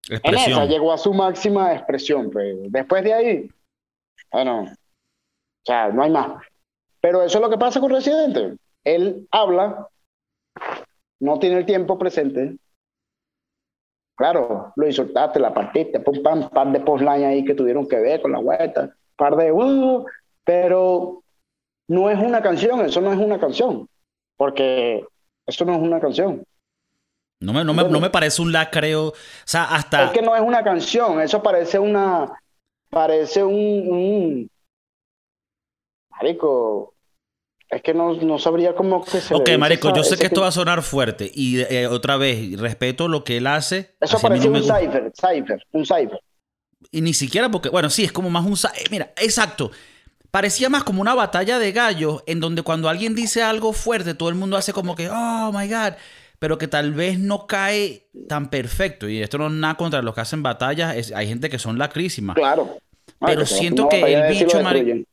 [0.09, 0.41] Expresión.
[0.45, 2.31] En esa llegó a su máxima expresión.
[2.31, 2.55] Pues.
[2.71, 3.51] Después de ahí,
[4.31, 6.41] bueno, o sea, no hay más.
[7.01, 8.55] Pero eso es lo que pasa con Residente.
[8.85, 9.89] Él habla,
[11.19, 12.55] no tiene el tiempo presente,
[14.15, 18.21] Claro, lo insultaste, la partiste, pum, pam, par de postline ahí que tuvieron que ver
[18.21, 20.05] con la vuelta, par de, uh,
[20.43, 21.23] pero
[21.87, 23.89] no es una canción, eso no es una canción,
[24.37, 25.03] porque
[25.47, 26.43] eso no es una canción.
[27.39, 29.13] No me, no me, no me parece un lacreo, o
[29.45, 30.05] sea, hasta...
[30.05, 32.39] Es que no es una canción, eso parece una,
[32.89, 34.51] parece un, un...
[36.11, 36.92] Marico,
[37.75, 40.41] es que no, no sabría cómo que se Ok, le marico, yo sé que esto
[40.41, 43.95] va a sonar fuerte y eh, otra vez, respeto lo que él hace.
[43.99, 46.19] Eso parece un cipher, cipher, un cipher.
[46.91, 48.53] Y ni siquiera porque, bueno, sí, es como más un...
[48.53, 49.71] eh, Mira, exacto.
[50.31, 54.29] Parecía más como una batalla de gallos en donde cuando alguien dice algo fuerte, todo
[54.29, 55.93] el mundo hace como que, oh, my God,
[56.39, 59.07] pero que tal vez no cae tan perfecto.
[59.07, 61.77] Y esto no es nada contra los que hacen batallas, es- hay gente que son
[61.77, 62.35] lacrísimas.
[62.35, 62.77] Claro.
[63.19, 65.07] Pero siento que el bicho, marico.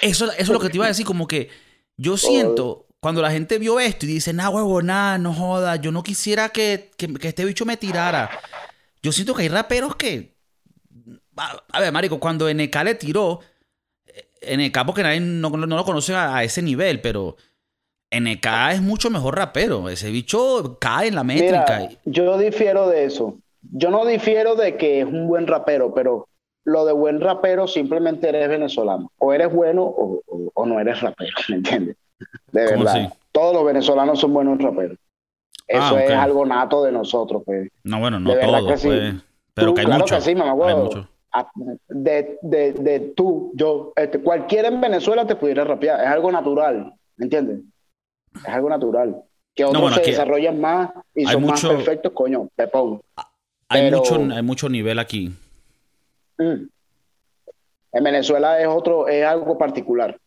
[0.00, 1.48] Eso, eso es lo que te iba a decir, como que
[1.96, 5.90] yo siento, cuando la gente vio esto y dice, nah, huevo, nada, no joda, yo
[5.92, 8.30] no quisiera que, que- que este bicho me tirara.
[9.02, 10.34] Yo siento que hay raperos que...
[11.36, 13.40] A, a ver, marico, cuando NK le tiró,
[14.40, 17.36] eh, NK porque nadie no, no lo conoce a, a ese nivel, pero
[18.12, 19.88] NK es mucho mejor rapero.
[19.88, 21.78] Ese bicho cae en la métrica.
[21.80, 23.38] Mira, yo difiero de eso.
[23.62, 26.28] Yo no difiero de que es un buen rapero, pero
[26.64, 29.10] lo de buen rapero simplemente eres venezolano.
[29.18, 31.96] O eres bueno o, o- o no eres rapero, ¿me entiendes?
[32.52, 33.12] De ¿Cómo verdad.
[33.32, 34.98] Todos los venezolanos son buenos raperos.
[35.66, 36.00] Eso Ah, ok.
[36.00, 37.70] es algo nato de nosotros, pues.
[37.84, 38.88] no, bueno, no de verdad todo, que sí.
[38.88, 39.14] pues,
[39.54, 40.14] pero Tú, que hay claro mucho.
[40.16, 41.08] que sí, mamá, hay mucho.
[41.32, 41.50] A-
[41.88, 46.00] De, de, de tú, yo, este, cualquiera en Venezuela te pudiera rapear.
[46.00, 47.60] Es algo natural, ¿me entiendes?
[48.34, 49.22] Es algo natural.
[49.54, 53.00] Que otros bueno, se desarrollan más y son mucho- más perfectos, coño, pepón.
[53.68, 55.32] Hay, pero- mucho, hay mucho nivel aquí.
[56.42, 56.68] Mm.
[57.94, 60.18] En Venezuela es otro, es algo particular.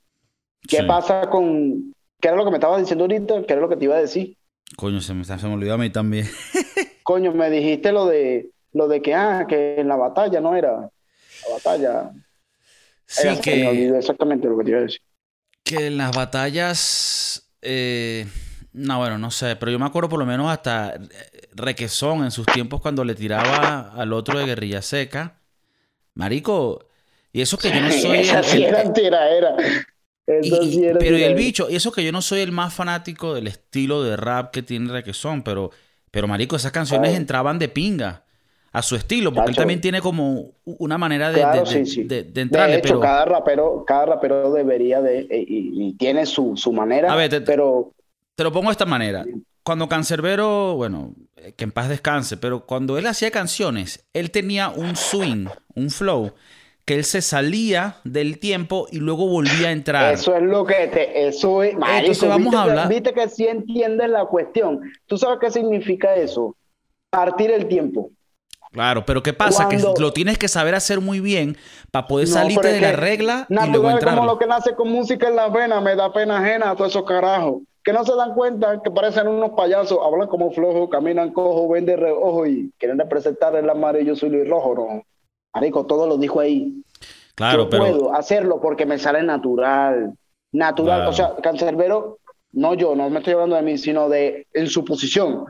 [0.68, 0.84] ¿Qué Sí.
[0.88, 3.44] pasa con, qué era lo que me estabas diciendo ahorita?
[3.46, 4.38] ¿Qué era lo que te iba a decir?
[4.78, 6.28] Coño, se me, se me olvidó a mí también.
[7.04, 10.72] Coño, me dijiste lo de, lo de que, ah, que en la batalla no era.
[11.48, 12.12] La batalla.
[13.06, 15.02] Sí, Era- que, exactamente lo que te iba a decir.
[15.64, 17.52] que en las batallas.
[17.62, 18.28] eh,
[18.74, 21.00] no, bueno, no sé, pero yo me acuerdo por lo menos hasta
[21.54, 25.40] Requesón en sus tiempos cuando le tiraba al otro de Guerrilla Seca.
[26.16, 26.86] Marico,
[27.32, 28.18] y eso que yo no soy.
[28.20, 29.56] Esa sí era tiraera.
[30.28, 32.40] y- Esa y- sí era pero y el bicho, y eso que yo no soy
[32.42, 35.70] el más fanático del estilo de rap que tiene Requesón, pero,
[36.10, 37.18] pero Marico, esas canciones Ay.
[37.18, 38.24] entraban de pinga
[38.72, 41.92] a su estilo, porque él también tiene como una manera de, Claro, de- de- sí,
[41.94, 42.04] sí.
[42.04, 43.00] de- de De entrarle, hecho, pero.
[43.02, 47.30] cada rapero, cada rapero debería de, eh, y, y tiene su, su manera, A ver,
[47.30, 47.94] te- pero
[48.36, 49.24] Te lo pongo de esta manera.
[49.66, 51.16] Cuando Cancerbero, bueno,
[51.58, 56.34] que en paz descanse, pero cuando él hacía canciones, él tenía un swing, un flow,
[56.86, 60.14] que él se salía del tiempo y luego volvía a entrar.
[60.14, 63.28] Eso es lo que te, eso es, marico, Entonces vamos a que- hablar- viste que
[63.28, 64.82] sí entiendes la cuestión.
[65.08, 66.56] ¿Tú sabes qué significa eso?
[67.10, 68.12] Partir el tiempo.
[68.72, 69.66] Claro, pero ¿qué pasa?
[69.66, 71.58] Cuando- Que lo tienes que saber hacer muy bien
[71.90, 74.14] para poder No, salirte de la regla y luego entrar.
[74.16, 76.92] como lo que nace con música en las venas, me da pena ajena a todos
[76.92, 77.64] esos carajos.
[77.86, 81.86] Que no se dan cuenta que parecen unos payasos, hablan como flojos, caminan cojo, ven
[81.86, 84.74] de reojo y quieren representar el amarillo, azul y rojo.
[84.74, 85.04] No.
[85.54, 86.84] Marico, todo lo dijo ahí.
[87.36, 90.18] Claro, Yo pero puedo hacerlo porque me sale natural.
[90.52, 90.98] Natural.
[90.98, 91.10] Claro.
[91.12, 92.18] O sea, Cancerbero,
[92.54, 95.46] no yo, no me estoy hablando de mí, sino de en su posición.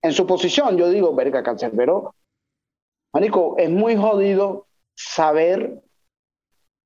[0.00, 2.14] En su posición, yo digo, verga, Cancerbero.
[3.12, 5.82] Marico, es muy jodido saber,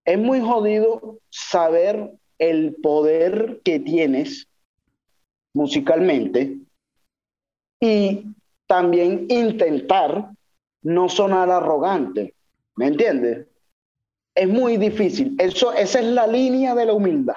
[0.07, 4.48] es muy jodido saber el poder que tienes
[5.55, 6.57] musicalmente
[7.81, 8.27] y
[8.67, 10.31] también intentar
[10.83, 12.35] no sonar arrogante.
[12.77, 13.47] ¿Me entiendes?
[14.35, 15.35] Es muy difícil.
[15.39, 17.35] Eso, esa es la línea de la humildad.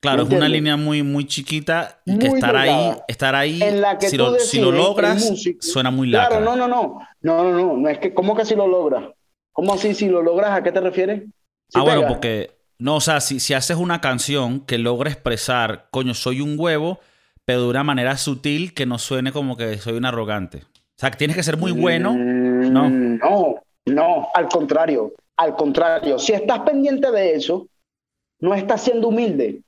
[0.00, 3.62] claro, ¿me es una línea muy, muy chiquita y que Muy estar ahí, estar ahí,
[3.62, 6.38] En la que si, lo, si lo logras, músico- suena muy lacra.
[6.38, 7.00] Claro, no, no, no.
[7.20, 7.76] No, no, no.
[7.76, 9.10] No es que, ¿cómo que si lo logras?
[9.52, 10.52] ¿Cómo así si lo logras?
[10.52, 11.24] ¿A qué te refieres?
[11.68, 12.50] ¿Sí ah, bueno, porque,
[12.80, 16.98] no, o sea, si, si haces una canción que logra expresar, coño, soy un huevo,
[17.44, 20.58] pero de una manera sutil que no suene como que soy un arrogante.
[20.58, 22.12] O sea, que tienes que ser muy bueno.
[22.12, 22.90] Mm, ¿no?
[22.90, 23.54] No,
[23.86, 26.18] no, al contrario, al contrario.
[26.18, 27.66] Si estás pendiente de eso,
[28.40, 29.62] no estás siendo humilde.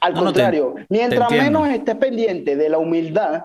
[0.00, 3.42] Al No, no, te- contrario, mientras te menos estés pendiente de la humildad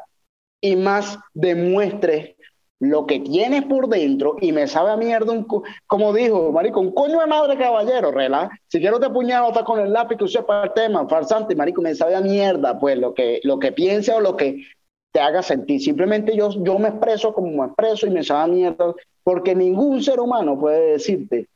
[0.62, 2.36] y más demuestres
[2.80, 6.80] lo que tienes por dentro y me sabe a mierda, un co- como dijo, marico,
[6.82, 8.50] un coño de madre caballero, rela.
[8.68, 11.96] Si quiero te puñado hasta con el lápiz usé para el tema, farsante, marico, me
[11.96, 14.66] sabe a mierda, pues lo que, lo que piense o lo que
[15.14, 15.80] te haga sentir.
[15.82, 18.94] Simplemente yo, yo me expreso como me expreso y me sabe a mierda,
[19.24, 21.48] porque ningún ser humano puede decirte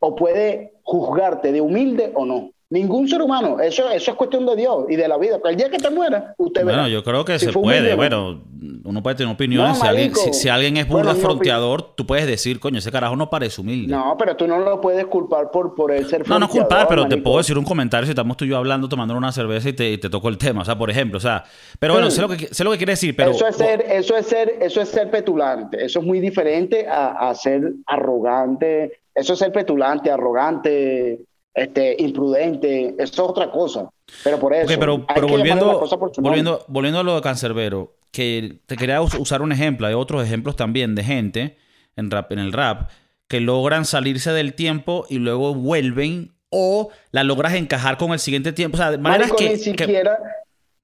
[0.00, 2.53] o puede juzgarte de humilde o no.
[2.70, 3.60] Ningún ser humano.
[3.60, 5.38] Eso, eso es cuestión de Dios y de la vida.
[5.38, 7.94] Pero el día que te mueras, usted Bueno, yo creo que se puede.
[7.94, 8.42] Bueno,
[8.84, 9.78] uno puede tener opiniones.
[9.78, 13.60] si, alguien, si, alguien, es burda fronteador, tú puedes decir, coño, ese carajo no parece
[13.60, 13.94] humilde.
[13.94, 17.06] No, pero tú no lo puedes culpar por, por el ser No, no culpar, pero
[17.06, 19.74] te puedo decir un comentario si estamos tú y yo hablando, tomando una cerveza y
[19.74, 20.62] te, te toco el tema.
[20.62, 21.44] O sea, por ejemplo, o sea.
[21.78, 23.30] Pero bueno, sé, lo que, sé lo que quiere decir, pero.
[23.30, 25.84] Eso es ser, eso es ser, eso es ser petulante.
[25.84, 29.00] Eso es muy diferente a, a ser arrogante.
[29.14, 31.20] Eso es ser petulante, arrogante
[31.54, 33.88] este, imprudente, eso es otra cosa.
[34.22, 34.66] Pero por eso.
[34.66, 35.80] pero, pero volviendo,
[36.18, 40.56] volviendo, volviendo a lo de Cancerbero, que te quería usar un ejemplo, hay otros ejemplos
[40.56, 41.56] también de gente
[41.96, 42.90] en, rap, en el rap
[43.28, 48.52] que logran salirse del tiempo y luego vuelven o la logras encajar con el siguiente
[48.52, 48.76] tiempo.
[48.76, 50.18] O sea, maneras que, ni siquiera,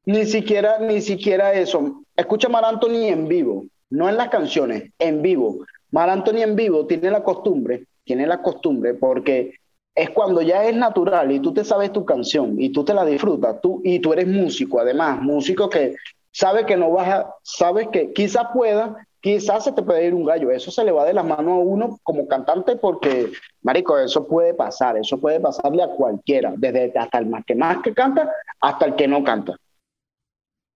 [0.04, 2.02] ni siquiera, ni siquiera eso.
[2.16, 5.64] Escucha Mar Anthony en vivo, no en las canciones, en vivo.
[5.90, 9.54] Mar Anthony en vivo tiene la costumbre, tiene la costumbre porque
[10.00, 13.04] es cuando ya es natural y tú te sabes tu canción y tú te la
[13.04, 15.96] disfrutas, tú y tú eres músico, además, músico que
[16.30, 20.24] sabe que no vas a, sabes que quizás pueda, quizás se te puede ir un
[20.24, 24.26] gallo, eso se le va de las manos a uno como cantante porque, marico, eso
[24.26, 28.32] puede pasar, eso puede pasarle a cualquiera, desde hasta el más que más que canta
[28.58, 29.54] hasta el que no canta.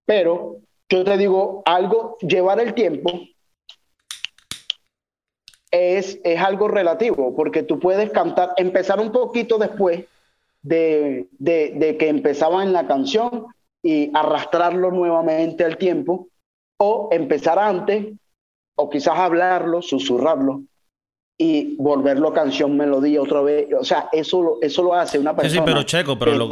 [0.04, 0.56] Pero
[0.90, 3.10] yo te digo algo, llevar el tiempo
[5.74, 10.04] es, es algo relativo, porque tú puedes cantar, empezar un poquito después
[10.62, 13.46] de, de, que empezaba en la canción
[13.82, 16.28] y arrastrarlo nuevamente al tiempo,
[16.78, 18.06] o empezar antes,
[18.76, 20.62] o quizás hablarlo, susurrarlo,
[21.36, 23.66] y volverlo canción, melodía otra vez.
[23.78, 25.50] O sea, eso, eso lo hace una persona.
[25.50, 26.48] Sí, sí pero Checo, pero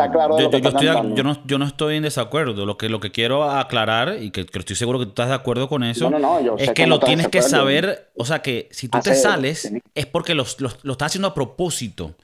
[1.46, 2.66] yo, no, estoy en desacuerdo.
[2.66, 5.68] Lo que, lo que quiero aclarar, y que, estoy seguro que tú estás de acuerdo
[5.68, 6.10] con eso,
[6.58, 8.10] es que, lo tienes que saber.
[8.16, 12.16] O sea, que si tú te sales, es porque lo estás haciendo a propósito.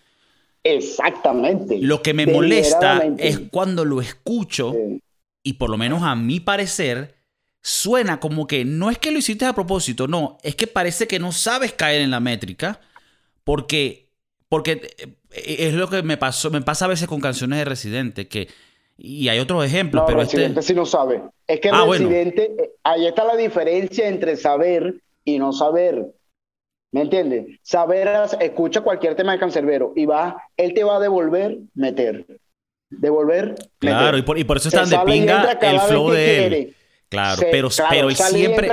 [0.64, 1.78] Exactamente.
[1.78, 4.74] Lo que me molesta es cuando lo escucho,
[5.42, 7.17] y por lo menos a mi parecer,
[7.68, 11.18] suena como que no es que lo hiciste a propósito, no, es que parece que
[11.18, 12.80] no sabes caer en la métrica
[13.44, 14.08] porque,
[14.48, 14.90] porque
[15.32, 18.48] eh, es lo que me pasó, me pasa a veces con canciones de Residente, que,
[18.96, 21.22] y hay otros ejemplos, pero este Residente sí no sabe.
[21.46, 26.06] Es que ah, Residente, eh, ahí está la diferencia entre saber y no saber.
[26.90, 27.58] ¿Me entiendes?
[27.62, 28.08] Saber,
[28.40, 32.24] escucha cualquier tema de Cancerbero y va, él te va a devolver, meter.
[32.88, 33.56] Devolver.
[33.78, 36.74] Claro, Y, por, y por eso están de pinga el flow de él.
[37.08, 38.70] Claro, pero, pero él siempre.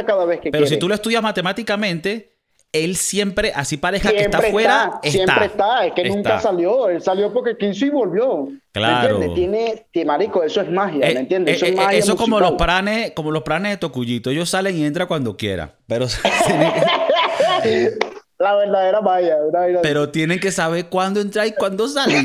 [0.51, 2.35] pero si tú lo estudias matemáticamente,
[2.83, 6.89] él siempre, así parezca que está fuera, está, Siempre está, es que nunca salió.
[6.89, 8.49] Él salió porque quiso y volvió.
[8.73, 9.19] Claro.
[9.19, 9.85] ¿Me entiendes?
[9.91, 11.55] Tiene, marico, eso es magia, ¿me eh, entiendes?
[11.55, 11.97] Eso es eh, magia.
[11.97, 14.29] Eso como los pranes, como los pranes de Tocuyito.
[14.29, 15.71] Ellos salen y entran cuando quieran.
[15.87, 16.07] Pero.
[18.37, 19.37] La verdadera magia.
[19.81, 22.23] Pero tienen que saber cuándo entrar y cuándo salir.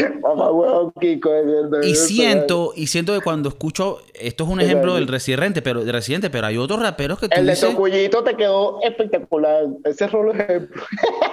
[1.82, 5.92] y siento, y siento que cuando escucho, esto es un ejemplo del residente, pero de
[5.92, 9.66] residente, pero hay otros raperos que tú El de Tocuyito te quedó espectacular.
[9.84, 10.82] Ese rolo ejemplo.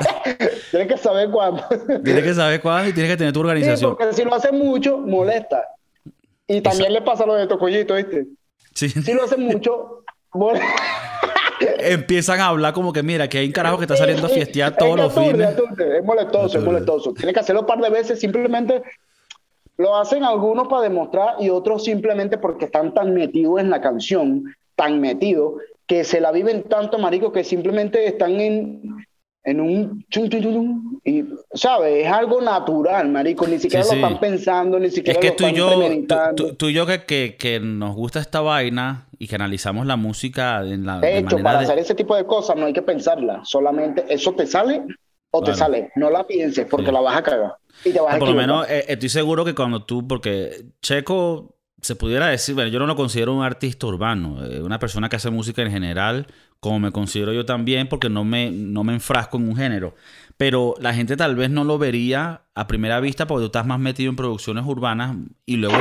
[0.71, 1.63] tienes que saber cuándo.
[2.03, 3.95] tienes que saber cuándo y tienes que tener tu organización.
[3.95, 5.63] porque si lo hace mucho, molesta.
[6.47, 8.27] Y también le pasa lo de Tocuyito, ¿viste?
[8.73, 8.89] Sí.
[8.89, 10.03] Si lo hace mucho,
[11.79, 14.75] empiezan a hablar como que, mira, que hay un carajo que está saliendo a fiestear
[14.75, 15.55] todos los fines.
[15.77, 17.13] Es molestoso, es molestoso.
[17.13, 18.83] Tiene que hacerlo un par de veces, simplemente
[19.77, 24.43] lo hacen algunos para demostrar y otros simplemente porque están tan metidos en la canción,
[24.75, 25.55] tan metidos,
[25.85, 28.81] que se la viven tanto, marico, que simplemente están en,
[29.43, 30.03] en un
[31.07, 31.23] y
[31.53, 35.35] sabes es algo natural marico ni siquiera lo están pensando ni siquiera es que lo
[35.37, 39.35] tú y yo tú, y yo que, que, que, nos gusta esta vaina y que
[39.35, 42.73] analizamos la música en la de hecho para hacer ese tipo de cosas no hay
[42.73, 44.83] que pensarla solamente eso te sale
[45.31, 47.53] o te sale no la pienses porque la vas a cagar
[47.85, 51.56] y te vas a por lo menos eh, estoy seguro que cuando tú porque Checo
[51.87, 55.15] se pudiera decir, bueno, yo no lo considero un artista urbano, eh, una persona que
[55.15, 56.27] hace música en general,
[56.59, 59.95] como me considero yo también, porque no me, no me enfrasco en un género.
[60.35, 63.79] Pero la gente tal vez no lo vería a primera vista porque tú estás más
[63.79, 65.15] metido en producciones urbanas
[65.45, 65.77] y luego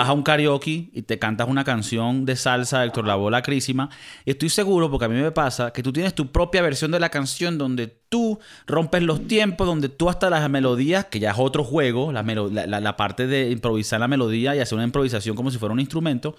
[0.00, 3.42] vas a un karaoke y te cantas una canción de salsa de Héctor Lavoe La
[3.42, 3.90] Crísima.
[4.24, 6.98] Y estoy seguro, porque a mí me pasa, que tú tienes tu propia versión de
[6.98, 11.36] la canción donde tú rompes los tiempos, donde tú hasta las melodías, que ya es
[11.38, 15.74] otro juego, la parte de improvisar la melodía y hacer una improvisación como si fuera
[15.74, 16.34] un instrumento.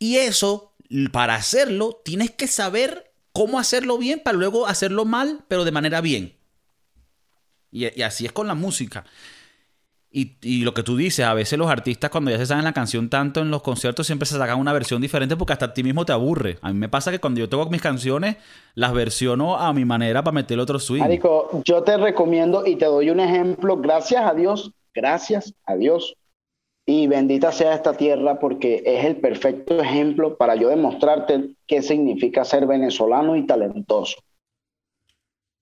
[0.00, 0.74] Y eso
[1.12, 6.00] para hacerlo tienes que saber cómo hacerlo bien para luego hacerlo mal, pero de manera
[6.00, 6.36] bien.
[7.70, 9.04] Y, así es con la música.
[10.16, 13.10] Y, lo que tú dices, a veces los artistas cuando ya se saben la canción
[13.10, 16.04] tanto en los conciertos siempre se sacan una versión diferente porque hasta a ti mismo
[16.04, 16.58] te aburre.
[16.62, 18.36] A mí me pasa que cuando yo tengo mis canciones
[18.76, 21.00] las versiono a mi manera para meter otro swing.
[21.00, 23.76] Marico, yo te recomiendo y te doy un ejemplo.
[23.76, 26.16] Gracias a Dios gracias a Dios.
[26.86, 32.44] Y bendita sea esta tierra porque es el perfecto ejemplo para yo demostrarte qué significa
[32.44, 34.16] ser venezolano y talentoso.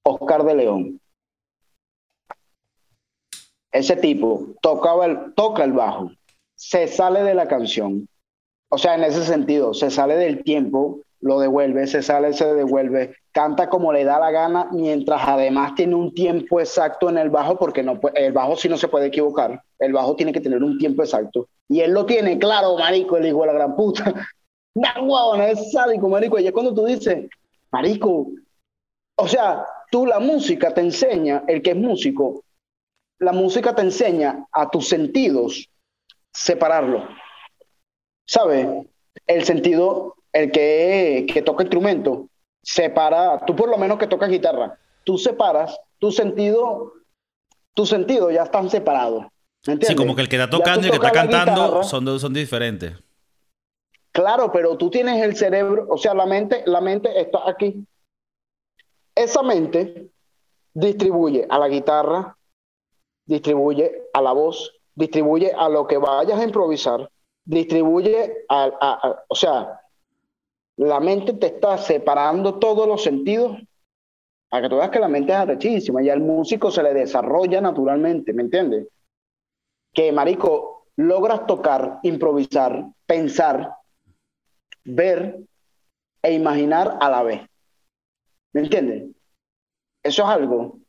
[0.04, 1.00] Oscar de León.
[3.72, 6.10] Ese tipo tocaba el, toca el bajo,
[6.54, 8.06] se sale de la canción.
[8.68, 13.14] O sea, en ese sentido, se sale del tiempo, lo devuelve, se sale, se devuelve,
[13.32, 17.58] canta como le da la gana, mientras además tiene un tiempo exacto en el bajo,
[17.58, 20.78] porque no, el bajo sí no se puede equivocar, el bajo tiene que tener un
[20.78, 21.48] tiempo exacto.
[21.68, 24.04] Y él lo tiene claro, marico, el hijo de la gran puta.
[24.74, 26.38] No, es sádico, marico.
[26.38, 27.28] Y es cuando tú dices,
[27.70, 28.28] marico,
[29.16, 32.42] o sea, tú la música te enseña, el que es músico,
[33.22, 35.68] la música te enseña a tus sentidos
[36.32, 37.08] separarlo.
[38.26, 38.66] ¿Sabes?
[39.26, 42.28] El sentido, el que, que toca instrumento,
[42.62, 46.94] separa, tú por lo menos que tocas guitarra, tú separas tu sentido,
[47.74, 49.26] tu sentido ya están separados.
[49.62, 52.94] Sí, como que el que está tocando y el que está cantando son, son diferentes.
[54.10, 57.86] Claro, pero tú tienes el cerebro, o sea, la mente, la mente está aquí.
[59.14, 60.10] Esa mente
[60.74, 62.36] distribuye a la guitarra,
[63.24, 67.08] distribuye a la voz, distribuye a lo que vayas a improvisar,
[67.44, 69.80] distribuye a, o sea,
[70.76, 73.58] la mente te está separando todos los sentidos
[74.48, 77.60] para que tú veas que la mente es arrechísima y al músico se le desarrolla
[77.60, 78.88] naturalmente, ¿me entiendes?
[79.94, 83.76] Que, marico, logras tocar, improvisar, pensar,
[84.84, 85.38] ver
[86.22, 87.42] e imaginar a la vez.
[88.52, 89.04] ¿Me entiendes?
[90.02, 90.81] Eso es algo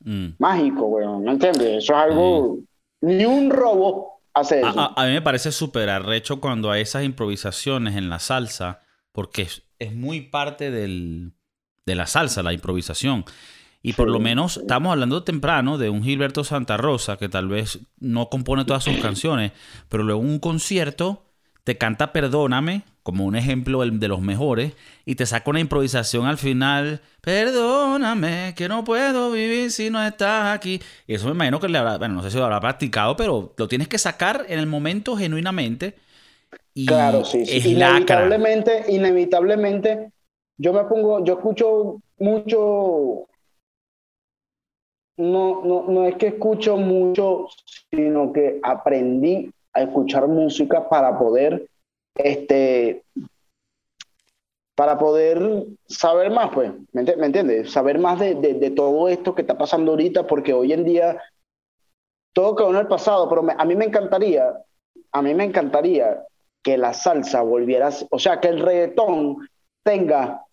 [0.00, 0.28] mm.
[0.38, 1.24] mágico, weón.
[1.24, 1.84] ¿Me entiendes?
[1.84, 2.56] Eso es algo.
[3.00, 3.06] Mm.
[3.06, 4.92] Ni un robo hace eso.
[4.96, 8.82] A, mí me parece súper arrecho cuando hay esas improvisaciones en la salsa,
[9.12, 9.48] porque
[9.78, 11.32] es, muy parte del,
[11.86, 13.24] de la salsa, la improvisación.
[13.82, 17.78] Y por lo menos estamos hablando temprano de un Gilberto Santa Rosa que tal vez
[17.98, 19.52] no compone todas sus canciones,
[19.88, 21.24] pero luego en un concierto
[21.64, 24.74] te canta Perdóname como un ejemplo de los mejores,
[25.04, 30.54] y te saca una improvisación al final, perdóname, que no puedo vivir si no estás
[30.54, 30.80] aquí.
[31.06, 33.54] Y eso me imagino que le habrá, bueno, no sé si lo habrá practicado, pero
[33.56, 35.94] lo tienes que sacar en el momento genuinamente.
[36.74, 37.70] Y claro, sí, sí.
[37.70, 40.12] inevitablemente, inevitablemente,
[40.58, 43.26] yo me pongo, yo escucho mucho,
[45.16, 47.48] no, no, no es que escucho mucho,
[47.90, 51.69] sino que aprendí a escuchar música para poder
[52.24, 53.04] este,
[54.74, 57.70] para poder saber más, pues, ¿me, entiendes?
[57.70, 61.20] Saber más de, de, todo esto que está pasando ahorita, porque hoy en día
[62.32, 64.54] todo quedó en el pasado, pero a mí me encantaría,
[65.12, 66.24] a mí me encantaría
[66.62, 69.48] que la salsa volviera, o sea, que el reggaetón
[69.82, 70.44] tenga,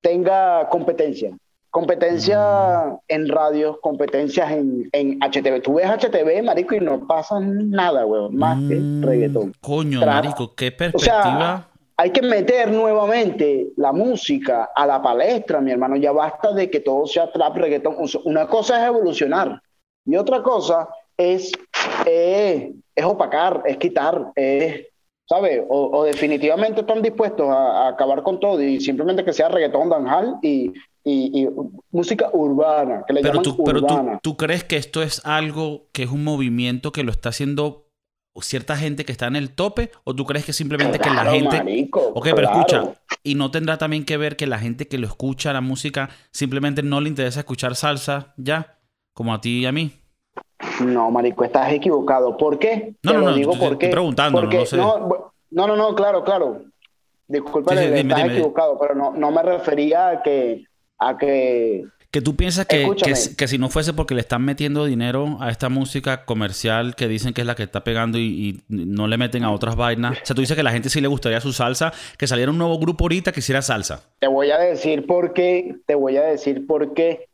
[0.00, 1.36] tenga competencia.
[1.70, 2.98] Competencia mm.
[3.08, 5.62] en radios, competencias en, en HTV.
[5.62, 9.54] Tú ves HTV, marico, y no pasa nada, weón, más que mm, reggaetón.
[9.60, 11.68] Coño, marico, qué perspectiva.
[11.96, 15.96] hay que meter nuevamente la música a la palestra, mi hermano.
[15.96, 17.96] Ya basta de que todo sea trap, reggaetón.
[18.24, 19.62] Una cosa es evolucionar
[20.04, 21.52] y otra cosa es,
[22.06, 24.90] eh, es opacar, es quitar, es
[25.30, 25.62] ¿sabes?
[25.68, 30.72] O, definitivamente están dispuestos a, acabar con todo y simplemente que sea reggaetón, danjal y,
[31.04, 31.48] y,
[31.90, 33.82] música urbana, que le pero tú, Pero
[34.22, 37.90] tú, crees que esto es algo que es un movimiento que lo está haciendo
[38.42, 41.88] cierta gente que está en el tope o tú crees que simplemente que la gente
[41.92, 45.52] ok pero escucha y no tendrá también que ver que la gente que lo escucha
[45.52, 48.78] la música simplemente no le interesa escuchar salsa ya
[49.14, 49.92] como a ti y a mí
[50.80, 52.36] no marico estás equivocado.
[52.36, 52.94] ¿por qué?
[53.02, 54.76] no no no digo estoy, preguntando no, sé.
[54.76, 56.62] no, no no claro claro.
[57.26, 60.64] Disculpa estás equivocado pero no, no me refería a que
[61.00, 61.84] a que...
[62.12, 62.90] Que tú piensas que,
[63.36, 67.32] que, si no fuese porque le están metiendo dinero a esta música comercial que dicen
[67.32, 70.18] que es la que está pegando y, no le meten a otras vainas.
[70.20, 72.58] O sea, tú dices que la gente sí le gustaría su salsa, que saliera un
[72.58, 74.02] nuevo grupo ahorita que hiciera salsa.
[74.18, 77.28] Te voy a decir por qué, te voy a decir por qué.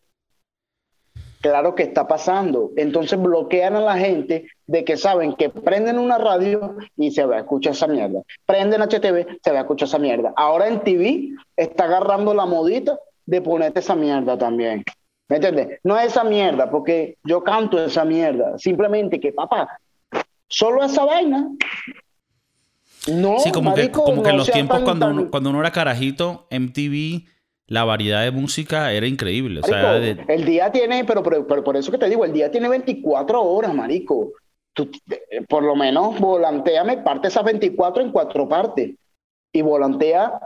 [1.41, 2.73] Claro que está pasando.
[2.77, 7.37] Entonces bloquean a la gente de que saben que prenden una radio y se va
[7.37, 8.21] a escuchar esa mierda.
[8.45, 10.35] Prenden HTV, se va a escuchar esa mierda.
[10.37, 14.85] Ahora en TV está agarrando la modita de ponerte esa mierda también.
[15.29, 15.81] ¿Me entiendes?
[15.83, 18.59] No es esa mierda, porque yo canto esa mierda.
[18.59, 19.79] Simplemente que, papá,
[20.49, 21.51] solo esa vaina.
[23.09, 26.47] No, sí, como que, como que en los tiempos cuando, uno, cuando uno era carajito,
[26.51, 27.27] MTV,
[27.67, 29.61] la variedad de música era increíble.
[30.29, 33.75] El día tiene, pero, pero, por eso que te digo, el día tiene 24 horas,
[33.75, 34.33] marico.
[34.73, 34.91] Tú,
[35.49, 38.93] por lo menos volanteame, parte esas 24 en cuatro partes.
[39.53, 40.39] Y volantea,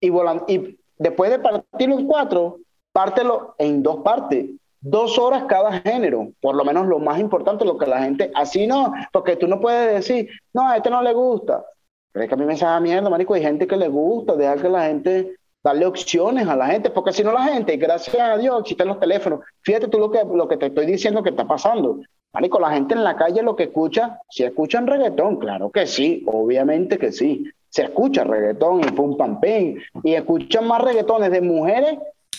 [0.00, 2.58] y, volan, y después de partirlo en cuatro,
[2.92, 4.46] pártelo en dos partes.
[4.80, 8.66] dos horas cada género, por lo menos lo más importante, lo que la gente, así
[8.66, 11.64] no, porque tú no puedes decir, no, a este no le gusta.
[12.12, 14.56] Pero es que a mí me da mierda, marico, hay gente que le gusta, deja
[14.56, 18.36] que la gente, darle opciones a la gente, porque si no la gente, gracias a
[18.36, 19.40] Dios, existen los teléfonos.
[19.62, 22.00] Fíjate tú lo que, lo que te estoy diciendo que está pasando.
[22.32, 26.24] Marico, la gente en la calle lo que escucha, si escuchan reggaetón, claro que sí,
[26.26, 27.44] obviamente que sí.
[27.70, 31.98] Se escucha reggaetón y pum pam pim, y escuchan más reggaetones de mujeres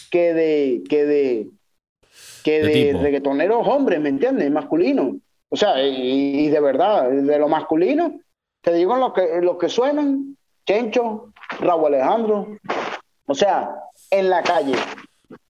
[0.09, 1.49] que de, que de,
[2.43, 4.49] que de, reggaetoneros hombres, ¿me entiendes?
[4.51, 5.15] Masculinos.
[5.49, 8.19] O sea, y, de verdad, de lo masculino,
[8.61, 12.57] te digo lo que, lo que suenan, Chencho, Raúl Alejandro.
[13.25, 13.75] O sea,
[14.11, 14.75] en la calle,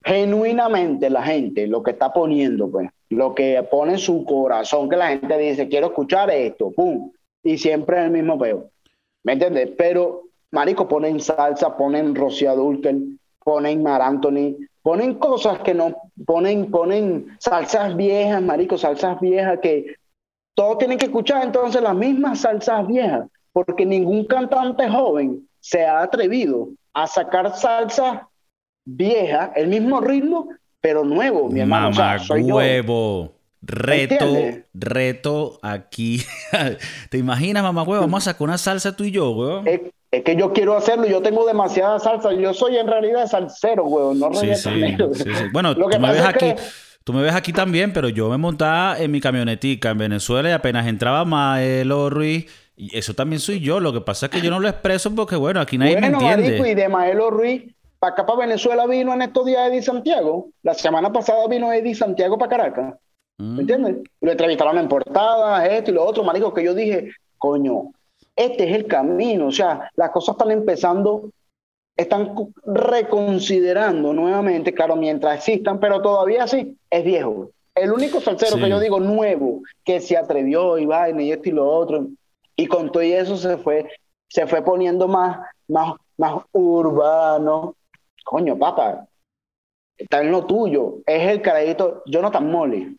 [0.04, 4.96] genuinamente la gente lo que está poniendo, pues, lo que pone en su corazón, que
[4.96, 7.12] la gente dice, quiero escuchar esto, pum,
[7.44, 8.70] y siempre es el mismo peo.
[9.30, 9.70] ¿Me entiendes?
[9.78, 15.96] Pero, marico, ponen salsa, ponen Rocío Dulken, ponen Mar Anthony, ponen cosas que no,
[16.26, 19.98] ponen, ponen salsas viejas, marico, salsas viejas que
[20.56, 26.02] todos tienen que escuchar entonces las mismas salsas viejas, porque ningún cantante joven se ha
[26.02, 28.28] atrevido a sacar salsa
[28.84, 30.50] vieja, el mismo ritmo,
[30.82, 31.92] pero nuevo, mi hermano.
[32.32, 33.32] huevo.
[33.62, 34.26] Reto,
[34.74, 36.24] reto aquí.
[37.10, 38.02] ¿Te imaginas, mamá huevo?
[38.02, 39.64] Vamos a sacar una salsa tú y yo, huevo.
[40.12, 42.34] Es que yo quiero hacerlo, yo tengo demasiada salsa.
[42.34, 44.70] Yo soy en realidad salsero, güey, no sí, sí,
[45.54, 46.54] Bueno, tú me ves aquí.
[47.04, 50.52] Tú me ves aquí también, pero yo me montaba en mi camionetica en Venezuela y
[50.52, 52.46] apenas entraba Maelo Ruiz.
[52.76, 53.80] Y eso también soy yo.
[53.80, 56.70] Lo que pasa es que yo no lo expreso porque, bueno, aquí nadie me entiende.
[56.70, 60.50] y de Maelo Ruiz, para acá, para Venezuela, vino en estos días Eddie Santiago.
[60.64, 62.96] La semana pasada vino Eddie Santiago para Caracas.
[63.40, 63.60] ¿Me mm.
[63.62, 63.98] entiendes?
[64.20, 67.92] Lo entrevistaron en portada, esto y lo otro, marico, que yo dije, coño,
[68.36, 71.32] este es el camino, o sea, las cosas están empezando,
[71.96, 72.34] están
[72.66, 77.50] reconsiderando nuevamente, claro, mientras existan, pero todavía sí, es viejo.
[77.76, 81.54] El único salsero que yo digo nuevo, que se atrevió y vaina y esto y
[81.54, 82.08] lo otro,
[82.58, 83.90] y con todo eso se fue,
[84.28, 85.40] se fue poniendo más,
[85.70, 87.76] más, más urbano.
[88.26, 89.08] Coño, papá,
[89.98, 90.98] está en lo tuyo.
[91.06, 92.98] Es el carajito Jonathan Molly.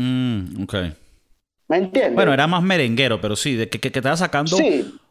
[0.00, 0.74] Mm, ok.
[1.68, 2.14] ¿Me entiendes?
[2.14, 4.56] Bueno, era más merenguero, pero sí, de que, que, que estaba sacando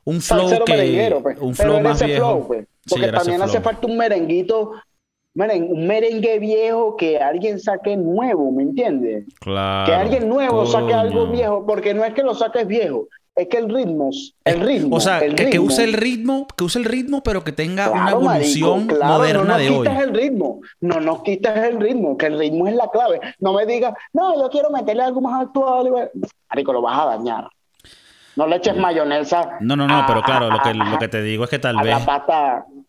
[0.03, 1.19] un flow que...
[1.21, 1.37] Pues.
[1.39, 2.47] Un flow más viejo.
[2.47, 2.65] pues.
[2.89, 4.71] Porque también hace falta un merenguito,
[5.35, 9.25] un merengue viejo que alguien saque nuevo, ¿me entiendes?
[9.39, 9.85] Claro.
[9.85, 13.07] Que alguien nuevo saque algo viejo, porque no es que lo saques viejo,
[13.41, 14.09] es que el ritmo,
[14.43, 14.95] el ritmo.
[14.95, 18.87] O sea, que, use el ritmo, que use el ritmo, pero que tenga una evolución
[18.87, 19.87] moderna de hoy.
[19.87, 23.19] No nos el ritmo, no nos quitas el ritmo, que el ritmo es la clave.
[23.39, 26.09] No me digas, no, yo quiero meterle algo más actual.
[26.49, 27.49] Marico, lo vas a dañar.
[28.35, 29.57] No le eches mayonesa.
[29.59, 31.97] No, no, no, pero claro, lo que, lo que te digo es que tal vez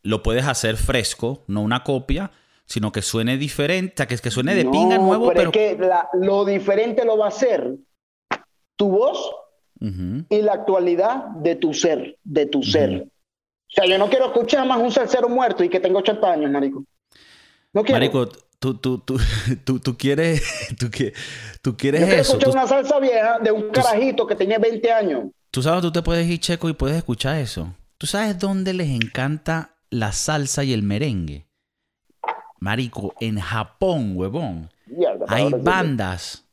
[0.02, 2.30] lo puedes hacer fresco, no una copia,
[2.66, 5.32] sino que suene diferente, o sea, que, que suene de pinga nuevo.
[5.32, 5.64] Pero, pero...
[5.72, 7.74] es que lo diferente lo va a hacer
[8.76, 9.39] tu voz
[9.80, 13.06] y la actualidad de tu ser, de tu ser.
[13.06, 16.50] O sea, yo no quiero escuchar más un salsero muerto y que tengo 80 años,
[16.50, 16.84] marico.
[17.72, 17.96] No quiero.
[17.96, 18.28] Marico,
[18.58, 19.18] tú, tú, tú,
[19.80, 20.42] tú, quieres,
[20.78, 20.90] tú,
[21.62, 22.32] tú quieres yo quiero eso.
[22.32, 25.24] escuchar una salsa vieja de un carajito que tenía 20 años.
[25.50, 27.74] Tú sabes, tú te puedes ir checo y puedes escuchar eso.
[27.96, 31.46] ¿Tú sabes dónde les encanta la salsa y el merengue?
[32.58, 34.70] Marico, en Japón, huevón.
[35.26, 36.44] hay bandas.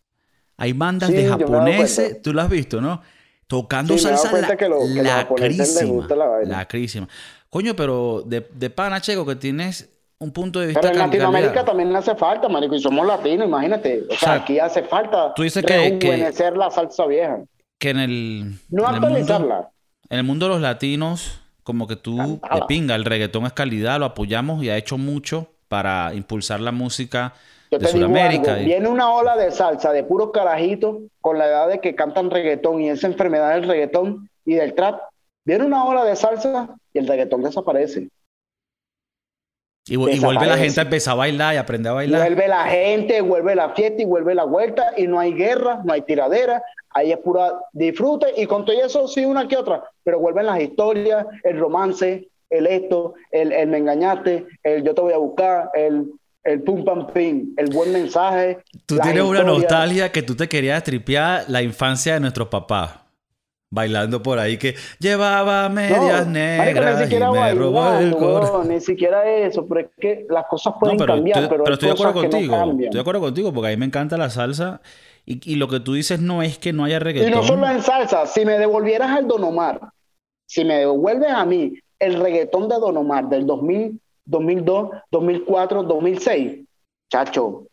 [0.56, 3.02] Hay bandas de japoneses, tú lo has visto, ¿no?
[3.48, 5.28] Tocando salsa la, que la,
[7.50, 10.82] Coño, pero de, de pana, Checo, que tienes un punto de vista.
[10.82, 14.06] Pero en Latinoamérica también le hace falta, marico, y somos latinos, imagínate.
[14.10, 17.40] O, sea, aquí hace falta tú dices que, que la salsa vieja.
[17.80, 18.60] Que en el.
[18.70, 19.70] No actualizarla.
[20.10, 24.00] en el mundo de los latinos, como que tú de pinga, el reggaetón es calidad,
[24.00, 27.34] lo apoyamos y ha hecho mucho para impulsar la música
[27.72, 28.56] de Sudamérica.
[28.56, 32.82] Viene una ola de salsa de puros carajitos con la edad de que cantan reggaetón
[32.82, 35.02] y esa enfermedad del reggaetón y del trap.
[35.46, 38.10] Viene una ola de salsa y el reggaetón desaparece.
[39.90, 42.22] Y, vuelve la gente a empezar a bailar y aprender a bailar.
[42.22, 45.94] Vuelve la gente, vuelve la fiesta y vuelve la vuelta y no hay guerra, no
[45.94, 46.62] hay tiradera.
[46.90, 50.60] Ahí es pura disfrute y con todo eso sí una que otra, pero vuelven las
[50.60, 55.70] historias, el romance, el esto, el, el me engañaste, el yo te voy a buscar,
[55.74, 56.12] el
[56.48, 58.60] el pum pam pim, el buen mensaje.
[58.86, 62.92] Tú tienes una nostalgia que tú te querías tripear la infancia de nuestros papás.
[63.70, 68.70] Bailando por ahí que llevaba medias negras y me robó el corazón.
[68.70, 72.56] ni siquiera eso, pero es que las cosas pueden cambiar, pero, estoy de acuerdo contigo.
[72.56, 74.80] estoy de acuerdo contigo porque a mí me encanta la salsa
[75.26, 77.30] y, y, lo que tú dices no es que no haya reggaetón.
[77.30, 79.82] Y no solo en salsa, si me devolvieras al Don Omar,
[80.46, 86.66] si me devuelves a mí el reggaetón de Don Omar del 2000 2002, 2004, 2006.
[87.10, 87.64] Chacho,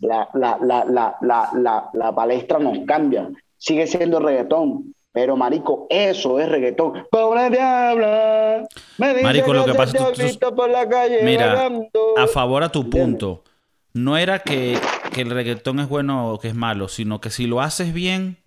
[0.00, 3.28] la, la, la, la, la palestra nos cambia.
[3.58, 7.06] Sigue siendo reggaetón, pero, marico, eso es reggaetón.
[7.08, 8.66] Pobre diabla.
[8.98, 11.70] Me marico, lo que pasa es que la calle Mira,
[12.16, 13.44] a favor a tu punto.
[13.92, 14.76] No era que,
[15.12, 18.38] que, el reggaetón es bueno o que es malo, sino que si lo haces bien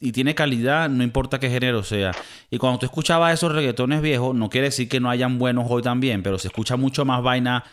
[0.00, 2.12] y tiene calidad, no importa qué género sea.
[2.50, 5.82] Y cuando tú escuchabas esos reggaetones viejos, no quiere decir que no hayan buenos hoy
[5.82, 7.64] también, pero se escucha mucho más vaina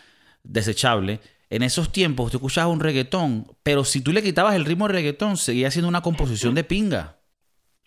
[0.43, 1.19] desechable.
[1.49, 4.97] En esos tiempos tú escuchabas un reggaetón, pero si tú le quitabas el ritmo del
[4.97, 7.15] reggaetón, seguía siendo una composición de pinga.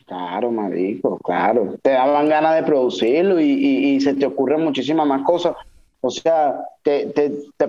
[0.07, 1.77] Claro, marico, claro.
[1.83, 5.55] Te daban ganas de producirlo y, se te ocurren muchísimas más cosas.
[6.01, 7.12] O sea, te,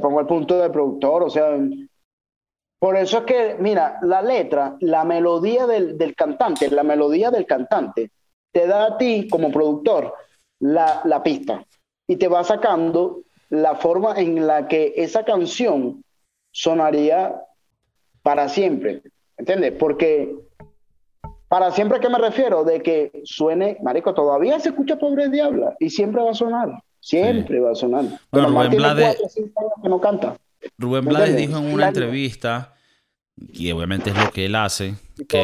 [0.01, 1.57] pongo el punto de productor, o sea,
[2.81, 8.09] por eso es que, mira, la letra, la melodía del, cantante, la melodía del cantante,
[8.51, 10.15] te da a ti como productor
[10.57, 11.63] la, la pista
[12.07, 16.03] y te va sacando la forma en la que esa canción
[16.49, 17.43] sonaría
[18.23, 19.03] para siempre.
[19.37, 19.73] ¿Entiendes?
[19.77, 20.35] Porque
[21.47, 22.63] para siempre, ¿a qué me refiero?
[22.63, 26.81] De que suene, marico, todavía se escucha Pobre Diabla y siempre va a sonar.
[26.99, 28.05] Siempre va a sonar.
[28.31, 29.21] Bueno, Rubén Blades,
[29.83, 30.35] que no canta.
[30.77, 32.75] Rubén Blades dijo en una entrevista,
[33.35, 34.95] y obviamente es lo que él hace,
[35.27, 35.41] que,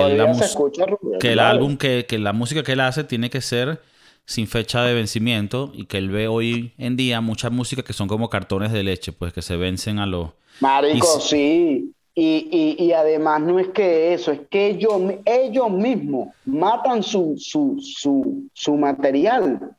[1.20, 3.82] que el álbum, que, que la música que él hace tiene que ser
[4.26, 8.10] sin fecha de vencimiento y que él ve hoy en día mucha música que son
[8.10, 10.32] como cartones de leche, pues que se vencen a los...
[10.60, 11.94] Marico, sí.
[12.20, 17.78] Y, y, además no es que eso, es que ellos, ellos mismos matan su, su,
[17.80, 19.78] su, su material.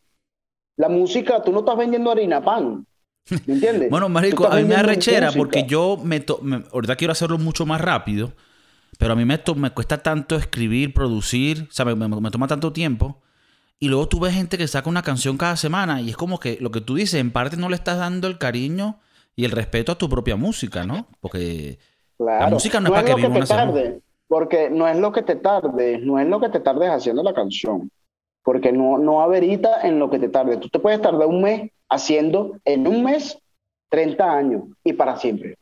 [0.77, 2.87] La música, tú no estás vendiendo harina pan.
[3.47, 3.91] ¿Me entiendes?
[3.91, 6.25] bueno, Marico, a mí me arrechera porque yo me,
[6.73, 8.33] ahorita quiero hacerlo mucho más rápido,
[8.99, 12.73] pero a mí me, me cuesta tanto escribir, producir, o sea, me, me, toma tanto
[12.73, 13.21] tiempo.
[13.81, 16.59] Y luego tú ves gente que saca una canción cada semana y es como que
[16.61, 18.99] lo que tú dices, en parte no le estás dando el cariño
[19.37, 21.07] y el respeto a tu propia música, ¿no?
[21.21, 21.79] Porque
[22.19, 25.99] la música no, es, para que, te tarde, porque no es lo que te tarde,
[25.99, 27.89] no es lo que te tardes haciendo la canción,
[28.49, 30.57] porque no, no amerita en lo que te tarde.
[30.57, 33.39] Tú te puedes tardar un mes haciendo, en un mes,
[33.91, 35.59] 30 años y para siempre.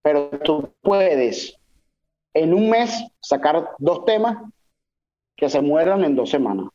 [0.00, 1.58] Pero tú puedes
[2.34, 4.48] en un mes sacar dos temas
[5.36, 6.66] que se mueran en dos semanas.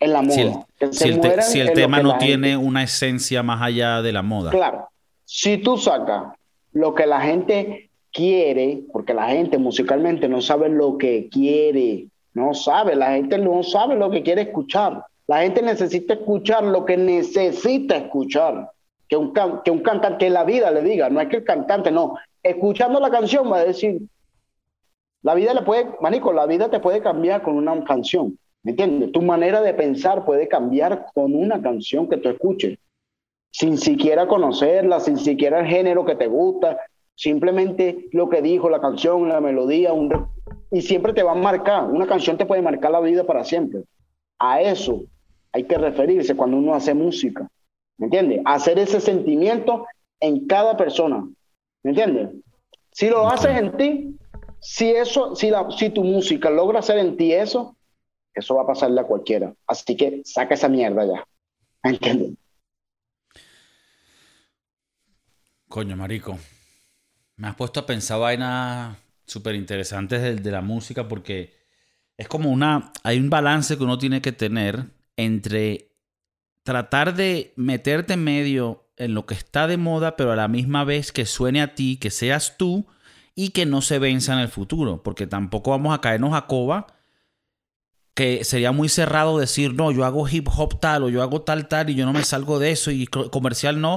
[0.00, 0.66] En la moda.
[0.90, 4.52] Si el, si el tema no tiene una esencia más allá de la moda.
[4.52, 4.88] Claro.
[5.26, 6.32] Si tú sacas
[6.72, 12.54] lo que la gente quiere, porque la gente musicalmente no sabe lo que quiere, no
[12.54, 15.04] sabe, la gente no sabe lo que quiere escuchar.
[15.26, 18.70] La gente necesita escuchar lo que necesita escuchar.
[19.08, 19.32] Que un,
[19.64, 22.14] que un cantante, que la vida le diga, no es que el cantante, no.
[22.42, 24.00] Escuchando la canción va a decir,
[25.22, 28.38] la vida le puede, manico, la vida te puede cambiar con una canción.
[28.62, 29.12] ¿Me entiendes?
[29.12, 32.78] Tu manera de pensar puede cambiar con una canción que tú escuches
[33.50, 36.78] sin siquiera conocerla, sin siquiera el género que te gusta,
[37.18, 40.28] simplemente lo que dijo la canción, la melodía, un...
[40.70, 41.84] y siempre te va a marcar.
[41.90, 43.82] Una canción te puede marcar la vida para siempre.
[44.38, 45.02] A eso
[45.52, 47.50] hay que referirse cuando uno hace música.
[47.96, 48.40] ¿Me entiendes?
[48.44, 49.84] Hacer ese sentimiento
[50.20, 51.28] en cada persona.
[51.82, 52.30] ¿Me entiendes?
[52.92, 54.16] Si lo haces en ti,
[54.60, 57.76] si eso, si, la, si tu música logra hacer en ti eso,
[58.32, 59.52] eso va a pasarle a cualquiera.
[59.66, 61.26] Así que saca esa mierda ya.
[61.82, 62.34] ¿Me entiendes?
[65.68, 66.38] Coño, marico.
[67.38, 71.54] Me has puesto a pensar vainas súper interesantes de, la música porque
[72.16, 72.92] es como una...
[73.04, 74.86] Hay un balance que uno tiene que tener
[75.16, 75.92] entre
[76.64, 80.82] tratar de meterte en medio en lo que está de moda, pero a la misma
[80.82, 82.88] vez que suene a ti, que seas tú
[83.36, 86.88] y que no se venza en el futuro, porque tampoco vamos a caernos a coba,
[88.14, 91.68] que sería muy cerrado decir, no, yo hago hip hop tal o yo hago tal
[91.68, 93.96] tal y yo no me salgo de eso y comercial no,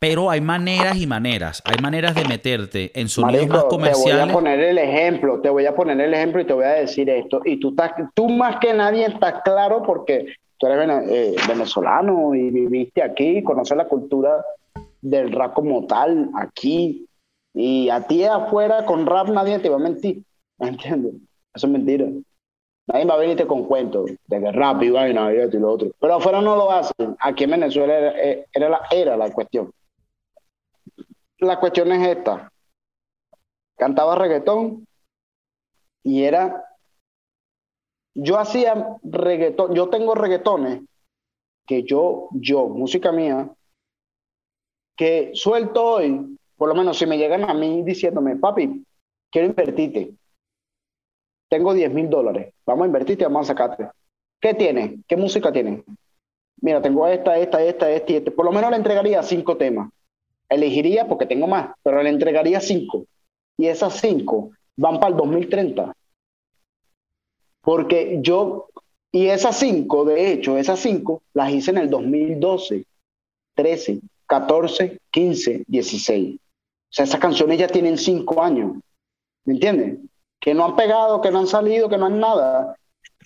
[0.00, 1.62] pero hay maneras y maneras.
[1.66, 4.16] Hay maneras de meterte en sonidos más comerciales.
[4.16, 6.64] Te voy a poner el ejemplo, te voy a poner el ejemplo y te voy
[6.64, 7.42] a decir esto.
[7.44, 12.50] Y tú, estás, tú más que nadie estás claro porque tú eres eh, venezolano y
[12.50, 14.42] viviste aquí, conoces la cultura
[15.02, 17.06] del rap como tal aquí.
[17.52, 20.22] Y a ti afuera con rap nadie te va a mentir.
[20.58, 21.12] ¿Me entiendes?
[21.54, 22.06] Eso es mentira.
[22.86, 25.72] Nadie va a venirte con cuentos de que rap y vaina y esto y lo
[25.72, 25.90] otro.
[26.00, 27.16] Pero afuera no lo hacen.
[27.18, 29.70] Aquí en Venezuela era, era, la, era la cuestión
[31.40, 32.52] la cuestión es esta.
[33.76, 34.86] Cantaba reggaetón
[36.02, 36.64] y era...
[38.14, 40.82] Yo hacía reggaetón, yo tengo reggaetones
[41.66, 43.48] que yo, yo, música mía,
[44.96, 48.84] que suelto hoy, por lo menos si me llegan a mí diciéndome, papi,
[49.30, 50.12] quiero invertirte.
[51.48, 52.52] Tengo 10 mil dólares.
[52.66, 53.88] Vamos a invertirte, vamos a sacarte.
[54.40, 55.02] ¿Qué tiene?
[55.06, 55.84] ¿Qué música tiene?
[56.60, 58.30] Mira, tengo esta, esta, esta, esta, y esta.
[58.32, 59.90] Por lo menos le entregaría cinco temas
[60.50, 63.06] elegiría porque tengo más, pero le entregaría cinco.
[63.56, 65.94] Y esas cinco van para el 2030.
[67.62, 68.68] Porque yo,
[69.12, 72.84] y esas cinco, de hecho, esas cinco las hice en el 2012,
[73.54, 76.36] 13, 14, 15, 16.
[76.36, 78.76] O sea, esas canciones ya tienen cinco años.
[79.44, 79.98] ¿Me entiendes?
[80.40, 82.76] Que no han pegado, que no han salido, que no han nada.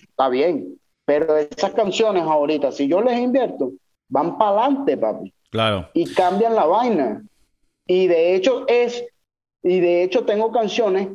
[0.01, 0.77] Está bien.
[1.05, 3.71] Pero esas canciones ahorita, si yo les invierto,
[4.09, 5.34] van para adelante, papi.
[5.51, 5.89] Claro.
[5.93, 7.23] Y cambian la vaina.
[7.87, 9.05] Y de hecho es,
[9.63, 11.09] y de hecho tengo canciones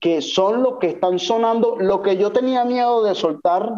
[0.00, 3.72] que son lo que están sonando, lo que yo tenía miedo de soltar,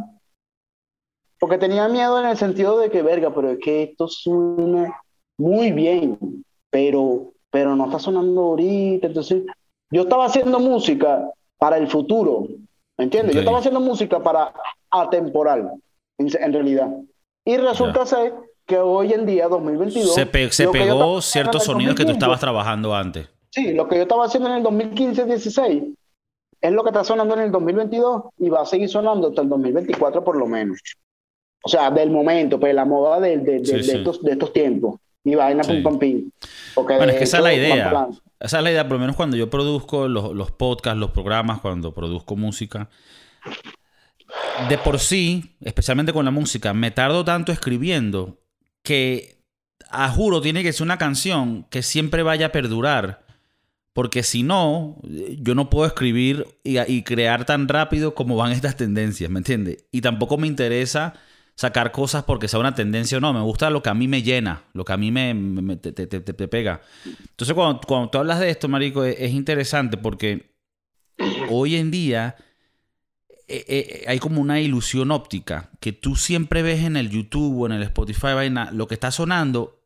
[1.39, 5.03] porque tenía miedo en el sentido de que, verga, pero es que esto suena
[5.37, 6.19] muy bien,
[6.71, 9.09] pero, pero no está sonando ahorita.
[9.09, 9.45] Entonces,
[9.91, 12.47] yo estaba haciendo música para el futuro,
[12.97, 13.35] ¿me entiendes?
[13.35, 14.55] Yo estaba haciendo música para
[14.91, 15.73] atemporal,
[16.19, 16.91] en, realidad.
[17.45, 18.35] Y resulta ser
[18.67, 20.15] que hoy en día, 2022...
[20.15, 23.29] Se, se pegó ciertos sonidos que tú estabas trabajando antes.
[23.51, 25.95] Sí, lo que yo estaba haciendo en el 2015-16
[26.61, 29.49] es lo que está sonando en el 2022 y va a seguir sonando hasta el
[29.49, 30.81] 2024 por lo menos.
[31.63, 35.01] O sea, del momento, pues la moda de, de, Estos, de estos tiempos.
[35.23, 36.31] Y vaina pum pam pim.
[36.75, 38.09] Bueno, es que esa es la idea.
[38.41, 41.61] Esa es la idea, por lo menos cuando yo produzco los, los podcasts, los programas,
[41.61, 42.91] cuando produzco música
[44.69, 48.39] de por sí, especialmente con la música, me tardo tanto escribiendo
[48.85, 49.39] que,
[49.91, 53.25] a juro, tiene que ser una canción que siempre vaya a perdurar.
[53.93, 55.01] Porque si no,
[55.39, 59.85] yo no puedo escribir y, crear tan rápido como van estas tendencias, ¿me entiendes?
[59.93, 61.15] Y tampoco me interesa
[61.55, 63.33] sacar cosas porque sea una tendencia o no.
[63.33, 65.93] Me gusta lo que a mí me llena, lo que a mí me, te,
[66.49, 66.81] pega.
[67.07, 70.57] Entonces, cuando, cuando, tú hablas de esto, Marico, es interesante porque
[71.49, 72.35] hoy en día
[73.47, 77.67] eh, eh, hay como una ilusión óptica que tú siempre ves en el YouTube o
[77.67, 79.83] en el Spotify vaina lo que está sonando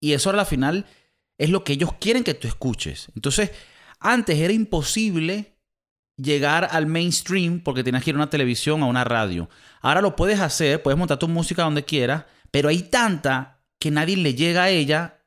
[0.00, 0.86] y eso al final
[1.38, 3.08] es lo que ellos quieren que tú escuches.
[3.14, 3.50] Entonces,
[4.00, 5.56] antes era imposible
[6.16, 9.48] llegar al mainstream porque tenías que ir a una televisión a una radio.
[9.80, 14.16] Ahora lo puedes hacer, puedes montar tu música donde quieras, pero hay tanta que nadie
[14.16, 15.20] le llega a ella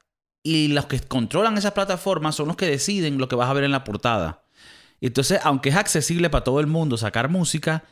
[0.44, 3.66] y los que controlan esas plataformas son los que deciden lo que vas a ver
[3.66, 4.44] en la portada.
[5.02, 7.84] Entonces, aunque es accesible para todo el mundo sacar música,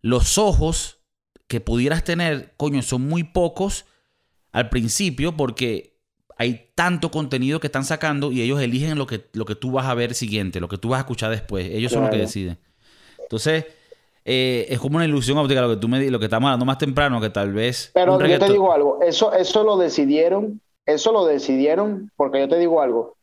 [0.00, 1.00] los ojos
[1.46, 3.86] que pudieras tener, coño, son muy pocos
[4.52, 5.98] al principio porque
[6.36, 9.86] hay tanto contenido que están sacando y ellos eligen lo que, lo que tú vas
[9.86, 11.66] a ver siguiente, lo que tú vas a escuchar después.
[11.66, 12.58] Ellos son los que deciden.
[13.18, 13.66] Entonces,
[14.24, 16.78] eh, es como una ilusión óptica lo que tú me lo que estamos hablando más
[16.78, 17.90] temprano, que tal vez.
[17.94, 22.58] Pero yo te digo algo, eso, eso lo decidieron, eso lo decidieron, porque yo te
[22.58, 23.16] digo algo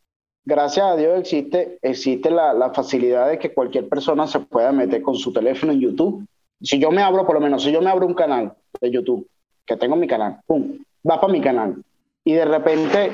[0.46, 5.16] gracias a Dios existe, existe la, facilidad de que cualquier persona se pueda meter con
[5.16, 6.26] su teléfono en YouTube.
[6.62, 9.28] Si yo me abro, por lo menos, si yo me abro un canal de YouTube,
[9.66, 10.78] que tengo mi canal, pum,
[11.10, 11.84] va para mi canal.
[12.24, 13.12] Y de repente,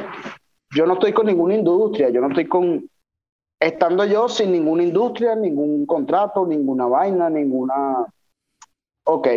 [0.76, 2.90] yo no estoy con ninguna industria, yo no estoy con,
[3.60, 8.06] estando yo sin ninguna industria, ningún contrato, ninguna vaina, ninguna...
[9.06, 9.28] Ok,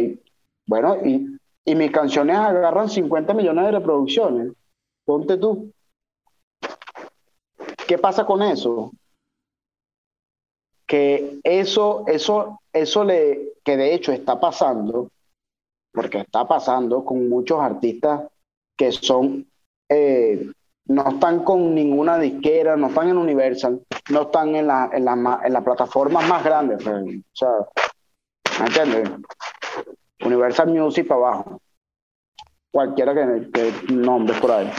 [0.67, 4.53] bueno, y, y mis canciones agarran 50 millones de reproducciones.
[5.05, 5.73] Ponte tú.
[7.91, 8.93] ¿Qué pasa con eso?
[10.87, 15.11] Que eso, eso, eso le, que de hecho está pasando,
[15.93, 18.29] porque está pasando con muchos artistas
[18.77, 19.45] que son,
[19.89, 20.53] eh,
[20.85, 25.41] no están con ninguna disquera, no están en Universal, no están en la, en la,
[25.43, 26.85] en plataformas más grandes.
[26.85, 27.55] Pues, o sea,
[28.61, 29.11] ¿me entiendes?
[30.25, 31.61] Universal Music para abajo.
[32.71, 34.71] Cualquiera que, que nombre por ahí.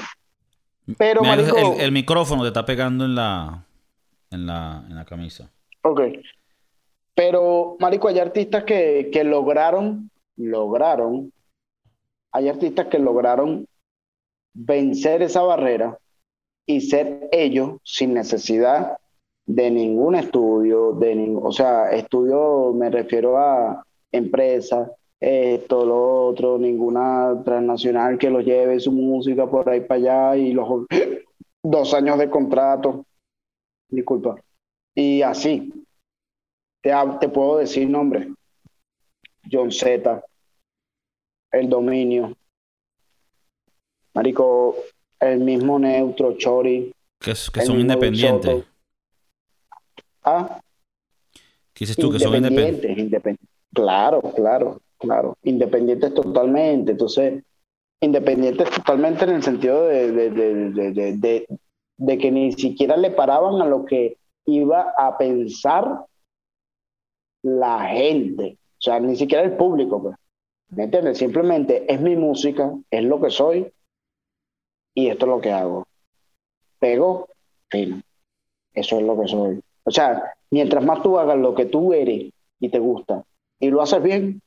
[0.98, 1.22] Pero,
[1.80, 3.66] el, micrófono te está pegando en la,
[4.30, 5.50] en la, en la camisa.
[5.84, 6.02] Ok.
[7.14, 11.32] Pero, Marico, hay artistas que, que lograron, lograron,
[12.32, 13.66] hay artistas que lograron
[14.54, 15.98] vencer esa barrera
[16.66, 18.98] y ser ellos sin necesidad
[19.46, 24.90] de ningún estudio, de o sea, estudio me refiero a empresas,
[25.22, 30.52] esto, lo otro, ninguna transnacional que lo lleve su música por ahí para allá y
[30.52, 30.88] los
[31.64, 33.06] dos años de contrato.
[33.88, 34.42] Disculpa.
[34.96, 35.86] Y así.
[36.82, 38.34] Te, te puedo decir nombre.
[39.50, 40.24] John Z.
[41.52, 42.36] El dominio.
[44.16, 44.76] Marico,
[45.20, 46.92] el mismo Neutro, Chori.
[47.20, 48.66] Que, que son independientes.
[50.24, 50.60] Ah.
[51.74, 52.12] ¿Qué dices tú?
[52.12, 52.98] Que son independientes.
[52.98, 53.50] Independientes.
[53.72, 54.82] Claro, claro.
[55.02, 56.92] Claro, independientes totalmente.
[56.92, 57.44] Entonces,
[58.02, 61.48] independientes totalmente en el sentido de, de,
[61.98, 66.06] de, que ni siquiera le paraban a lo que iba a pensar
[67.42, 68.60] la gente.
[68.74, 70.04] O sea, ni siquiera el público.
[70.04, 70.16] Pues.
[70.70, 71.18] ¿Me entiendes?
[71.18, 73.74] Simplemente es mi música, es lo que soy
[74.94, 75.88] y esto es lo que hago.
[76.78, 77.28] pegó,
[77.72, 78.04] fino.
[78.74, 79.64] Eso es lo que soy.
[79.84, 83.24] O sea, mientras más tú hagas lo que tú eres y te gusta
[83.60, 84.42] y lo haces bien,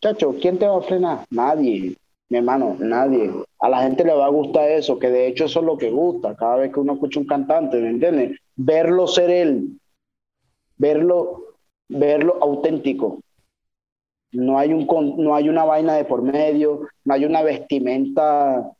[0.00, 1.24] chacho, ¿quién te va a frenar?
[1.30, 1.96] Nadie,
[2.28, 3.30] mi hermano, nadie.
[3.60, 5.90] A la gente le va a gustar eso, que de hecho eso es lo que
[5.90, 6.36] gusta.
[6.36, 8.38] Cada vez que uno escucha un cantante, ¿me entiendes?
[8.56, 9.78] Verlo ser él,
[10.76, 11.56] verlo,
[11.88, 13.20] verlo auténtico.
[14.32, 18.72] No hay, un, no hay una vaina de por medio, no hay una vestimenta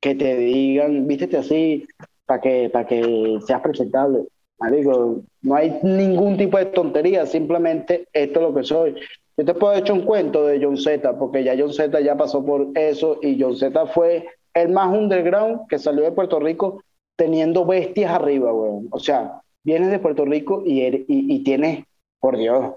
[0.00, 1.86] que te digan, vístete así
[2.24, 4.26] para que, para que seas presentable.
[4.58, 8.94] Marico, no hay ningún tipo de tontería, simplemente esto es lo que soy.
[9.40, 12.44] Yo te puedo echar un cuento de John Z, porque ya John Z ya pasó
[12.44, 16.84] por eso y John Z fue el más underground que salió de Puerto Rico
[17.16, 18.88] teniendo bestias arriba, weón.
[18.90, 21.86] O sea, vienes de Puerto Rico y, y, y tienes,
[22.18, 22.74] por Dios,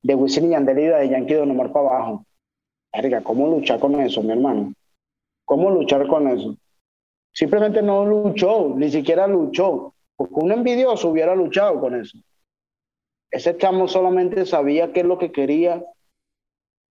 [0.00, 2.24] de Wisin y Yandel de Yankee Don Omar para abajo.
[2.94, 4.72] Verga, ¿cómo luchar con eso, mi hermano?
[5.44, 6.56] ¿Cómo luchar con eso?
[7.34, 9.92] Simplemente no luchó, ni siquiera luchó.
[10.16, 12.16] Porque un envidioso hubiera luchado con eso.
[13.30, 15.84] Ese chamo solamente sabía qué es lo que quería,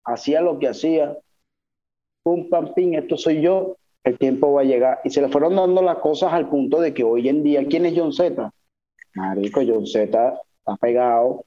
[0.06, 1.18] hacía lo que hacía.
[2.23, 5.02] Pum, pam, pim, esto soy yo, el tiempo va a llegar.
[5.03, 7.86] Y se le fueron dando las cosas al punto de que hoy en día, ¿quién
[7.86, 8.52] es John Z?
[9.15, 11.45] Marico, John Z está pegado,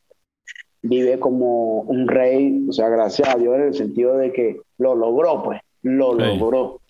[0.82, 4.94] vive como un rey, o sea, gracias a Dios en el sentido de que lo
[4.94, 6.80] logró, pues, lo logró.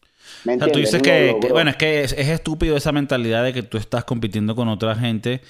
[0.45, 3.53] ¿Me o sea, tú dices que, bueno, es que es, es, estúpido esa mentalidad de
[3.53, 5.41] que tú estás compitiendo con otra gente.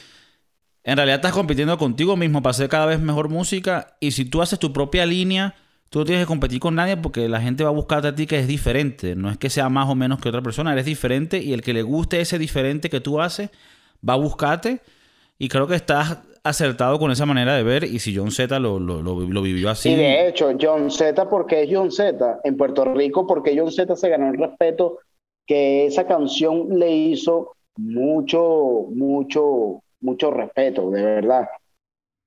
[0.84, 4.40] En realidad estás compitiendo contigo mismo para hacer cada vez mejor música y si tú
[4.40, 5.54] haces tu propia línea,
[5.90, 8.27] tú no tienes que competir con nadie porque la gente va a buscarte a ti
[8.27, 9.16] que es diferente.
[9.16, 11.73] No es que sea más o menos que otra persona, eres diferente y el que
[11.73, 13.51] le guste ese diferente que tú haces
[14.06, 14.81] va a buscarte
[15.39, 18.78] y creo que estás acertado con esa manera de ver y si John Z lo,
[18.78, 19.90] lo, lo, vivió así.
[19.90, 23.94] Y de hecho, John Z, porque es John Z en Puerto Rico, porque John Z
[23.97, 24.98] se ganó el respeto
[25.47, 31.48] que esa canción le hizo mucho, mucho, mucho respeto, de verdad.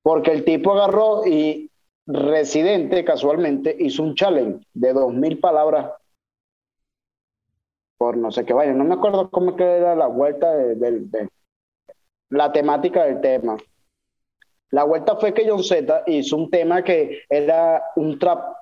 [0.03, 1.70] Porque el tipo agarró y
[2.13, 5.91] Residente casualmente hizo un challenge de dos mil palabras
[7.97, 8.73] por no sé qué vaya.
[8.73, 11.29] No me acuerdo cómo que era la vuelta de, de
[12.29, 13.57] la temática del tema.
[14.71, 18.55] La vuelta fue que John Z hizo un tema que era un trap.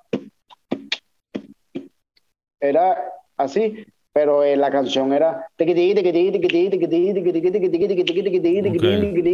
[2.59, 5.47] Era así, pero la canción era.
[5.57, 5.65] Un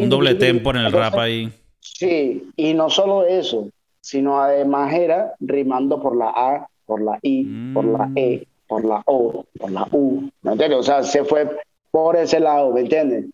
[0.09, 1.51] doble tempo en el rap ahí.
[1.79, 3.69] Sí, y no solo eso,
[4.05, 9.01] sino además era rimando por la A, por la I, por la E, por la
[9.07, 10.29] O, por la U.
[10.43, 10.77] ¿Me entiendes?
[10.77, 11.57] O sea, se fue
[11.89, 13.25] por ese lado, ¿me entiendes?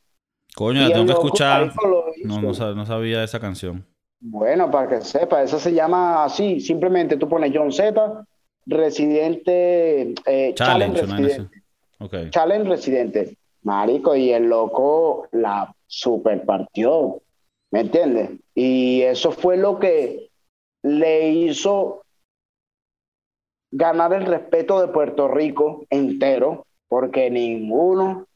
[0.55, 1.73] Coño, la tengo que escuchar.
[2.23, 3.85] No, no, sabía esa canción.
[4.21, 6.61] Bueno, para que sepa, esa se llama así.
[6.61, 8.25] Simplemente tú pones John Z,
[8.65, 11.59] Residente, eh, Challenge, Residente.
[11.99, 12.29] Okay.
[12.29, 13.37] Challenge Residente.
[13.63, 17.21] Marico, y el loco la super partió.
[17.71, 18.29] ¿Me entiendes?
[18.55, 20.30] Y eso fue lo que
[20.83, 22.03] le hizo
[23.71, 28.27] ganar el respeto de Puerto Rico entero, porque ninguno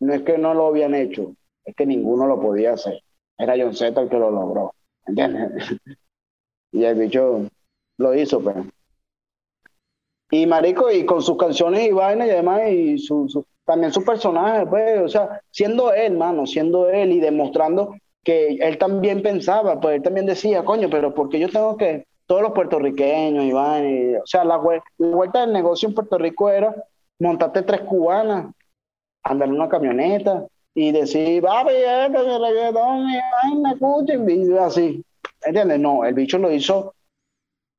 [0.00, 3.00] no es que no lo habían hecho, es que ninguno lo podía hacer.
[3.38, 4.74] Era John Z el que lo logró,
[5.06, 5.50] ¿entiendes?
[6.72, 7.48] y el bicho
[7.98, 8.40] lo hizo.
[8.40, 8.56] Pues.
[10.30, 14.66] Y marico, y con sus canciones y vainas y además, y su, también su personaje,
[14.66, 19.96] pues, o sea, siendo él, mano, siendo él y demostrando que él también pensaba, pues
[19.96, 24.26] él también decía, coño, pero porque yo tengo que, todos los puertorriqueños y vainas, o
[24.26, 24.58] sea, la,
[24.98, 26.74] la vuelta del negocio en Puerto Rico era
[27.18, 28.46] montarte tres cubanas
[29.24, 35.04] andar en una camioneta y decir, papi, este es reggaetón, y me y así.
[35.42, 35.80] ¿Entiendes?
[35.80, 36.94] No, el bicho lo hizo.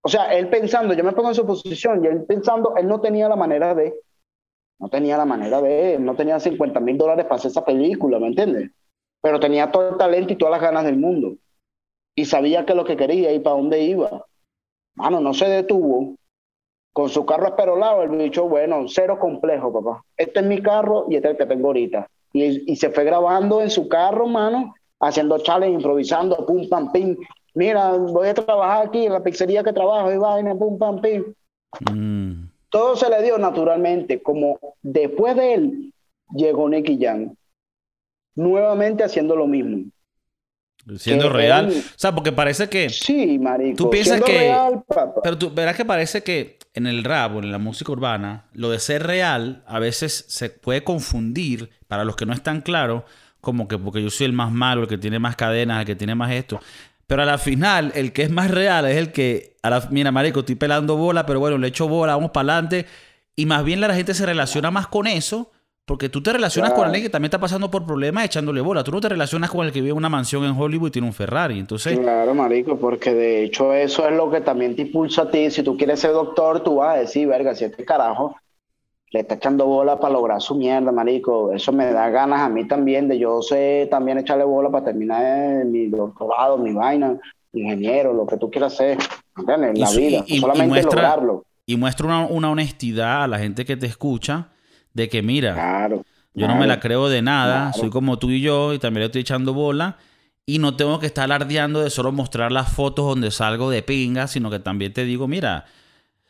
[0.01, 3.01] O sea, él pensando, yo me pongo en su posición, y él pensando, él no
[3.01, 3.93] tenía la manera de,
[4.79, 8.27] no tenía la manera de, no tenía 50 mil dólares para hacer esa película, ¿me
[8.27, 8.71] entiendes?
[9.25, 11.33] Pero tenía todo el talento y todas las ganas del mundo.
[12.13, 14.23] Y sabía que lo que quería y para dónde iba.
[14.93, 16.13] Mano, no se detuvo
[16.93, 20.03] con su carro esperolado, el bicho, bueno, cero complejo, papá.
[20.15, 22.07] Este es mi carro y este es el que tengo ahorita.
[22.33, 27.17] Y, y se fue grabando en su carro, mano, haciendo challenge, improvisando, pum, pam, pim.
[27.55, 31.33] Mira, voy a trabajar aquí en la pizzería que trabajo y vaina, pum, pam, pim.
[31.91, 32.47] Mm.
[32.69, 35.93] Todo se le dio naturalmente, como después de él
[36.35, 37.33] llegó Nicky Jam,
[38.35, 39.85] nuevamente haciendo lo mismo.
[40.97, 41.69] Siendo real.
[41.69, 42.89] o sea, porque parece que.
[42.89, 43.75] Sí, marico.
[43.75, 44.55] Tú piensas que.
[45.23, 48.69] pero tú verás que parece que en el rap o en la música urbana, lo
[48.69, 53.03] de ser real a veces se puede confundir, para los que no están claros,
[53.41, 55.95] como que porque yo soy el más malo, el que tiene más cadenas, el que
[55.95, 56.59] tiene más esto.
[57.07, 60.11] Pero a la final, el que es más real es el que, a la, mira,
[60.11, 62.85] marico, estoy pelando bola, pero bueno, le echo bola, vamos para adelante.
[63.35, 65.51] Y más bien la gente se relaciona más con eso
[65.85, 68.83] Porque tú te relacionas con alguien que también está pasando por problemas echándole bola.
[68.83, 71.07] Tú no te relacionas con el que vive en una mansión en Hollywood y tiene
[71.07, 71.59] un Ferrari.
[71.59, 75.51] Entonces, Claro, marico, porque de hecho eso es lo que también te impulsa a ti.
[75.51, 78.35] Si tú quieres ser doctor, tú vas a decir, verga, si este carajo
[79.11, 82.67] le está echando bola para lograr su mierda, marico, eso me da ganas a mí
[82.67, 87.15] también de yo sé también echarle bola para terminar mi doctorado, mi vaina,
[87.53, 88.97] ingeniero, lo que tú quieras hacer,
[89.37, 89.69] ¿entiendes?
[89.75, 91.45] En la vida, y solamente muestra- lograrlo.
[91.67, 94.47] y muestra una, una honestidad a la gente que te escucha
[94.95, 96.03] de que, mira, Claro.
[96.33, 97.77] yo no me la creo de nada, Claro.
[97.77, 99.97] soy como tú y yo y también le estoy echando bola.
[100.47, 104.27] Y no tengo que estar alardeando de solo mostrar las fotos donde salgo de pinga,
[104.27, 105.65] sino que también te digo, mira,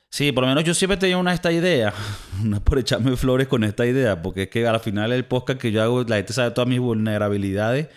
[0.10, 1.94] sí, por lo menos yo siempre tenía una esta idea.
[2.44, 5.60] No es por echarme flores con esta idea, porque es que al final el podcast
[5.60, 7.88] que yo hago, la gente sabe todas mis vulnerabilidades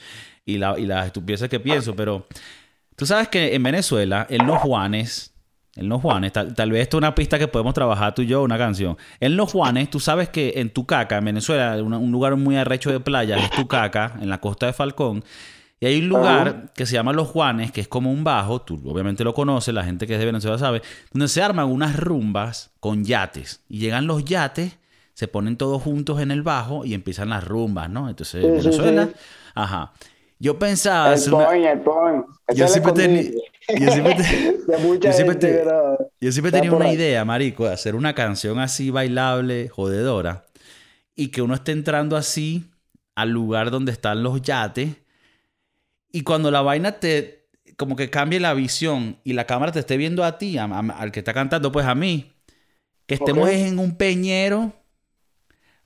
[0.45, 2.27] y, la- y las estupideces que pienso, pero
[2.97, 5.33] tú sabes que en Venezuela, en Los Juanes,
[5.79, 8.27] en Los Juanes, tal, tal vez esto es una pista que podemos trabajar tú y
[8.27, 8.97] yo, una canción.
[9.21, 12.91] En Los Juanes, tú sabes que en Tucaca, en Venezuela, una- un lugar muy arrecho
[12.91, 15.25] de playa es Tucaca, en la costa de Falcón.
[15.81, 18.81] Y hay un lugar que se llama Los Juanes, que es como un bajo, tú
[18.85, 20.83] obviamente lo conoces, la gente que es de Venezuela sabe,
[21.13, 23.61] donde se arman unas rumbas con yates.
[23.69, 24.77] Y llegan los yates,
[25.15, 28.09] se ponen todos juntos en el bajo y empiezan las rumbas, ¿no?
[28.09, 29.09] Entonces, sí, Venezuela,
[29.55, 29.93] ajá.
[30.39, 32.25] Yo pensaba El una- point, el point.
[32.55, 33.35] Yo siempre, escondite.
[33.79, 35.65] yo siempre
[36.21, 36.95] yo siempre tenía una ahí.
[36.95, 40.47] idea, marico, de hacer una canción así bailable, jodedora,
[41.17, 42.71] y que uno esté entrando así
[43.17, 44.91] al lugar donde están los yates,
[46.11, 49.97] y cuando la vaina te, como que cambie la visión y la cámara te esté
[49.97, 52.33] viendo a ti, a- a- al que está cantando, pues a mí,
[53.07, 54.73] que estemos en un peñero,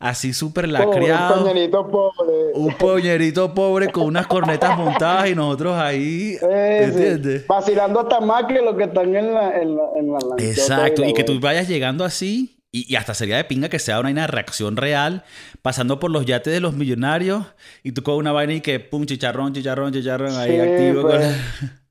[0.03, 2.33] así súper Pobre, un pañuelito pobre.
[2.55, 6.99] un poñerito pobre con unas cornetas montadas y nosotros ahí, Eh, sí.
[6.99, 7.47] ¿entiendes?
[7.47, 11.09] Vacilando hasta más que los que están en la, en la, en la Exacto, la
[11.09, 14.11] y que tú vayas llegando así, y, y hasta sería de pinga que sea una,
[14.11, 15.25] una reacción real,
[15.63, 17.45] pasando por los yates de los millonarios,
[17.83, 21.03] y tú con una vaina y que pum, chicharrón, chicharrón, chicharrón, ahí Sí, activo.
[21.03, 21.27] pues.
[21.61, 21.83] con-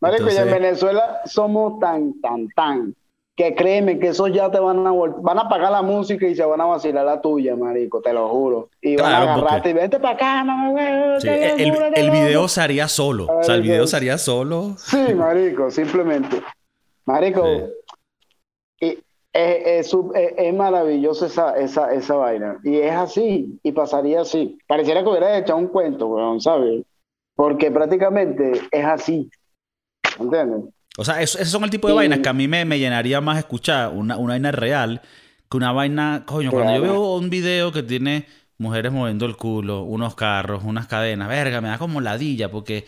[0.00, 2.94] Marico, y en Venezuela somos tan, tan, tan,
[3.40, 6.44] que créeme que esos ya te van a van a pagar la música y se
[6.44, 8.68] van a vacilar la tuya, marico, te lo juro.
[8.82, 12.10] Y van Claro, a agarrarte porque- y vente para acá, mamá, Sí, el, locura, el
[12.10, 12.48] video loco".
[12.48, 14.74] se haría solo, o sea, el video se haría solo.
[14.76, 16.42] Sí, marico, simplemente.
[17.06, 17.46] Marico,
[18.78, 18.98] y
[19.32, 19.94] es, es
[20.36, 22.58] es- maravilloso esa, esa, esa vaina.
[22.62, 24.58] Y es así, y pasaría así.
[24.66, 26.82] Pareciera que hubiera echado un cuento, weón, ¿sabes?
[27.34, 29.30] Porque prácticamente es así.
[30.18, 30.64] ¿Entiendes?
[30.98, 33.20] O sea, eso- esos son el tipo de vainas que a mí me, me llenaría
[33.20, 35.00] más escuchar una, una vaina real
[35.50, 38.26] que una vaina, coño, cuando yo veo un video que tiene
[38.58, 42.86] mujeres moviendo el culo, unos carros, unas cadenas, verga, me da como ladilla porque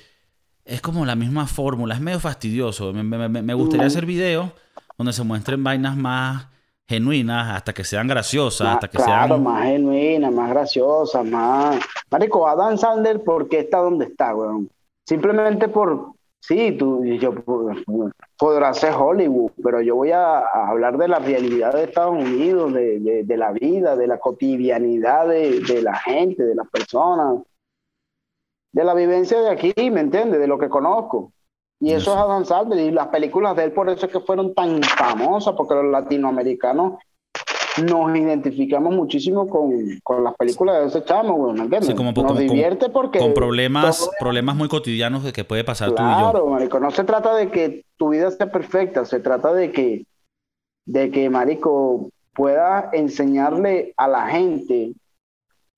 [0.64, 2.92] es como la misma fórmula, es medio fastidioso.
[2.92, 3.88] Me, me- me- me gustaría Mm.
[3.88, 4.50] hacer videos
[4.96, 6.46] donde se muestren vainas más
[6.86, 9.42] genuinas hasta que sean graciosas, Más- hasta que claro, sean...
[9.42, 11.80] más genuina, más graciosa, más...
[12.10, 14.68] Marico, Adam Sandler, ¿por qué está donde está, weón?
[15.06, 16.12] Simplemente por...
[16.44, 17.32] Sí, tú, yo
[18.36, 22.72] podrás ser Hollywood, pero yo voy a, a hablar de la realidad de Estados Unidos,
[22.74, 27.42] de, de- de la vida, de la cotidianidad de, de la gente, de las personas,
[28.72, 30.40] de la vivencia de aquí, ¿me entiendes?
[30.40, 31.32] De lo que conozco.
[31.78, 32.12] Y eso Eso.
[32.12, 35.54] es Adam Sandler, y las películas de él por eso es que fueron tan famosas,
[35.54, 36.94] porque los latinoamericanos
[37.86, 39.72] nos identificamos muchísimo con,
[40.02, 41.88] con las películas de ese chamo, güey, ¿me entiendes?
[41.88, 43.18] Sí, como- nos como- divierte porque...
[43.18, 46.30] Con problemas, todo- problemas muy cotidianos de que puede pasar tú y yo.
[46.30, 50.04] Claro, marico, no se trata de que tu vida sea perfecta, se trata de que,
[50.84, 54.92] de que, marico, pueda enseñarle a la gente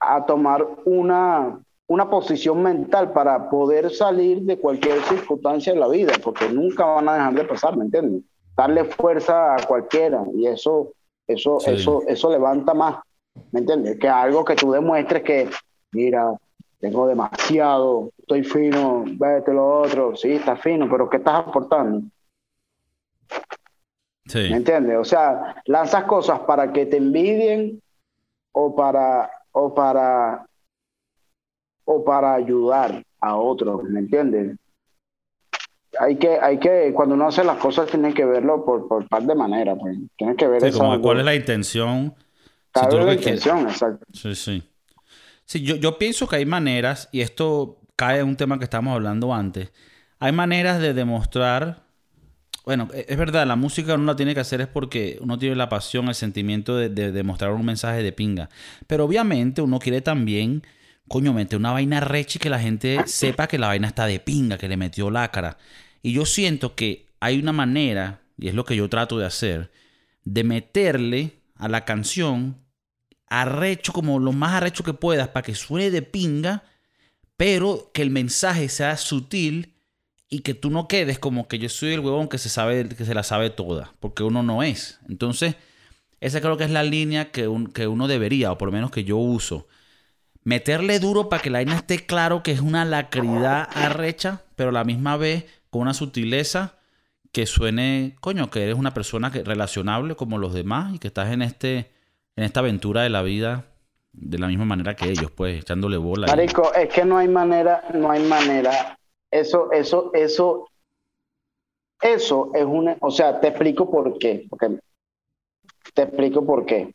[0.01, 6.13] a tomar una, una posición mental para poder salir de cualquier circunstancia de la vida,
[6.23, 8.23] porque nunca van a dejar de pasar, ¿me entiendes?
[8.57, 10.93] Darle fuerza a cualquiera y eso,
[11.27, 11.71] eso, Sí.
[11.73, 12.97] eso, eso levanta más,
[13.53, 13.99] ¿me entiendes?
[13.99, 15.49] Que algo que tú demuestres que,
[15.93, 16.35] mira,
[16.79, 22.03] tengo demasiado, estoy fino, vete lo otro, sí, estás fino, pero ¿qué estás aportando?
[24.27, 24.49] Sí.
[24.51, 24.97] ¿Me entiendes?
[24.99, 27.81] O sea, lanzas cosas para que te envidien
[28.53, 30.47] o para, o para,
[31.85, 34.57] o para ayudar a otros, ¿me entiendes?
[36.01, 39.23] Hay que, hay que, cuando uno hace las cosas, tienes que verlo por, por par
[39.23, 39.97] de maneras, pues.
[40.17, 42.15] Tienes que ver Sí, como cuál es la intención.
[42.75, 44.05] Si saber tú lo la que quieres- intención, exacto.
[44.13, 44.63] Sí, sí.
[45.45, 48.95] Sí, yo, yo pienso que hay maneras, y esto cae en un tema que estábamos
[48.95, 49.73] hablando antes.
[50.19, 51.83] Hay maneras de demostrar.
[52.65, 55.55] Bueno, e- es verdad, la música uno la tiene que hacer es porque uno tiene
[55.55, 58.49] la pasión, el sentimiento de, de demostrar un mensaje de pinga.
[58.87, 60.63] Pero obviamente uno quiere también,
[61.07, 64.19] coño, meter una vaina recha y que la gente sepa que la vaina está de
[64.19, 65.59] pinga, que le metió lacra.
[66.05, 69.73] Y yo siento que hay una manera, y es lo que yo trato de hacer,
[70.25, 72.59] de meterle a la canción
[73.27, 76.63] arrecho, como lo más arrecho que puedas, para que suene de pinga,
[77.39, 79.77] pero que el mensaje sea sutil
[80.29, 83.07] y que tú no quedes como que yo soy el huevón que se sabe, que
[83.07, 85.01] se la sabe toda, porque uno no es.
[85.09, 85.57] Entonces,
[86.21, 89.05] esa creo que es la línea que, que uno debería, o por lo menos que
[89.05, 89.69] yo uso.
[90.43, 94.73] Meterle duro para que la vaina esté claro que es una lacridad arrecha, pero a
[94.73, 96.79] la misma vez con una sutileza
[97.33, 101.33] que suene, coño, que eres una persona que, relacionable como los demás y que estás
[101.33, 101.91] en este
[102.37, 103.65] en esta aventura de la vida
[104.13, 106.29] de la misma manera que ellos, pues, echándole bola.
[106.29, 108.97] Marico, es que no hay manera, no hay manera.
[109.33, 110.69] Eso, eso, eso,
[112.01, 114.79] eso es una, o sea, te explico por qué, porque
[115.93, 116.95] te explico por qué.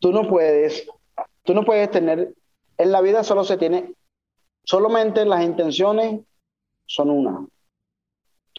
[0.00, 0.84] Tú no puedes,
[1.44, 2.34] tú no puedes tener,
[2.76, 3.94] en la vida solo se tiene,
[4.64, 6.22] solamente las intenciones
[6.86, 7.46] son una.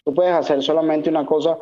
[0.04, 1.58] Tú puedes hacer solamente una cosa.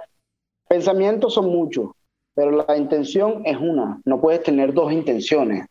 [0.68, 1.90] Pensamientos son muchos,
[2.34, 4.00] pero la intención es una.
[4.04, 5.66] No puedes tener dos intenciones,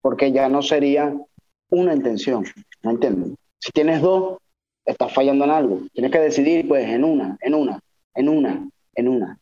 [0.00, 1.16] porque ya no sería
[1.70, 2.44] una intención.
[2.82, 3.32] ¿Me entiendes?
[3.58, 4.38] Si tienes dos,
[4.84, 5.80] estás fallando en algo.
[5.92, 7.80] Tienes que decidir, pues, en una, en una,
[8.14, 9.38] en una, en una.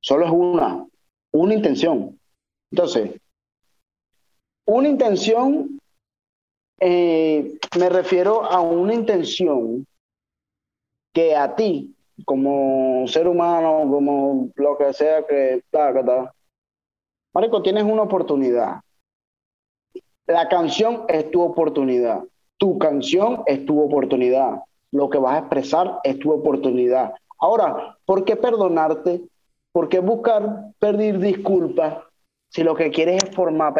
[0.00, 0.86] Solo es una,
[1.32, 2.18] una intención.
[2.70, 3.20] Entonces,
[4.66, 5.78] una intención,
[6.80, 9.86] eh, me refiero a una intención
[11.16, 15.90] que a ti como ser humano, como lo que sea que está,
[17.32, 18.82] Marico, tienes una oportunidad.
[20.26, 22.22] La canción es tu oportunidad.
[22.58, 24.62] Tu canción es tu oportunidad.
[24.90, 27.14] Lo que vas a expresar es tu oportunidad.
[27.38, 29.22] Ahora, ¿por qué perdonarte?
[29.72, 31.96] ¿Por qué buscar pedir disculpas
[32.50, 33.72] si lo que quieres es formar?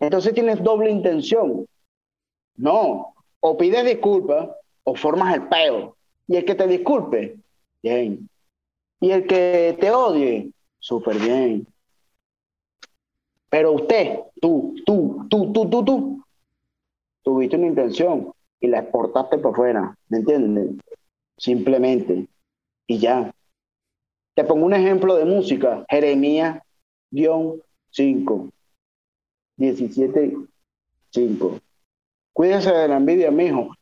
[0.00, 1.66] Entonces tienes doble intención.
[2.56, 4.48] No, o pides disculpas
[4.88, 5.96] o formas el peo.
[6.26, 7.36] Y el que te disculpe,
[7.82, 8.28] bien.
[9.00, 11.66] Y el que te odie, súper bien.
[13.50, 16.24] Pero usted, tú, tú, tú, tú, tú, tú,
[17.22, 20.76] tuviste una intención y la exportaste por fuera, ¿me entiendes?
[21.36, 22.26] Simplemente.
[22.86, 23.30] Y ya.
[24.34, 25.84] Te pongo un ejemplo de música.
[25.88, 26.62] Jeremías,
[27.10, 27.60] guion
[27.90, 28.48] 5.
[29.56, 30.36] 17,
[31.10, 31.60] 5.
[32.32, 33.77] Cuídese de la envidia, mijo.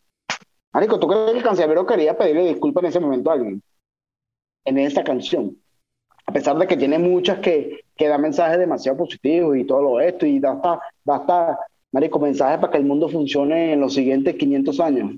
[0.76, 3.62] Marico, ¿tú crees que el cancerbero quería pedirle disculpas en ese momento a alguien?
[4.62, 5.56] En esta canción.
[6.26, 10.00] A pesar de que tiene muchas que, que dan mensajes demasiado positivos y todo lo
[10.00, 11.58] esto, y da hasta, da
[11.92, 15.14] marico, mensajes para que el mundo funcione en los siguientes 500 años.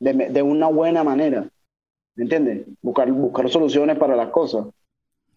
[0.00, 1.46] De, de una buena manera.
[2.14, 2.66] ¿Me entiendes?
[2.80, 4.68] Buscar, buscar soluciones para las cosas.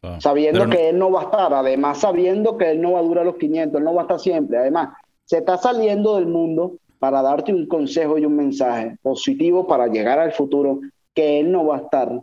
[0.01, 3.03] Ah, sabiendo que él no va a estar, además sabiendo que él no va a
[3.03, 4.59] durar los 500, él no va a estar siempre.
[4.59, 9.88] Además, se está saliendo del mundo para darte un consejo y un mensaje positivo para
[9.88, 10.81] llegar al futuro
[11.13, 12.21] que él no va a estar.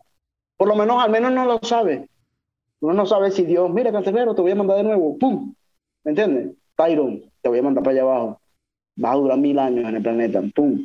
[0.56, 2.08] Por lo menos, al menos no lo sabe.
[2.80, 5.54] Uno no sabe si Dios, mira, cancelero, te voy a mandar de nuevo, ¡pum!
[6.04, 6.54] ¿Me entiendes?
[6.76, 8.40] Tyron, te voy a mandar para allá abajo.
[8.96, 10.84] Vas a durar mil años en el planeta, ¡pum!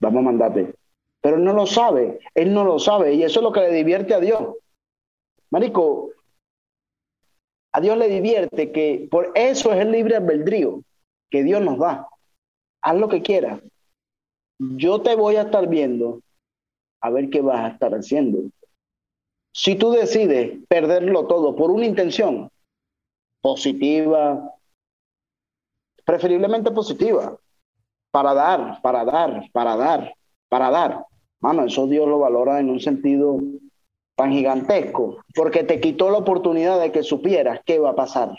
[0.00, 0.74] Vamos a mandarte.
[1.20, 3.72] Pero él no lo sabe, él no lo sabe, y eso es lo que le
[3.72, 4.54] divierte a Dios.
[5.50, 6.10] Marico,
[7.72, 10.82] a Dios le divierte que por eso es el libre albedrío
[11.30, 12.08] que Dios nos da
[12.82, 13.60] haz lo que quieras.
[14.58, 16.20] Yo te voy a estar viendo
[17.00, 18.50] a ver qué vas a estar haciendo.
[19.52, 22.50] Si tú decides perderlo todo por una intención
[23.40, 24.54] positiva,
[26.04, 27.36] preferiblemente positiva,
[28.10, 30.14] para dar, para dar, para dar,
[30.48, 31.04] para dar.
[31.40, 33.38] Mano, eso Dios lo valora en un sentido
[34.16, 38.36] tan gigantesco, porque te quitó la oportunidad de que supieras qué va a pasar.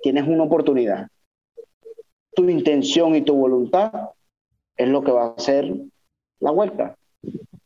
[0.00, 1.08] Tienes una oportunidad
[2.34, 4.10] tu intención y tu voluntad
[4.76, 5.72] es lo que va a hacer
[6.40, 6.96] la vuelta.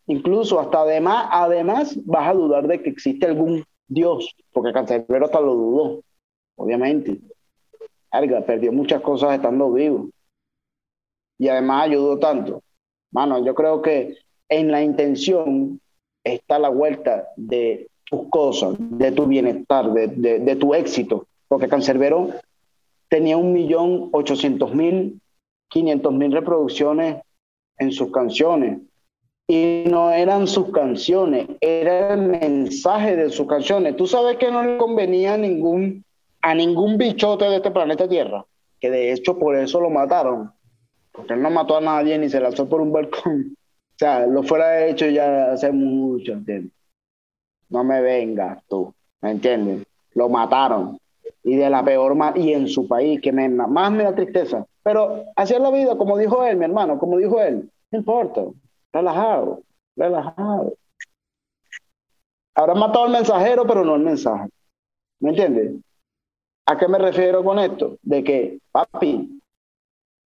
[0.07, 5.41] Incluso hasta además, además vas a dudar de que existe algún Dios, porque Cancerbero hasta
[5.41, 6.03] lo dudó,
[6.57, 7.21] obviamente.
[8.11, 10.09] Arga, perdió muchas cosas estando vivo.
[11.39, 12.63] Y además ayudó tanto.
[13.11, 14.17] Mano, yo creo que
[14.49, 15.81] en la intención
[16.25, 20.09] está la vuelta de tus cosas, de tu bienestar, de,
[20.41, 21.27] de tu éxito.
[21.49, 22.31] Porque Cancerbero
[23.09, 25.21] tenía un millón ochocientos mil,
[25.69, 27.23] quinientos mil reproducciones
[27.79, 28.81] en sus canciones.
[29.49, 33.97] Y no eran sus canciones, era el mensaje de sus canciones.
[33.97, 36.05] Tú sabes que no le convenía a ningún,
[36.43, 38.45] a ningún bichote de este planeta Tierra,
[38.81, 40.51] que de hecho por eso lo mataron,
[41.13, 43.57] porque él no mató a nadie ni se lanzó por un balcón.
[43.89, 46.71] O sea, lo fuera hecho ya hace mucho, ¿entiendes?
[47.71, 48.93] No me vengas tú,
[49.23, 49.87] ¿me entiendes?
[50.13, 50.99] Lo mataron
[51.47, 54.67] y de la peor y en su país, que me, más me da tristeza.
[54.83, 58.43] Pero hacer la vida, como dijo él, mi hermano, como dijo él, no importa,
[58.93, 59.63] relajado,
[59.95, 60.75] relajado.
[62.53, 64.49] Habrá matado al mensajero, pero no el mensaje.
[65.21, 65.77] ¿Me entiendes?
[66.67, 67.97] ¿A qué me refiero con esto?
[68.03, 69.41] De que papi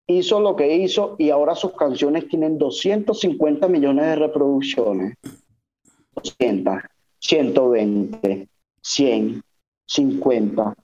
[0.06, 5.18] hizo lo que hizo y ahora sus canciones tienen 250 millones de reproducciones.
[6.14, 6.78] 200,
[7.18, 8.48] 120,
[8.80, 9.42] 100,
[9.86, 10.74] 50,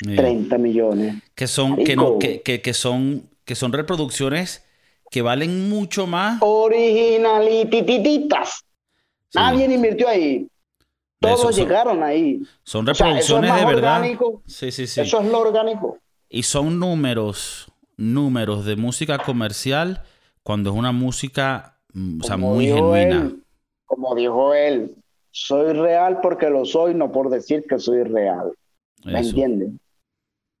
[0.00, 1.22] 30 millones.
[1.34, 4.64] Que son, que, no, que, que, son, que son reproducciones
[5.10, 6.38] que valen mucho más.
[6.40, 8.64] Originalitititas.
[9.34, 10.48] Nadie invirtió ahí.
[11.18, 12.42] Todos llegaron ahí.
[12.64, 13.98] Son reproducciones de verdad.
[13.98, 14.42] Orgánico.
[14.46, 15.02] Sí, sí, sí.
[15.02, 15.98] Eso es lo orgánico.
[16.30, 20.02] Y son números, números de música comercial
[20.42, 23.32] cuando es una música mm, o sea, muy genuina.
[23.84, 24.94] como dijo él,
[25.30, 28.52] soy real porque lo soy, no por decir que soy real.
[29.04, 29.79] ¿Me entienden?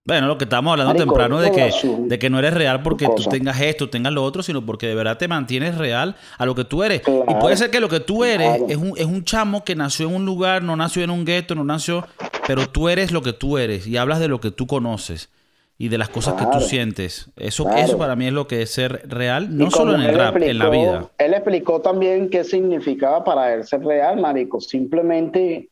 [0.06, 1.70] Bueno, lo que estamos hablando temprano de que,
[2.06, 4.94] de que no eres real porque tú tengas esto, tengas lo otro, sino porque de
[4.94, 7.02] verdad te mantienes real a lo que tú eres.
[7.06, 10.08] y puede ser que lo que tú eres es, un, es un chamo que nació
[10.08, 12.06] en un lugar, no nació en un gueto, no nació,
[12.46, 15.28] pero tú eres lo que tú eres y hablas de lo que tú conoces
[15.76, 17.30] y de las cosas que tú sientes.
[17.36, 20.36] Eso, eso para mí es lo que es ser real, no solo en el rap,
[20.36, 21.10] en la vida.
[21.18, 24.60] Él explicó también qué significaba para él ser real, marico.
[24.60, 25.68] Simplemente,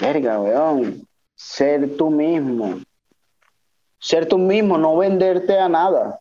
[0.00, 1.06] verga, weón,
[1.36, 2.80] ser tú mismo
[4.02, 6.18] ser tú mismo, no venderte a nada.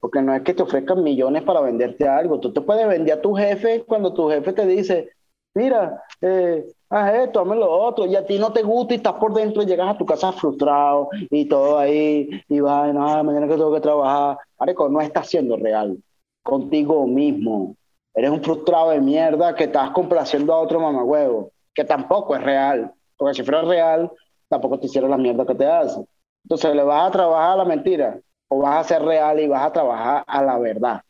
[0.00, 2.40] Porque no es que te ofrezcan millones para venderte algo.
[2.40, 5.10] Tú te puedes vender a tu jefe cuando tu jefe te dice,
[5.54, 9.14] mira, eh, haz esto, haz lo otro, y a ti no te gusta y estás
[9.14, 13.46] por dentro y llegas a tu casa frustrado y todo ahí, y vas, no, mañana
[13.46, 14.38] que tengo que trabajar.
[14.58, 15.98] Marico, no estás siendo real
[16.42, 17.76] contigo mismo.
[18.14, 22.92] Eres un frustrado de mierda que estás complaciendo a otro mamagüevo, que tampoco es real.
[23.16, 24.10] Porque si fuera real,
[24.48, 26.04] tampoco te hiciera la mierda que te hace.
[26.48, 28.18] Entonces, ¿le vas a trabajar a la mentira
[28.48, 31.02] o vas a ser real y vas a trabajar a la verdad?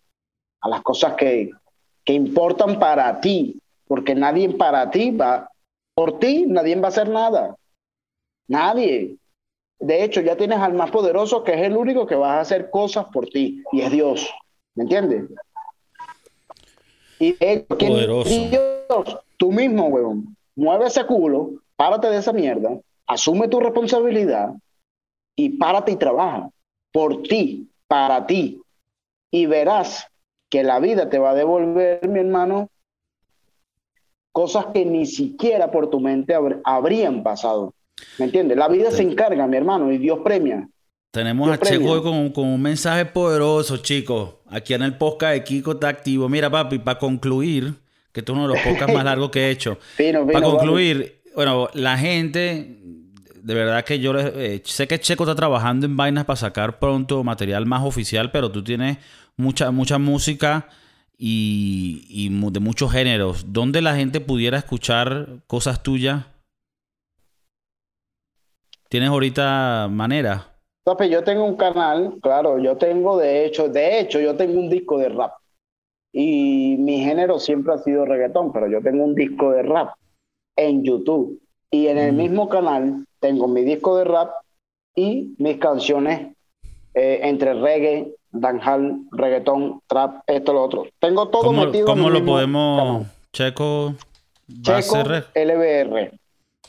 [0.60, 1.50] A las cosas que,
[2.04, 3.56] que importan para ti,
[3.86, 5.48] porque nadie para ti va,
[5.94, 7.54] por ti nadie va a hacer nada.
[8.48, 9.14] Nadie.
[9.78, 12.68] De hecho, ya tienes al más poderoso que es el único que va a hacer
[12.68, 14.28] cosas por ti y es Dios.
[14.74, 15.22] ¿Me entiendes?
[17.20, 18.28] Y es poderoso.
[18.28, 24.52] Dios, tú mismo, weón, mueve ese culo, párate de esa mierda, asume tu responsabilidad
[25.38, 26.50] y párate y trabaja
[26.90, 28.60] por ti, para ti.
[29.30, 30.08] Y verás
[30.50, 32.68] que la vida te va a devolver, mi hermano,
[34.32, 36.34] cosas que ni siquiera por tu mente
[36.64, 37.72] habrían pasado.
[38.18, 38.58] ¿Me entiendes?
[38.58, 40.68] La vida se encarga, mi hermano, y Dios premia.
[41.12, 44.34] Tenemos a Checo con, con, un mensaje poderoso, chicos.
[44.48, 46.28] Aquí en el podcast de Kiko está activo.
[46.28, 47.74] Mira, papi, para concluir,
[48.10, 49.78] que esto es uno de los podcasts más largos que he hecho.
[50.32, 52.78] para concluir, bueno, la gente
[53.42, 57.24] de verdad que yo eh, sé que Checo está trabajando en vainas para sacar pronto
[57.24, 58.98] material más oficial, pero tú tienes
[59.36, 60.68] mucha, mucha música
[61.16, 63.52] y, de muchos géneros.
[63.52, 66.26] ¿Dónde la gente pudiera escuchar cosas tuyas?
[68.88, 70.54] ¿Tienes ahorita manera?
[71.10, 74.98] yo tengo un canal, claro, yo tengo de hecho, de hecho, yo tengo un disco
[74.98, 75.32] de rap.
[76.12, 79.94] Y mi género siempre ha sido reggaetón, pero yo tengo un disco de rap
[80.56, 81.40] en YouTube.
[81.70, 84.30] Y en el mismo canal tengo mi disco de rap
[84.94, 86.34] y mis canciones
[86.94, 90.86] eh, entre reggae, dancehall, reggaetón, trap, esto, lo otro.
[90.98, 93.94] Tengo todo metido ¿Cómo lo podemos, Checo?
[94.62, 95.04] Checo
[95.34, 96.12] LBR.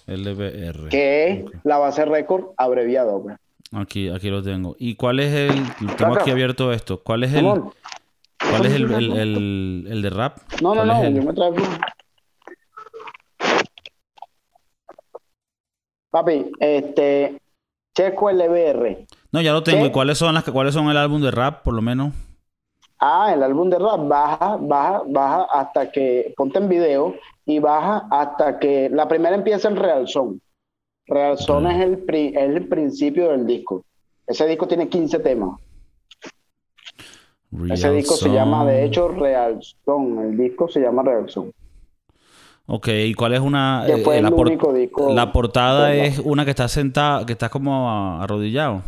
[0.07, 0.89] LBR.
[0.89, 3.21] Que es la base récord abreviado.
[3.23, 3.37] Pues.
[3.71, 4.75] Aquí, aquí lo tengo.
[4.79, 5.63] ¿Y cuál es el...
[5.95, 7.01] Tengo aquí abierto esto.
[7.01, 7.45] ¿Cuál es el...
[7.45, 10.37] ¿Cuál es el, el, el, de rap?
[10.61, 11.57] No, no, no, yo me traigo...
[16.09, 17.39] Papi, este,
[17.95, 19.05] Checo LBR.
[19.31, 19.85] No, ya lo tengo.
[19.85, 22.13] ¿Y cuáles son las cuáles son el álbum de rap, por lo menos?
[22.99, 27.15] Ah, el álbum de rap baja, baja, baja hasta que ponte en video
[27.45, 30.41] y baja hasta que la primera empieza en Real Son.
[31.07, 33.83] Real Son es, el es el principio del disco.
[34.27, 35.59] Ese disco tiene 15 temas.
[37.71, 40.19] Ese disco se llama, de hecho, Real Son.
[40.19, 41.51] El disco se llama Real Son.
[42.71, 43.83] Ok, ¿y cuál es una...
[43.87, 47.89] Eh, la, la portada es una que está sentada, que está como
[48.21, 48.83] arrodillado.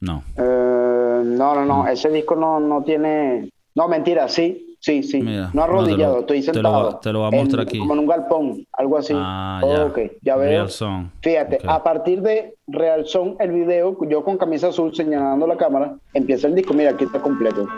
[0.00, 0.24] No.
[0.36, 1.86] Eh, no, no, no.
[1.86, 3.48] Ese disco no, no tiene...
[3.76, 4.76] No, mentira, sí.
[4.80, 5.20] Sí, sí.
[5.20, 6.98] no arrodillado, estoy sentado.
[7.00, 7.78] Te lo, voy a mostrar aquí.
[7.78, 9.12] Como en un galpón, algo así.
[9.14, 9.84] Ah, ya.
[9.84, 10.48] ok, ya veo.
[10.48, 11.08] Real Song.
[11.20, 15.94] Fíjate, a partir de Real Song, el video, yo con camisa azul señalando la cámara,
[16.14, 16.72] empieza el disco.
[16.72, 17.68] Mira, aquí está completo.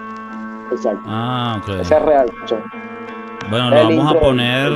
[0.70, 1.02] Exacto.
[1.06, 1.80] Ah, ok.
[1.80, 2.62] Ese es Real Song.
[3.50, 4.72] Bueno, lo vamos a poner.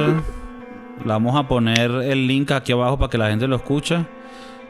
[1.04, 4.04] vamos a poner el link aquí abajo para que la gente lo escuche.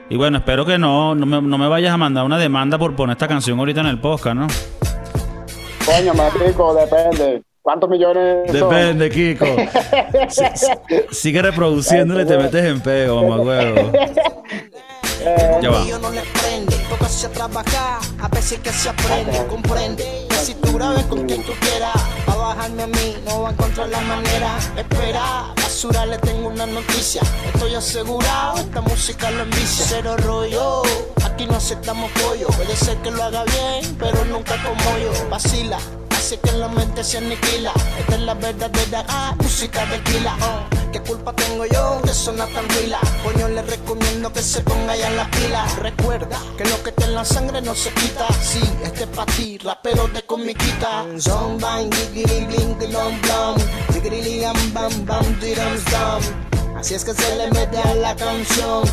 [0.09, 3.27] Y bueno, espero que no, no me, vayas a mandar una demanda por poner esta
[3.27, 4.47] canción ahorita en el podcast, ¿no?
[5.85, 6.13] Coño,
[6.45, 7.43] Kiko, depende.
[7.63, 8.53] ¿Cuántos millones?
[8.53, 9.47] Depende, Kiko.
[11.11, 13.93] sigue reproduciéndole y te metes en pego, mamá huevo.
[15.25, 15.85] Eh, Ya va.
[17.07, 20.27] Toca a trabajar, a veces que se aprende, comprende.
[20.29, 21.95] Que si tú grabes con quien tú quieras,
[22.27, 24.59] a bajarme a mí, no va a encontrar la manera.
[24.77, 27.23] Espera, basura, le tengo una noticia.
[27.55, 29.87] Estoy asegurado, esta música lo envicia.
[29.89, 30.83] Cero rollo,
[31.25, 32.49] aquí no aceptamos pollo.
[32.49, 35.29] Puede ser que lo haga bien, pero nunca como yo.
[35.31, 35.79] Vacila,
[36.27, 37.73] hace que la mente se aniquila.
[38.01, 40.37] Esta es la verdadera ah, música de Kila.
[40.93, 42.99] ¿Qué culpa tengo yo de sonar tan pila?
[43.23, 45.65] Coño, le recomiendo que se ponga ya en la pila.
[45.81, 48.27] Recuerda que lo que te en la sangre no se quita.
[48.43, 51.05] Sí, este es pa' ti, rapero de comiquita.
[51.05, 51.23] Bling,
[54.43, 56.56] bam, bam, bam, diram, dum.
[56.77, 58.85] Así es que se le mete a la canción.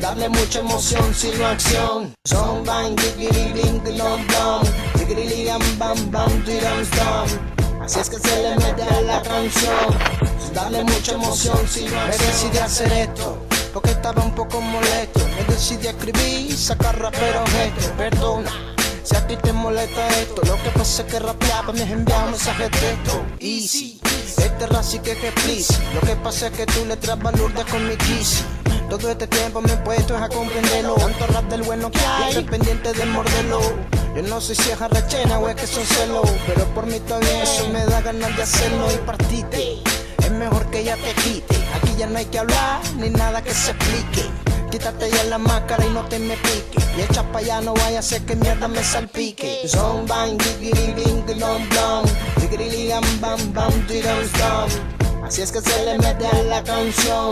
[0.00, 2.14] Darle mucha emoción, sin acción.
[2.24, 4.62] Son bang, diggity, bling, dilom, blom.
[4.94, 5.46] Diggity,
[5.78, 7.82] bam, bam, dum.
[7.82, 12.16] Así es que se le mete a la canción darle mucha emoción si no Me
[12.18, 13.38] decidí hacer esto,
[13.72, 15.20] porque estaba un poco molesto.
[15.36, 17.92] Me decidí escribir y sacar rapero gesto.
[17.96, 18.77] Perdona.
[19.08, 22.30] Si a ti te molesta esto, lo que pasa es que rapeaba me enviado un
[22.32, 23.24] mensaje de texto.
[23.40, 23.98] Easy,
[24.36, 25.78] este sí que es please.
[25.94, 28.44] Lo que pasa es que tú le traes valor con mi kiss.
[28.90, 30.96] Todo este tiempo me he puesto a comprenderlo.
[30.96, 33.60] Tanto rap del bueno que hay, estoy pendiente de morderlo.
[34.14, 37.44] Yo no sé si es arrechena o es que son celos, pero por mí todavía
[37.44, 39.82] eso me da ganas de hacerlo y partite
[40.18, 41.56] es mejor que ya te quite.
[41.76, 44.47] Aquí ya no hay que hablar ni nada que se explique.
[44.70, 46.78] Quítate ya la máscara y no te me pique.
[46.96, 49.66] Y echa pa' allá, no vaya a ser que mierda me salpique.
[49.66, 52.04] Son bang, diggity, bing, dilom, blom.
[52.40, 55.24] Diggity, bam, bam, bam, dum.
[55.24, 57.30] Así es que se le mete a la canción.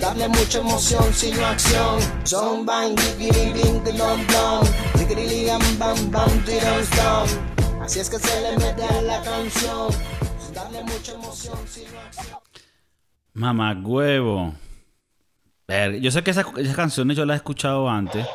[0.00, 2.00] Darle mucha emoción, sino acción.
[2.24, 4.66] Son bang, diggity, bing, dilom, blom.
[4.98, 7.82] Diggity, bam, bam, bam, dum.
[7.82, 9.88] Así es que se le mete a la canción.
[10.86, 11.58] mucha emoción,
[13.34, 14.54] Mamá huevo.
[16.00, 18.26] Yo sé que esas, canciones yo las he escuchado antes.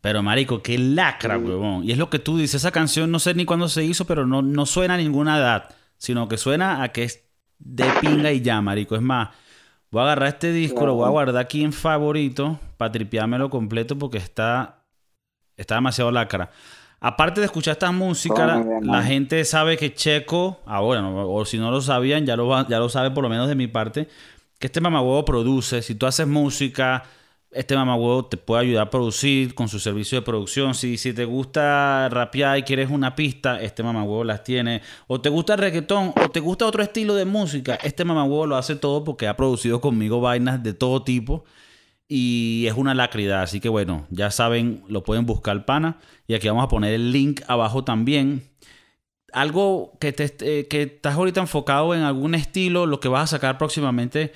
[0.00, 1.84] Pero, marico, qué lacra, huevón.
[1.84, 2.56] Y es lo que tú dices.
[2.56, 5.74] Esa canción no sé ni cuándo se hizo, pero no, no suena a ninguna edad.
[5.96, 7.24] Sino que suena a que es
[7.58, 8.94] de pinga y ya, marico.
[8.96, 9.30] Es más,
[9.90, 13.98] voy a agarrar este disco, lo voy a guardar aquí en favorito para tripeármelo completo
[13.98, 14.84] porque está,
[15.56, 16.50] está demasiado lacra.
[17.00, 21.82] Aparte de escuchar esta música, la, gente sabe que Checo, ahora, o si no lo
[21.82, 24.08] sabían, ya lo, ya lo sabe por lo menos de mi parte,
[24.66, 25.82] este mamahuevo produce.
[25.82, 27.04] Si tú haces música,
[27.50, 30.74] este mamahuevo te puede ayudar a producir con su servicio de producción.
[30.74, 34.82] Si, si te gusta rapear y quieres una pista, este mamahuevo las tiene.
[35.06, 38.56] O te gusta el reggaetón, o te gusta otro estilo de música, este mamahuevo lo
[38.56, 41.44] hace todo porque ha producido conmigo vainas de todo tipo
[42.08, 43.42] y es una lacridad.
[43.42, 45.98] Así que bueno, ya saben, lo pueden buscar pana.
[46.26, 48.50] Y aquí vamos a poner el link abajo también.
[49.32, 53.36] Algo que, te, eh, que estás ahorita enfocado en algún estilo, lo que vas a
[53.36, 54.32] sacar próximamente,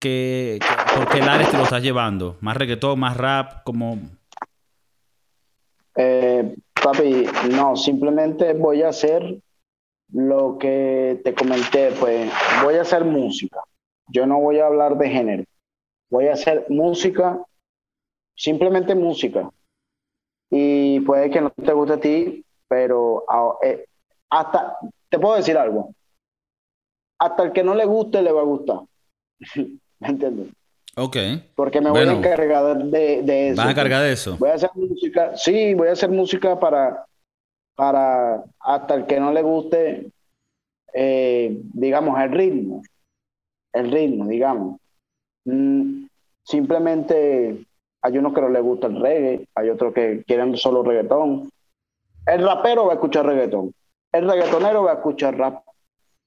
[0.00, 0.58] que,
[0.94, 2.36] ¿por qué lares te lo estás llevando?
[2.40, 3.64] ¿Más reggaetón, más rap?
[3.64, 3.98] como
[5.96, 9.40] eh, papi, no, simplemente voy a hacer
[10.12, 12.30] lo que te comenté, pues
[12.62, 13.60] voy a hacer música.
[14.08, 15.44] Yo no voy a hablar de género
[16.10, 17.42] voy a hacer música,
[18.34, 19.50] simplemente música.
[20.50, 23.24] Y puede que no te guste a ti, pero
[23.62, 23.86] eh,
[24.30, 25.94] hasta, te puedo decir algo,
[27.18, 28.80] hasta el que no le guste le va a gustar.
[30.00, 30.48] ¿Me entiendes?
[30.96, 31.16] Ok.
[31.54, 33.56] Porque me voy a encargar de, de eso.
[33.56, 34.36] ¿Vas a encargar de eso?
[34.38, 37.04] Voy a hacer música, sí, voy a hacer música para,
[37.76, 40.10] para hasta el que no le guste,
[40.92, 42.82] eh, digamos, el ritmo.
[43.72, 44.80] El ritmo, digamos.
[45.44, 46.06] Mm,
[46.42, 47.64] simplemente
[48.02, 51.50] hay unos que no les gusta el reggae, hay otros que quieren solo reggaetón.
[52.26, 53.72] El rapero va a escuchar reggaetón,
[54.12, 55.62] el reggaetonero va a escuchar rap,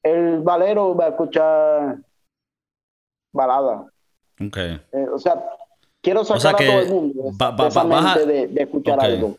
[0.01, 1.97] el valero va a escuchar
[3.31, 3.85] balada.
[4.39, 4.81] Okay.
[4.91, 5.43] Eh, o sea,
[6.01, 7.33] quiero sacar a todo el mundo
[8.25, 9.37] de, escuchar algo.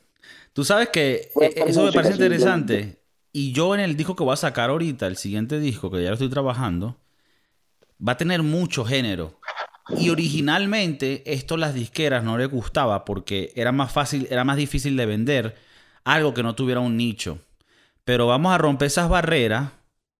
[0.52, 2.98] Tú sabes que eh, eso me parece interesante.
[3.32, 6.08] Y yo en el disco que voy a sacar ahorita, el siguiente disco, que ya
[6.08, 6.96] lo estoy trabajando,
[8.06, 9.34] va a tener mucho género.
[9.96, 14.96] Y originalmente esto las disqueras no les gustaba porque era más fácil, era más difícil
[14.96, 15.56] de vender
[16.04, 17.38] algo que no tuviera un nicho.
[18.04, 19.70] Pero vamos a romper esas barreras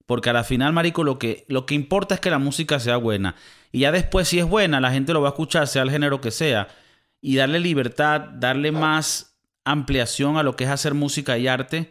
[0.07, 2.97] porque a la final, marico, lo que, lo que importa es que la música sea
[2.97, 3.37] buena.
[3.73, 6.21] Y ya después, si es buena, la gente lo va a escuchar, sea el género
[6.21, 6.69] que sea.
[7.23, 9.35] Y darle libertad, darle más
[9.65, 11.91] ampliación a lo que es hacer música y arte.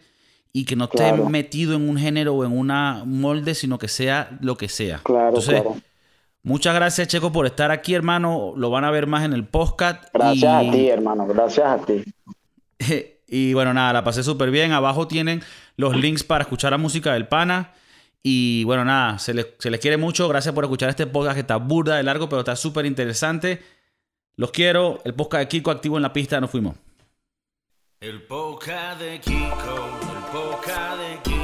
[0.53, 4.37] Y que no esté metido en un género o en una molde, sino que sea
[4.41, 4.99] lo que sea.
[5.03, 5.77] Claro, claro.
[6.43, 8.53] Muchas gracias, Checo, por estar aquí, hermano.
[8.55, 10.03] Lo van a ver más en el podcast.
[10.13, 11.25] Gracias a ti, hermano.
[11.25, 12.03] Gracias a ti.
[13.27, 14.71] y bueno, nada, la pasé súper bien.
[14.71, 15.41] Abajo tienen
[15.77, 17.71] los links para escuchar la música del pana.
[18.23, 20.27] Y bueno, nada, se les, se les quiere mucho.
[20.27, 23.61] Gracias por escuchar este podcast que está burda de largo, pero está súper interesante.
[24.35, 25.01] Los quiero.
[25.03, 26.39] El podcast de Kiko activo en la pista.
[26.39, 26.75] Nos fuimos.
[27.99, 31.40] El podcast de Kiko, el podcast de Kiko.